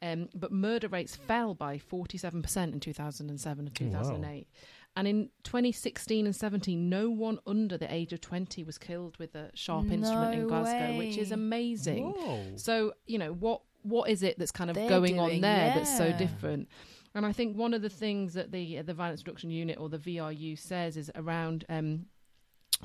Um, 0.00 0.28
but 0.34 0.52
murder 0.52 0.86
rates 0.88 1.16
fell 1.16 1.54
by 1.54 1.78
47% 1.78 2.72
in 2.72 2.80
2007 2.80 3.66
and 3.66 3.76
Oh, 3.80 3.84
wow. 3.84 4.02
2008. 4.02 4.46
And 4.96 5.06
in 5.06 5.30
2016 5.44 6.24
and 6.26 6.34
17, 6.34 6.88
no 6.88 7.10
one 7.10 7.38
under 7.46 7.76
the 7.76 7.92
age 7.92 8.12
of 8.12 8.20
20 8.20 8.64
was 8.64 8.78
killed 8.78 9.16
with 9.18 9.34
a 9.34 9.50
sharp 9.54 9.90
instrument 9.90 10.34
in 10.34 10.40
No 10.42 10.48
Glasgow, 10.48 10.96
which 10.98 11.16
is 11.18 11.30
amazing. 11.32 12.10
Whoa. 12.12 12.42
So, 12.56 12.94
you 13.06 13.18
know, 13.18 13.32
what 13.32 13.62
what 13.82 14.10
is 14.10 14.22
it 14.24 14.38
that's 14.38 14.50
kind 14.50 14.70
of 14.70 14.74
They're 14.76 14.88
going 14.88 15.20
on 15.20 15.28
doing, 15.28 15.40
there 15.40 15.72
that's 15.74 15.96
so 15.96 16.12
different? 16.12 16.68
And 17.14 17.24
I 17.24 17.32
think 17.32 17.56
one 17.56 17.74
of 17.74 17.82
the 17.82 17.88
things 17.88 18.34
that 18.34 18.50
the 18.50 18.82
the 18.82 18.94
Violence 18.94 19.22
Reduction 19.24 19.50
Unit 19.50 19.78
or 19.78 19.88
the 19.88 19.98
VRU 19.98 20.58
says 20.58 20.96
is 20.96 21.10
around 21.14 21.64
um, 21.68 22.06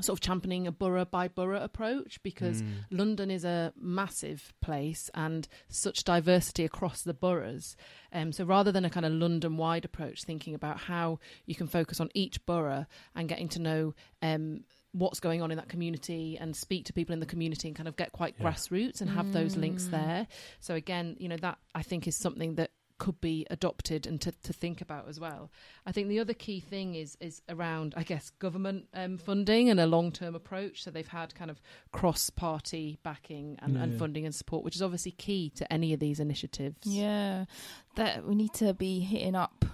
sort 0.02 0.18
of 0.18 0.22
championing 0.22 0.66
a 0.68 0.72
borough 0.72 1.06
by 1.06 1.28
borough 1.28 1.62
approach 1.62 2.22
because 2.24 2.62
Mm. 2.62 2.68
London 2.92 3.32
is 3.32 3.44
a 3.46 3.74
massive 3.76 4.54
place 4.62 5.10
and 5.14 5.48
such 5.70 6.04
diversity 6.04 6.66
across 6.66 7.02
the 7.04 7.14
boroughs. 7.14 7.76
Um, 8.12 8.32
so 8.32 8.44
rather 8.44 8.72
than 8.72 8.86
a 8.86 8.90
kind 8.90 9.06
of 9.06 9.12
London 9.12 9.58
wide 9.58 9.86
approach, 9.86 10.24
thinking 10.24 10.56
about 10.56 10.80
how 10.80 11.20
you 11.46 11.56
can 11.56 11.68
focus 11.68 12.00
on 12.00 12.10
each 12.14 12.44
borough 12.46 12.86
and 13.16 13.30
getting 13.30 13.50
to 13.50 13.60
know 13.62 13.94
um, 14.22 14.64
what's 14.94 15.20
going 15.20 15.42
on 15.42 15.52
in 15.52 15.58
that 15.58 15.70
community 15.70 16.38
and 16.40 16.56
speak 16.56 16.86
to 16.86 16.94
people 16.94 17.14
in 17.14 17.20
the 17.20 17.26
community 17.26 17.68
and 17.68 17.76
kind 17.78 17.88
of 17.88 17.96
get 17.96 18.12
quite 18.12 18.36
Yeah. 18.40 18.46
grassroots 18.52 19.02
and 19.02 19.10
have 19.12 19.32
those 19.32 19.56
links 19.58 19.88
Mm. 19.88 19.92
there. 19.92 20.28
So 20.60 20.76
again, 20.76 21.16
you 21.20 21.28
know, 21.30 21.38
that 21.38 21.58
I 21.76 21.84
think 21.84 22.08
is 22.08 22.16
something 22.16 22.56
that 22.56 22.72
could 23.04 23.20
be 23.20 23.46
adopted 23.50 24.08
and 24.08 24.22
to, 24.22 24.32
to 24.32 24.54
think 24.54 24.80
about 24.80 25.10
as 25.10 25.20
well. 25.20 25.52
I 25.86 25.92
think 25.92 26.08
the 26.08 26.22
other 26.22 26.34
key 26.34 26.62
thing 26.62 26.96
is 26.96 27.18
is 27.20 27.42
around, 27.50 27.94
I 27.98 28.04
guess, 28.04 28.30
government 28.40 28.86
um, 28.94 29.18
funding 29.18 29.70
and 29.70 29.78
a 29.78 29.86
long 29.86 30.14
term 30.14 30.36
approach. 30.36 30.84
So 30.84 30.90
they've 30.90 31.06
had 31.06 31.36
kind 31.36 31.52
of 31.52 31.62
cross 31.92 32.30
party 32.30 32.98
backing 33.04 33.58
and, 33.62 33.76
and 33.76 33.92
Yeah. 33.92 34.00
funding 34.00 34.26
and 34.26 34.34
support, 34.34 34.64
which 34.64 34.78
is 34.78 34.82
obviously 34.82 35.12
key 35.12 35.50
to 35.56 35.64
any 35.74 35.92
of 35.94 36.00
these 36.00 36.22
initiatives. 36.22 36.78
Yeah, 36.84 37.44
that 37.96 38.26
we 38.26 38.36
need 38.36 38.54
to 38.54 38.74
be 38.74 39.02
hitting 39.02 39.36
up 39.36 39.66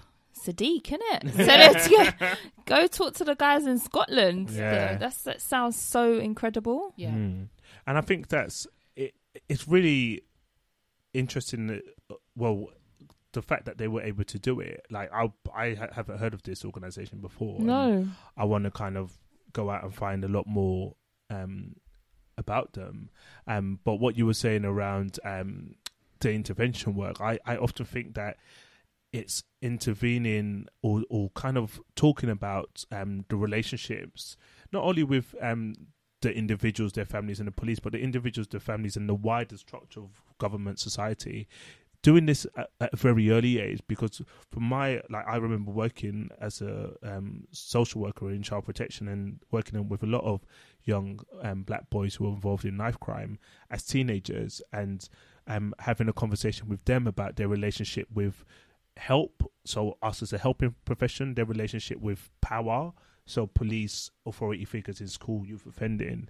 Sadiq, 0.44 0.82
innit? 0.96 1.22
So 1.36 1.44
let's 1.44 1.86
go, 1.88 2.34
go 2.66 2.86
talk 2.88 3.14
to 3.14 3.24
the 3.24 3.36
guys 3.36 3.64
in 3.64 3.78
Scotland. 3.78 4.50
Yeah. 4.50 4.96
That's, 4.96 5.22
that 5.22 5.40
sounds 5.40 5.76
so 5.80 6.18
incredible. 6.18 6.94
Yeah. 6.96 7.10
Mm. 7.10 7.48
And 7.86 7.96
I 7.96 8.00
think 8.00 8.26
that's 8.26 8.66
it. 8.96 9.14
It's 9.48 9.68
really 9.68 10.22
interesting. 11.14 11.68
That, 11.68 11.82
uh, 12.10 12.14
well, 12.36 12.70
the 13.32 13.42
fact 13.42 13.64
that 13.66 13.78
they 13.78 13.88
were 13.88 14.02
able 14.02 14.24
to 14.24 14.38
do 14.38 14.60
it. 14.60 14.86
Like 14.90 15.10
I, 15.12 15.32
I 15.54 15.74
ha- 15.74 15.88
haven't 15.92 16.18
heard 16.18 16.34
of 16.34 16.42
this 16.42 16.64
organization 16.64 17.20
before. 17.20 17.60
No. 17.60 18.06
I 18.36 18.44
want 18.44 18.64
to 18.64 18.70
kind 18.70 18.96
of 18.96 19.18
go 19.52 19.70
out 19.70 19.84
and 19.84 19.94
find 19.94 20.24
a 20.24 20.28
lot 20.28 20.46
more 20.46 20.94
um, 21.28 21.76
about 22.36 22.72
them. 22.72 23.10
Um, 23.46 23.80
but 23.84 23.96
what 23.96 24.16
you 24.16 24.26
were 24.26 24.34
saying 24.34 24.64
around 24.64 25.18
um, 25.24 25.76
the 26.20 26.32
intervention 26.32 26.94
work, 26.94 27.20
I, 27.20 27.38
I 27.46 27.56
often 27.56 27.86
think 27.86 28.14
that 28.14 28.36
it's 29.12 29.42
intervening 29.60 30.66
or, 30.82 31.02
or 31.10 31.30
kind 31.30 31.58
of 31.58 31.80
talking 31.96 32.30
about 32.30 32.84
um, 32.92 33.24
the 33.28 33.36
relationships, 33.36 34.36
not 34.72 34.84
only 34.84 35.02
with 35.02 35.34
um, 35.40 35.74
the 36.22 36.32
individuals, 36.32 36.92
their 36.92 37.04
families, 37.04 37.38
and 37.38 37.48
the 37.48 37.52
police, 37.52 37.80
but 37.80 37.92
the 37.92 38.00
individuals, 38.00 38.48
the 38.48 38.60
families, 38.60 38.96
and 38.96 39.08
the 39.08 39.14
wider 39.14 39.56
structure 39.56 40.00
of 40.00 40.22
government 40.38 40.78
society. 40.78 41.48
Doing 42.02 42.24
this 42.24 42.46
at, 42.56 42.70
at 42.80 42.94
a 42.94 42.96
very 42.96 43.30
early 43.30 43.60
age, 43.60 43.80
because 43.86 44.22
from 44.50 44.62
my 44.62 45.02
like, 45.10 45.26
I 45.28 45.36
remember 45.36 45.70
working 45.70 46.30
as 46.40 46.62
a 46.62 46.92
um, 47.02 47.44
social 47.50 48.00
worker 48.00 48.30
in 48.30 48.42
child 48.42 48.64
protection 48.64 49.06
and 49.06 49.38
working 49.50 49.86
with 49.88 50.02
a 50.02 50.06
lot 50.06 50.24
of 50.24 50.40
young 50.84 51.20
um, 51.42 51.62
black 51.62 51.90
boys 51.90 52.14
who 52.14 52.24
were 52.24 52.30
involved 52.30 52.64
in 52.64 52.78
knife 52.78 52.98
crime 53.00 53.38
as 53.70 53.84
teenagers, 53.84 54.62
and 54.72 55.08
um, 55.46 55.74
having 55.78 56.08
a 56.08 56.12
conversation 56.14 56.68
with 56.68 56.82
them 56.86 57.06
about 57.06 57.36
their 57.36 57.48
relationship 57.48 58.08
with 58.14 58.44
help. 58.96 59.50
So 59.66 59.98
us 60.02 60.22
as 60.22 60.32
a 60.32 60.38
helping 60.38 60.74
profession, 60.86 61.34
their 61.34 61.44
relationship 61.44 62.00
with 62.00 62.30
power. 62.40 62.92
So 63.26 63.46
police, 63.46 64.10
authority 64.24 64.64
figures 64.64 65.00
in 65.00 65.08
school, 65.08 65.44
youth 65.44 65.66
offending, 65.66 66.28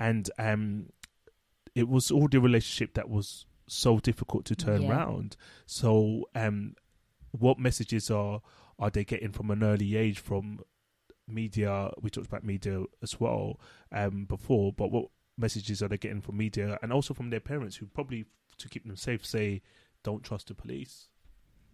and 0.00 0.28
um, 0.38 0.86
it 1.76 1.88
was 1.88 2.10
all 2.10 2.28
the 2.28 2.40
relationship 2.40 2.94
that 2.94 3.08
was 3.08 3.46
so 3.72 3.98
difficult 3.98 4.44
to 4.46 4.56
turn 4.56 4.82
Yeah. 4.82 4.90
around. 4.90 5.36
So, 5.66 6.28
um, 6.34 6.74
what 7.30 7.58
messages 7.58 8.10
are 8.10 8.42
are 8.78 8.90
they 8.90 9.04
getting 9.04 9.32
from 9.32 9.50
an 9.50 9.62
early 9.62 9.96
age 9.96 10.18
from 10.18 10.60
media? 11.26 11.90
We 12.00 12.10
talked 12.10 12.26
about 12.26 12.44
media 12.44 12.82
as 13.02 13.20
well 13.20 13.60
um, 13.90 14.24
before, 14.24 14.72
but 14.72 14.90
what 14.90 15.06
messages 15.36 15.82
are 15.82 15.88
they 15.88 15.98
getting 15.98 16.20
from 16.20 16.36
media 16.36 16.78
and 16.82 16.92
also 16.92 17.14
from 17.14 17.30
their 17.30 17.40
parents, 17.40 17.76
who 17.76 17.86
probably 17.86 18.26
to 18.58 18.68
keep 18.68 18.86
them 18.86 18.96
safe 18.96 19.24
say, 19.24 19.62
"Don't 20.02 20.22
trust 20.24 20.48
the 20.48 20.54
police." 20.54 21.08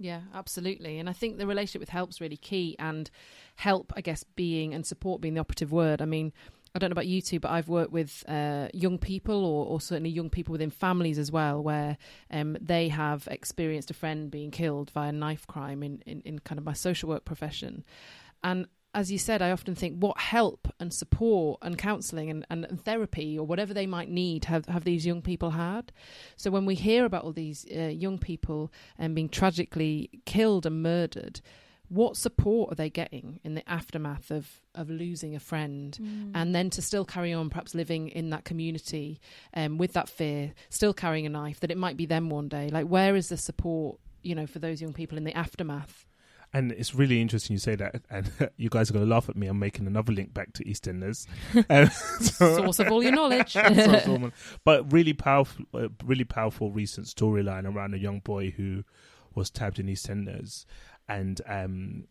Yeah, 0.00 0.22
absolutely. 0.32 1.00
And 1.00 1.10
I 1.10 1.12
think 1.12 1.38
the 1.38 1.46
relationship 1.46 1.80
with 1.80 1.88
help's 1.88 2.20
really 2.20 2.36
key 2.36 2.76
and 2.78 3.10
help, 3.56 3.92
I 3.96 4.00
guess, 4.00 4.22
being 4.22 4.72
and 4.72 4.86
support 4.86 5.20
being 5.20 5.34
the 5.34 5.40
operative 5.40 5.72
word. 5.72 6.00
I 6.00 6.04
mean, 6.04 6.32
I 6.74 6.78
don't 6.78 6.90
know 6.90 6.94
about 6.94 7.06
you 7.06 7.22
two, 7.22 7.40
but 7.40 7.50
I've 7.50 7.68
worked 7.68 7.92
with 7.92 8.24
uh, 8.28 8.68
young 8.72 8.98
people 8.98 9.44
or, 9.44 9.66
or 9.66 9.80
certainly 9.80 10.10
young 10.10 10.30
people 10.30 10.52
within 10.52 10.70
families 10.70 11.18
as 11.18 11.32
well, 11.32 11.62
where 11.62 11.96
um, 12.30 12.56
they 12.60 12.88
have 12.88 13.26
experienced 13.30 13.90
a 13.90 13.94
friend 13.94 14.30
being 14.30 14.50
killed 14.50 14.90
via 14.90 15.12
knife 15.12 15.46
crime 15.46 15.82
in, 15.82 16.02
in, 16.06 16.20
in 16.22 16.38
kind 16.40 16.58
of 16.58 16.64
my 16.64 16.74
social 16.74 17.08
work 17.08 17.24
profession. 17.24 17.84
And 18.42 18.66
as 18.94 19.12
you 19.12 19.18
said, 19.18 19.42
I 19.42 19.50
often 19.50 19.74
think 19.74 19.98
what 19.98 20.18
help 20.18 20.66
and 20.80 20.92
support 20.92 21.58
and 21.62 21.76
counselling 21.76 22.30
and, 22.30 22.46
and 22.50 22.84
therapy 22.84 23.38
or 23.38 23.46
whatever 23.46 23.74
they 23.74 23.86
might 23.86 24.08
need 24.08 24.46
have, 24.46 24.66
have 24.66 24.84
these 24.84 25.06
young 25.06 25.22
people 25.22 25.50
had. 25.50 25.92
So 26.36 26.50
when 26.50 26.64
we 26.64 26.74
hear 26.74 27.04
about 27.04 27.24
all 27.24 27.32
these 27.32 27.66
uh, 27.74 27.82
young 27.82 28.18
people 28.18 28.72
um, 28.98 29.14
being 29.14 29.28
tragically 29.28 30.10
killed 30.24 30.64
and 30.64 30.82
murdered, 30.82 31.40
what 31.88 32.16
support 32.16 32.72
are 32.72 32.74
they 32.74 32.90
getting 32.90 33.40
in 33.44 33.54
the 33.54 33.68
aftermath 33.68 34.30
of, 34.30 34.60
of 34.74 34.90
losing 34.90 35.34
a 35.34 35.40
friend? 35.40 35.98
And 36.34 36.54
then 36.54 36.70
to 36.70 36.82
still 36.82 37.04
carry 37.04 37.32
on, 37.32 37.48
perhaps 37.50 37.74
living 37.74 38.08
in 38.08 38.30
that 38.30 38.44
community 38.44 39.20
um, 39.54 39.78
with 39.78 39.94
that 39.94 40.08
fear, 40.08 40.52
still 40.70 40.92
carrying 40.92 41.24
a 41.26 41.30
knife, 41.30 41.60
that 41.60 41.70
it 41.70 41.78
might 41.78 41.96
be 41.96 42.06
them 42.06 42.28
one 42.30 42.48
day. 42.48 42.68
Like, 42.68 42.86
where 42.86 43.16
is 43.16 43.28
the 43.30 43.36
support, 43.36 43.98
you 44.22 44.34
know, 44.34 44.46
for 44.46 44.58
those 44.58 44.80
young 44.82 44.92
people 44.92 45.16
in 45.18 45.24
the 45.24 45.34
aftermath? 45.36 46.04
And 46.52 46.72
it's 46.72 46.94
really 46.94 47.20
interesting 47.20 47.52
you 47.54 47.58
say 47.58 47.74
that, 47.76 48.02
and 48.10 48.30
you 48.56 48.70
guys 48.70 48.88
are 48.88 48.94
going 48.94 49.04
to 49.04 49.10
laugh 49.10 49.28
at 49.28 49.36
me. 49.36 49.48
I'm 49.48 49.58
making 49.58 49.86
another 49.86 50.12
link 50.14 50.32
back 50.32 50.54
to 50.54 50.64
EastEnders, 50.64 51.26
um, 51.70 51.90
so- 52.20 52.56
Source 52.56 52.78
of 52.80 52.90
all 52.90 53.02
your 53.02 53.12
knowledge. 53.12 53.54
All- 54.06 54.30
but 54.64 54.90
really 54.92 55.12
powerful, 55.12 55.66
uh, 55.74 55.88
really 56.04 56.24
powerful 56.24 56.70
recent 56.70 57.06
storyline 57.06 57.66
around 57.70 57.92
a 57.94 57.98
young 57.98 58.20
boy 58.20 58.50
who 58.50 58.82
was 59.34 59.50
tabbed 59.50 59.78
in 59.78 59.86
EastEnders, 59.88 60.64
and 61.08 61.40
um, 61.46 62.04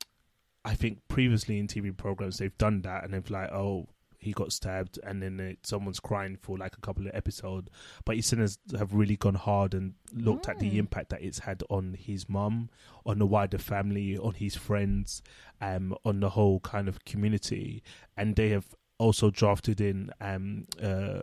I 0.65 0.73
think 0.75 0.99
previously 1.07 1.59
in 1.59 1.67
TV 1.67 1.95
programs 1.95 2.37
they've 2.37 2.57
done 2.57 2.81
that, 2.81 3.03
and 3.03 3.13
they've 3.13 3.29
like, 3.29 3.51
oh, 3.51 3.87
he 4.19 4.31
got 4.33 4.51
stabbed, 4.51 4.97
and 5.03 5.21
then 5.21 5.39
it, 5.39 5.59
someone's 5.63 5.99
crying 5.99 6.37
for 6.41 6.57
like 6.57 6.75
a 6.75 6.81
couple 6.81 7.05
of 7.07 7.13
episodes. 7.15 7.69
But 8.03 8.17
EastEnders 8.17 8.57
have 8.77 8.93
really 8.93 9.15
gone 9.15 9.35
hard 9.35 9.73
and 9.75 9.93
looked 10.11 10.49
at 10.49 10.59
the 10.59 10.71
Mm. 10.71 10.77
impact 10.79 11.09
that 11.09 11.21
it's 11.21 11.39
had 11.39 11.61
on 11.69 11.93
his 11.93 12.27
mum, 12.27 12.69
on 13.05 13.19
the 13.19 13.27
wider 13.27 13.59
family, 13.59 14.17
on 14.17 14.33
his 14.33 14.55
friends, 14.55 15.21
um, 15.61 15.95
on 16.03 16.19
the 16.19 16.31
whole 16.31 16.59
kind 16.61 16.87
of 16.87 17.05
community, 17.05 17.83
and 18.17 18.35
they 18.35 18.49
have 18.49 18.73
also 18.97 19.29
drafted 19.29 19.79
in 19.79 20.09
um, 20.19 20.65
uh, 20.81 21.21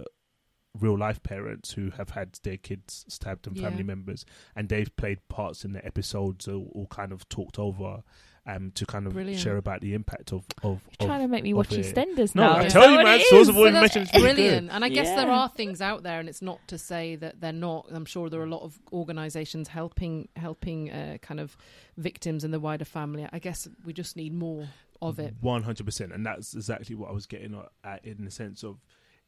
real 0.80 0.98
life 0.98 1.22
parents 1.22 1.72
who 1.72 1.90
have 1.90 2.10
had 2.10 2.38
their 2.42 2.56
kids 2.56 3.04
stabbed 3.08 3.46
and 3.46 3.56
family 3.58 3.78
Yeah. 3.78 3.84
members, 3.84 4.24
and 4.56 4.68
they've 4.68 4.94
played 4.96 5.26
parts 5.28 5.64
in 5.64 5.72
the 5.72 5.84
episodes 5.86 6.48
or, 6.48 6.66
or 6.72 6.86
kind 6.88 7.12
of 7.12 7.28
talked 7.28 7.58
over 7.58 8.02
um, 8.46 8.72
to 8.72 8.84
kind 8.84 9.06
of 9.06 9.14
Brilliant. 9.14 9.40
share 9.40 9.56
about 9.56 9.80
the 9.80 9.94
impact 9.94 10.30
of 10.32 10.44
of. 10.62 10.82
You're 11.00 11.08
trying 11.08 11.22
of 11.22 11.28
to 11.30 11.32
make 11.32 11.44
me 11.44 11.54
watch 11.54 11.72
it. 11.72 11.94
EastEnders 11.94 12.34
No, 12.34 12.42
now. 12.52 12.58
I 12.58 12.68
tell 12.68 12.90
you, 12.90 13.02
man, 13.02 13.20
source 13.30 13.48
of 13.48 13.56
all 13.56 13.64
So 13.64 13.72
that's 13.72 13.96
information 13.96 14.20
brilliant. 14.22 14.70
And 14.70 14.84
I 14.84 14.90
guess 14.90 15.08
there 15.16 15.30
are 15.30 15.48
things 15.48 15.80
out 15.80 16.02
there, 16.02 16.20
and 16.20 16.28
it's 16.28 16.42
not 16.42 16.58
to 16.68 16.76
say 16.76 17.16
that 17.16 17.40
they're 17.40 17.52
not. 17.52 17.86
I'm 17.90 18.04
sure 18.04 18.28
there 18.28 18.40
are 18.40 18.44
a 18.44 18.50
lot 18.50 18.60
of 18.62 18.78
organisations 18.92 19.68
helping 19.68 20.28
helping 20.36 20.90
uh, 20.90 21.16
kind 21.22 21.40
of 21.40 21.56
victims 21.96 22.44
and 22.44 22.52
the 22.52 22.60
wider 22.60 22.84
family. 22.84 23.26
I 23.32 23.38
guess 23.38 23.66
we 23.86 23.92
just 23.94 24.14
need 24.14 24.34
more 24.34 24.68
of 25.00 25.18
it. 25.18 25.34
One 25.40 25.62
hundred 25.62 25.86
percent, 25.86 26.12
and 26.12 26.26
that's 26.26 26.54
exactly 26.54 26.94
what 26.96 27.08
I 27.08 27.12
was 27.12 27.24
getting 27.26 27.58
at 27.82 28.04
in 28.04 28.26
the 28.26 28.30
sense 28.30 28.62
of 28.62 28.76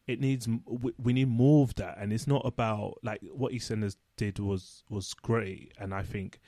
it 0.06 0.20
needs 0.20 0.48
we, 0.66 1.12
need 1.12 1.28
more 1.28 1.64
of 1.64 1.74
that, 1.76 1.98
and 1.98 2.12
it's 2.12 2.26
not 2.26 2.42
about 2.44 2.98
like 3.02 3.20
what 3.32 3.52
EastEnders 3.52 3.96
did 4.16 4.38
was 4.38 4.84
was 4.88 5.14
great, 5.14 5.72
and 5.78 5.92
I 5.92 6.02
think 6.02 6.40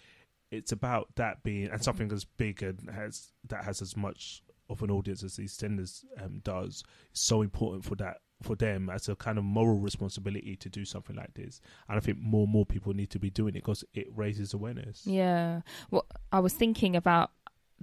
it's 0.50 0.72
about 0.72 1.08
that 1.16 1.42
being 1.42 1.68
and 1.68 1.82
something 1.82 2.10
as 2.12 2.24
big 2.24 2.62
and 2.62 2.88
has 2.90 3.32
that 3.48 3.64
has 3.64 3.82
as 3.82 3.96
much 3.96 4.42
of 4.70 4.82
an 4.82 4.90
audience 4.90 5.22
as 5.22 5.36
EastEnders 5.36 6.04
um, 6.22 6.40
does. 6.44 6.84
It's 7.10 7.20
so 7.20 7.42
important 7.42 7.84
for 7.84 7.96
that 7.96 8.18
for 8.42 8.54
them 8.54 8.88
as 8.88 9.08
a 9.08 9.16
kind 9.16 9.36
of 9.36 9.42
moral 9.42 9.80
responsibility 9.80 10.54
to 10.54 10.68
do 10.68 10.84
something 10.84 11.16
like 11.16 11.34
this, 11.34 11.60
and 11.88 11.96
I 11.96 12.00
think 12.00 12.18
more 12.20 12.44
and 12.44 12.52
more 12.52 12.64
people 12.64 12.94
need 12.94 13.10
to 13.10 13.18
be 13.18 13.30
doing 13.30 13.56
it 13.56 13.64
because 13.64 13.84
it 13.92 14.06
raises 14.14 14.54
awareness. 14.54 15.02
Yeah. 15.04 15.62
Well, 15.90 16.06
I 16.30 16.38
was 16.38 16.52
thinking 16.52 16.94
about 16.94 17.32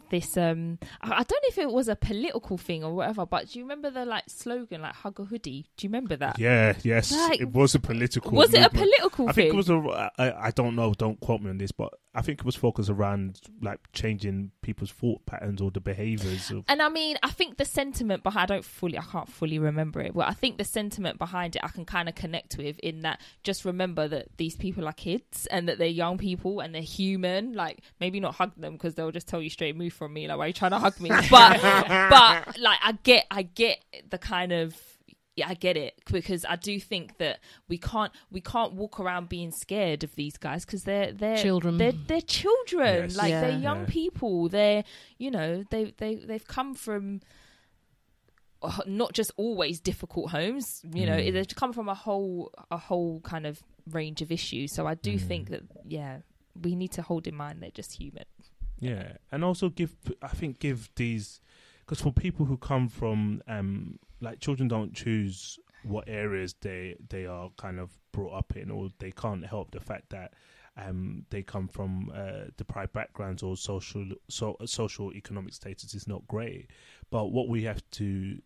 this 0.10 0.38
um 0.38 0.78
I 1.02 1.08
don't 1.10 1.32
know 1.32 1.50
if 1.50 1.58
it 1.58 1.70
was 1.72 1.88
a 1.88 1.96
political 1.96 2.58
thing 2.58 2.84
or 2.84 2.94
whatever, 2.94 3.26
but 3.26 3.50
do 3.50 3.60
you 3.60 3.66
remember 3.66 3.90
the 3.90 4.06
like 4.06 4.24
slogan 4.28 4.82
like 4.82 4.94
hug 4.96 5.20
a 5.20 5.26
hoodie? 5.26 5.66
Do 5.78 5.86
you 5.86 5.90
remember 5.90 6.16
that? 6.18 6.38
Yeah, 6.40 6.76
yes, 6.84 7.12
Like, 7.12 7.42
it 7.42 7.50
was 7.52 7.76
a 7.76 7.80
political. 7.80 8.32
was 8.32 8.54
it 8.54 8.62
a 8.62 8.70
political 8.70 9.30
I 9.30 9.32
thing? 9.32 9.52
think 9.52 9.54
it 9.54 9.58
was 9.58 9.70
a. 9.70 10.12
I, 10.18 10.48
I 10.48 10.52
don't 10.52 10.76
know. 10.76 10.94
Don't 10.94 11.20
quote 11.20 11.42
me 11.42 11.50
on 11.50 11.58
this, 11.58 11.72
but 11.72 11.94
I 12.14 12.22
think 12.22 12.40
it 12.40 12.46
was 12.46 12.56
focused 12.56 12.90
around 12.90 13.40
like 13.62 13.80
changing 13.94 14.52
people's 14.62 14.92
thought 14.92 15.26
patterns 15.26 15.62
or 15.62 15.72
the 15.72 15.80
behaviors 15.82 16.52
of. 16.52 16.66
And 16.68 16.82
I 16.82 16.90
mean, 16.90 17.18
I 17.24 17.30
think 17.30 17.58
the 17.58 17.66
sentiment 17.66 18.24
behind 18.24 18.52
I 18.52 18.56
don't 18.56 18.66
fully 18.66 18.98
I 18.98 19.04
can't 19.04 19.30
fully 19.30 19.60
remember 19.60 20.02
it, 20.02 20.14
but 20.14 20.28
I 20.28 20.34
think 20.34 20.58
the 20.58 20.64
sentiment 20.66 21.18
behind 21.18 21.56
it 21.56 21.62
I 21.64 21.70
can 21.70 21.86
kind 21.86 22.08
of 22.10 22.16
connect 22.16 22.58
with 22.58 22.78
in 22.80 23.02
that 23.02 23.22
just 23.44 23.66
remember 23.66 24.08
that 24.10 24.28
these 24.38 24.56
people 24.56 24.88
are 24.88 24.94
kids 24.94 25.48
and 25.48 25.68
that 25.70 25.78
they're 25.80 25.88
young 25.88 26.18
people 26.18 26.60
and 26.60 26.76
they're 26.76 26.82
human. 26.82 27.54
Like 27.54 27.80
maybe 28.00 28.20
not 28.20 28.36
hug 28.36 28.52
them 28.56 28.74
because 28.74 28.96
they'll 28.96 29.12
just 29.12 29.28
tell 29.28 29.42
you 29.42 29.50
straight, 29.50 29.76
move 29.76 29.85
move 29.86 29.94
from 29.94 30.14
me. 30.14 30.28
Like, 30.28 30.38
why 30.38 30.46
are 30.46 30.48
you 30.48 30.54
trying 30.54 30.72
to 30.72 30.80
hug 30.80 31.00
me? 31.00 31.10
But, 31.30 31.62
but 31.62 32.58
like, 32.60 32.80
I 32.84 32.98
get, 33.04 33.26
I 33.32 33.44
get 33.44 33.78
the 34.10 34.18
kind 34.18 34.52
of. 34.52 34.76
Yeah, 35.38 35.50
I 35.50 35.54
get 35.54 35.76
it 35.76 35.96
because 36.10 36.46
I 36.48 36.56
do 36.56 36.80
think 36.80 37.18
that 37.18 37.40
we 37.68 37.78
can't 37.78 38.14
we 38.32 38.40
can't 38.40 38.72
walk 38.72 39.02
around 39.02 39.28
being 39.28 39.52
scared 39.52 40.06
of 40.06 40.16
these 40.16 40.38
guys 40.38 40.64
because 40.66 40.84
they're 40.86 41.12
they're 41.12 41.36
Children. 41.36 41.76
They're 41.78 41.92
they're 41.92 42.22
children. 42.22 43.04
Yes. 43.10 43.18
Like 43.18 43.32
Yeah. 43.32 43.42
they're 43.42 43.60
young 43.60 43.80
Yeah. 43.82 43.86
people. 43.90 44.48
They're 44.48 44.86
you 45.18 45.32
know 45.32 45.66
they 45.72 45.94
they 45.98 46.16
they've 46.16 46.48
come 46.48 46.74
from 46.74 47.20
uh, 48.62 48.78
not 48.88 49.12
just 49.12 49.32
always 49.36 49.82
difficult 49.82 50.32
homes. 50.32 50.82
You 50.94 51.06
know 51.06 51.18
Mm. 51.18 51.34
they've 51.34 51.56
come 51.56 51.74
from 51.74 51.90
a 51.90 51.96
whole 51.96 52.54
a 52.72 52.78
whole 52.78 53.20
kind 53.20 53.46
of 53.46 53.62
range 53.92 54.22
of 54.22 54.32
issues. 54.32 54.72
So 54.74 54.88
I 54.88 54.96
do 54.96 55.16
Mm. 55.16 55.28
think 55.28 55.50
that 55.50 55.64
yeah 55.86 56.20
we 56.62 56.76
need 56.78 56.94
to 56.94 57.02
hold 57.02 57.28
in 57.28 57.36
mind 57.36 57.62
they're 57.62 57.72
just 57.72 57.92
human. 58.00 58.24
Yeah, 58.80 59.14
and 59.32 59.44
also 59.44 59.70
give 59.70 59.96
I 60.22 60.28
think 60.30 60.60
give 60.60 60.90
these 60.96 61.40
because 61.80 62.02
for 62.02 62.12
people 62.12 62.46
who 62.46 62.58
come 62.58 62.90
from 62.90 63.42
um 63.48 64.00
like 64.22 64.40
children 64.40 64.68
don't 64.68 64.94
choose 64.94 65.60
what 65.84 66.06
areas 66.08 66.56
they 66.62 66.96
they 67.10 67.26
are 67.26 67.50
kind 67.58 67.80
of 67.80 67.92
brought 68.12 68.34
up 68.34 68.56
in 68.56 68.72
or 68.72 68.90
they 69.00 69.12
can't 69.12 69.46
help 69.46 69.72
the 69.72 69.80
fact 69.80 70.10
that 70.10 70.34
um 70.78 71.26
they 71.30 71.42
come 71.42 71.68
from 71.68 72.12
uh, 72.14 72.46
deprived 72.58 72.92
backgrounds 72.92 73.44
or 73.44 73.56
social 73.56 74.06
so 74.30 74.58
social 74.66 75.14
economic 75.14 75.54
status 75.54 75.94
is 75.94 76.08
not 76.08 76.28
great. 76.28 76.70
But 77.12 77.28
what 77.28 77.48
we 77.48 77.64
have 77.64 77.82
to 77.92 78.40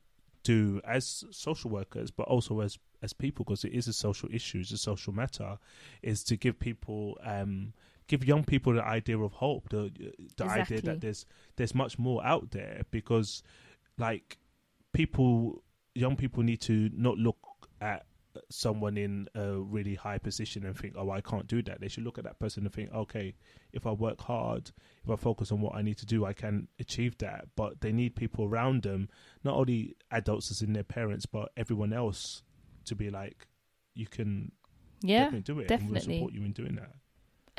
do 0.44 0.80
as 0.86 1.26
social 1.32 1.70
workers 1.70 2.12
but 2.12 2.28
also 2.28 2.62
as 2.62 2.78
as 3.02 3.14
people 3.14 3.44
because 3.46 3.64
it 3.66 3.74
is 3.74 3.88
a 3.88 3.94
social 3.94 4.30
issue 4.32 4.60
it's 4.60 4.72
a 4.72 4.78
social 4.78 5.12
matter 5.12 5.58
is 6.02 6.24
to 6.24 6.38
give 6.38 6.58
people 6.60 7.18
um 7.26 7.74
give 8.10 8.26
young 8.26 8.44
people 8.44 8.74
the 8.74 8.84
idea 8.84 9.18
of 9.18 9.32
hope 9.32 9.70
the 9.70 9.90
the 10.36 10.44
idea 10.44 10.82
that 10.82 11.00
there's 11.00 11.26
there's 11.56 11.74
much 11.74 11.98
more 11.98 12.26
out 12.26 12.52
there 12.52 12.82
because 12.92 13.42
like 13.98 14.38
people 14.94 15.64
young 15.96 16.16
people 16.18 16.44
need 16.44 16.60
to 16.62 16.90
not 16.94 17.18
look 17.18 17.38
at 17.80 18.06
someone 18.50 18.96
in 18.98 19.28
a 19.36 19.54
really 19.60 19.96
high 19.96 20.18
position 20.18 20.66
and 20.66 20.78
think 20.78 20.94
oh 20.98 21.10
I 21.12 21.22
can't 21.22 21.48
do 21.48 21.62
that. 21.64 21.82
They 21.82 21.88
should 21.88 22.04
look 22.04 22.18
at 22.18 22.24
that 22.24 22.40
person 22.40 22.64
and 22.66 22.74
think 22.74 22.92
okay 22.94 23.36
if 23.74 23.86
I 23.86 23.92
work 23.92 24.22
hard 24.22 24.72
if 25.04 25.10
I 25.10 25.16
focus 25.16 25.52
on 25.52 25.62
what 25.62 25.76
I 25.76 25.82
need 25.82 25.98
to 25.98 26.06
do 26.06 26.26
I 26.26 26.34
can 26.34 26.68
achieve 26.80 27.18
that. 27.20 27.48
But 27.56 27.82
they 27.82 27.92
need 27.92 28.16
people 28.16 28.46
around 28.46 28.84
them 28.84 29.10
not 29.44 29.56
only 29.56 29.96
adults 30.12 30.52
as 30.52 30.62
in 30.62 30.74
their 30.74 30.84
parents 30.84 31.26
but 31.26 31.52
everyone 31.58 31.94
else 31.94 32.44
to 32.86 32.96
be 32.96 33.10
like 33.10 33.48
you 33.94 34.08
can 34.08 34.52
Yeah, 35.02 35.26
definitely 35.26 35.54
do 35.54 35.60
it 35.60 35.62
and 35.62 35.70
definitely. 35.70 35.92
we'll 35.94 36.18
support 36.18 36.34
you 36.34 36.44
in 36.44 36.54
doing 36.54 36.76
that 36.76 36.94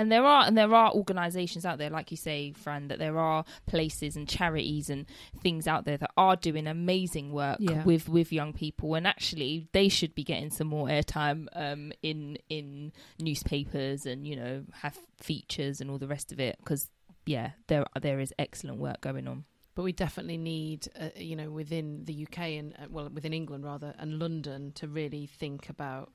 and 0.00 0.10
there 0.10 0.24
are 0.24 0.44
and 0.44 0.56
there 0.56 0.74
are 0.74 0.90
organisations 0.92 1.64
out 1.66 1.78
there, 1.78 1.90
like 1.90 2.10
you 2.10 2.16
say, 2.16 2.52
Fran, 2.52 2.88
that 2.88 2.98
there 2.98 3.18
are 3.18 3.44
places 3.66 4.16
and 4.16 4.28
charities 4.28 4.88
and 4.90 5.06
things 5.42 5.66
out 5.68 5.84
there 5.84 5.96
that 5.98 6.10
are 6.16 6.36
doing 6.36 6.66
amazing 6.66 7.32
work 7.32 7.58
Yeah. 7.60 7.84
with 7.84 8.08
with 8.08 8.32
young 8.32 8.52
people, 8.52 8.94
and 8.94 9.06
actually 9.06 9.68
they 9.72 9.88
should 9.88 10.14
be 10.14 10.24
getting 10.24 10.50
some 10.50 10.66
more 10.68 10.88
airtime 10.88 11.46
um, 11.52 11.92
in 12.02 12.38
in 12.48 12.92
newspapers 13.20 14.06
and 14.06 14.26
you 14.26 14.36
know 14.36 14.64
have 14.82 14.98
features 15.20 15.80
and 15.80 15.90
all 15.90 15.98
the 15.98 16.08
rest 16.08 16.32
of 16.32 16.40
it 16.40 16.56
because 16.58 16.90
yeah, 17.26 17.50
there 17.68 17.84
there 18.00 18.20
is 18.20 18.32
excellent 18.38 18.78
work 18.78 19.00
going 19.00 19.28
on. 19.28 19.44
But 19.76 19.84
we 19.84 19.92
definitely 19.92 20.36
need, 20.36 20.88
uh, 21.00 21.10
you 21.16 21.36
know, 21.36 21.48
within 21.48 22.04
the 22.04 22.26
UK 22.26 22.38
and 22.58 22.74
uh, 22.78 22.86
well, 22.90 23.08
within 23.08 23.32
England 23.32 23.64
rather, 23.64 23.94
and 23.98 24.18
London 24.18 24.72
to 24.72 24.88
really 24.88 25.26
think 25.26 25.68
about 25.68 26.12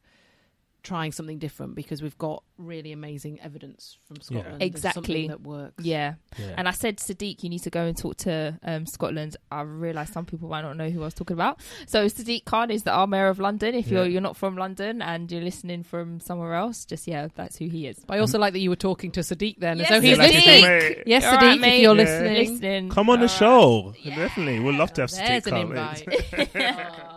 trying 0.86 1.12
something 1.12 1.40
different 1.40 1.76
because 1.76 2.02
we've 2.02 2.18
got 2.18 2.44
really 2.58 2.92
amazing 2.94 3.40
evidence 3.42 3.98
from 4.08 4.22
Scotland. 4.22 4.62
There's 4.62 4.70
Exactly. 4.70 5.02
something 5.04 5.28
that 5.30 5.42
works. 5.42 5.84
Yeah, 5.84 6.14
yeah 6.38 6.54
and 6.58 6.68
I 6.68 6.72
said 6.72 6.98
Sadiq, 6.98 7.44
you 7.44 7.50
need 7.50 7.64
to 7.64 7.70
go 7.70 7.82
and 7.84 7.98
talk 7.98 8.16
to 8.18 8.58
um, 8.64 8.86
Scotland. 8.86 9.36
I 9.52 9.62
realise 9.62 10.12
some 10.12 10.26
people 10.26 10.48
might 10.48 10.62
not 10.62 10.78
know 10.78 10.90
who 10.90 11.02
I 11.02 11.06
was 11.06 11.14
talking 11.14 11.34
about. 11.36 11.60
So 11.88 12.06
Sadiq 12.06 12.46
Khan 12.46 12.72
is 12.72 12.84
the 12.84 12.92
our 12.92 13.08
mayor 13.08 13.28
of 13.28 13.40
London. 13.40 13.76
If 13.76 13.88
you're 13.90 14.06
you're 14.06 14.22
not 14.22 14.38
from 14.38 14.56
London 14.56 15.02
and 15.02 15.30
you're 15.32 15.42
listening 15.42 15.84
from 15.84 16.20
somewhere 16.22 16.54
else, 16.54 16.86
just 16.86 17.08
yeah, 17.08 17.28
that's 17.36 17.58
who 17.58 17.68
he 17.68 17.88
is. 17.88 18.00
But 18.08 18.18
I 18.18 18.20
also 18.20 18.40
like 18.40 18.54
that 18.54 18.60
you 18.60 18.70
were 18.70 18.76
talking 18.78 19.12
to 19.12 19.20
Sadiq 19.22 19.58
then. 19.60 19.80
Yes, 19.80 19.90
so 19.90 20.00
he's 20.00 20.18
Yeah, 20.18 20.24
listening. 20.24 20.62
mate. 20.64 21.04
Yes, 21.08 21.26
All 21.26 21.34
Sadiq, 21.34 21.42
right, 21.42 21.74
if 21.74 21.82
you're 21.82 21.96
Yeah. 21.96 22.04
listening. 22.04 22.36
Listening. 22.52 22.90
come 22.90 23.10
on 23.10 23.20
the 23.20 23.26
All 23.26 23.28
show 23.28 23.94
Yeah. 24.02 24.16
definitely 24.16 24.60
we'd 24.60 24.76
love 24.78 24.94
to 24.94 25.02
have 25.02 25.12
There's 25.12 25.44
Steve 25.44 25.54
an 25.54 25.68
come 25.68 25.72
in. 25.72 25.78
invite. 25.78 27.06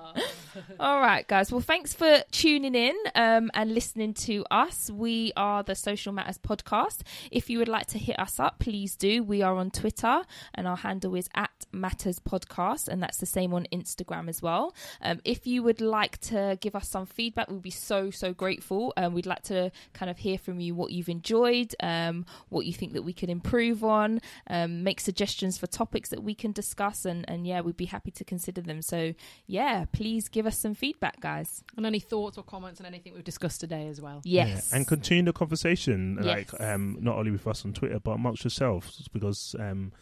All 0.80 1.00
right, 1.00 1.26
guys. 1.26 1.50
Well, 1.50 1.60
thanks 1.60 1.92
for 1.92 2.22
tuning 2.30 2.76
in 2.76 2.94
um, 3.16 3.50
and 3.52 3.74
listening 3.74 4.14
to 4.14 4.44
us. 4.48 4.88
We 4.88 5.32
are 5.36 5.64
the 5.64 5.74
Social 5.74 6.12
Matters 6.12 6.38
Podcast. 6.38 7.00
If 7.32 7.50
you 7.50 7.58
would 7.58 7.66
like 7.66 7.86
to 7.86 7.98
hit 7.98 8.16
us 8.16 8.38
up, 8.38 8.60
please 8.60 8.94
do. 8.94 9.24
We 9.24 9.42
are 9.42 9.56
on 9.56 9.72
Twitter, 9.72 10.22
and 10.54 10.68
our 10.68 10.76
handle 10.76 11.16
is 11.16 11.28
at 11.34 11.50
Matters 11.72 12.20
Podcast, 12.20 12.86
and 12.86 13.02
that's 13.02 13.18
the 13.18 13.26
same 13.26 13.54
on 13.54 13.66
Instagram 13.72 14.28
as 14.28 14.40
well. 14.40 14.72
Um, 15.02 15.20
if 15.24 15.48
you 15.48 15.64
would 15.64 15.80
like 15.80 16.20
to 16.20 16.56
give 16.60 16.76
us 16.76 16.88
some 16.88 17.06
feedback, 17.06 17.50
we'd 17.50 17.60
be 17.60 17.70
so 17.70 18.12
so 18.12 18.32
grateful. 18.32 18.92
Um, 18.96 19.14
we'd 19.14 19.26
like 19.26 19.42
to 19.44 19.72
kind 19.94 20.08
of 20.08 20.18
hear 20.18 20.38
from 20.38 20.60
you 20.60 20.76
what 20.76 20.92
you've 20.92 21.08
enjoyed, 21.08 21.74
um, 21.80 22.24
what 22.50 22.66
you 22.66 22.72
think 22.72 22.92
that 22.92 23.02
we 23.02 23.12
could 23.12 23.30
improve 23.30 23.82
on, 23.82 24.20
um, 24.46 24.84
make 24.84 25.00
suggestions 25.00 25.58
for 25.58 25.66
topics 25.66 26.10
that 26.10 26.22
we 26.22 26.36
can 26.36 26.52
discuss, 26.52 27.04
and 27.04 27.24
and 27.26 27.48
yeah, 27.48 27.62
we'd 27.62 27.76
be 27.76 27.86
happy 27.86 28.12
to 28.12 28.22
consider 28.24 28.60
them. 28.60 28.80
So 28.80 29.14
yeah, 29.48 29.84
please 29.90 30.28
give 30.28 30.46
us 30.46 30.56
some 30.56 30.67
feedback, 30.74 31.20
guys. 31.20 31.62
And 31.76 31.86
any 31.86 32.00
thoughts 32.00 32.36
or 32.38 32.44
comments 32.44 32.80
on 32.80 32.86
anything 32.86 33.14
we've 33.14 33.24
discussed 33.24 33.60
today 33.60 33.86
as 33.88 34.00
well. 34.00 34.20
Yes. 34.24 34.68
Yeah, 34.70 34.76
and 34.78 34.86
continue 34.86 35.24
the 35.24 35.32
conversation, 35.32 36.18
Yes. 36.22 36.52
like 36.52 36.60
um, 36.60 36.98
not 37.00 37.16
only 37.16 37.30
with 37.30 37.46
us 37.46 37.64
on 37.64 37.72
Twitter, 37.72 37.98
but 38.00 38.12
amongst 38.12 38.44
yourselves, 38.44 39.08
because 39.12 39.54
um, 39.58 39.92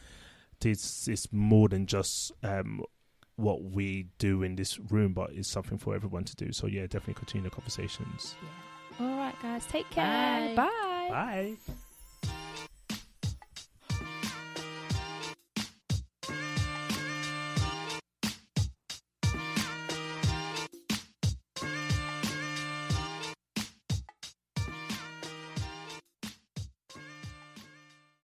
this 0.61 1.09
is 1.09 1.29
more 1.33 1.69
than 1.69 1.87
just 1.87 2.33
um, 2.43 2.83
what 3.37 3.63
we 3.63 4.09
do 4.19 4.43
in 4.43 4.57
this 4.57 4.79
room, 4.79 5.13
but 5.13 5.31
it's 5.33 5.49
something 5.49 5.79
for 5.79 5.95
everyone 5.95 6.25
to 6.25 6.37
do. 6.37 6.53
So 6.53 6.67
yeah, 6.67 6.83
definitely 6.83 7.15
continue 7.15 7.49
the 7.49 7.55
conversations. 7.55 8.35
All 8.99 9.17
right, 9.19 9.35
guys. 9.43 9.67
Take 9.67 9.89
care. 9.91 10.55
Bye. 10.57 10.67
Bye. 11.09 11.57
Bye. 11.67 11.73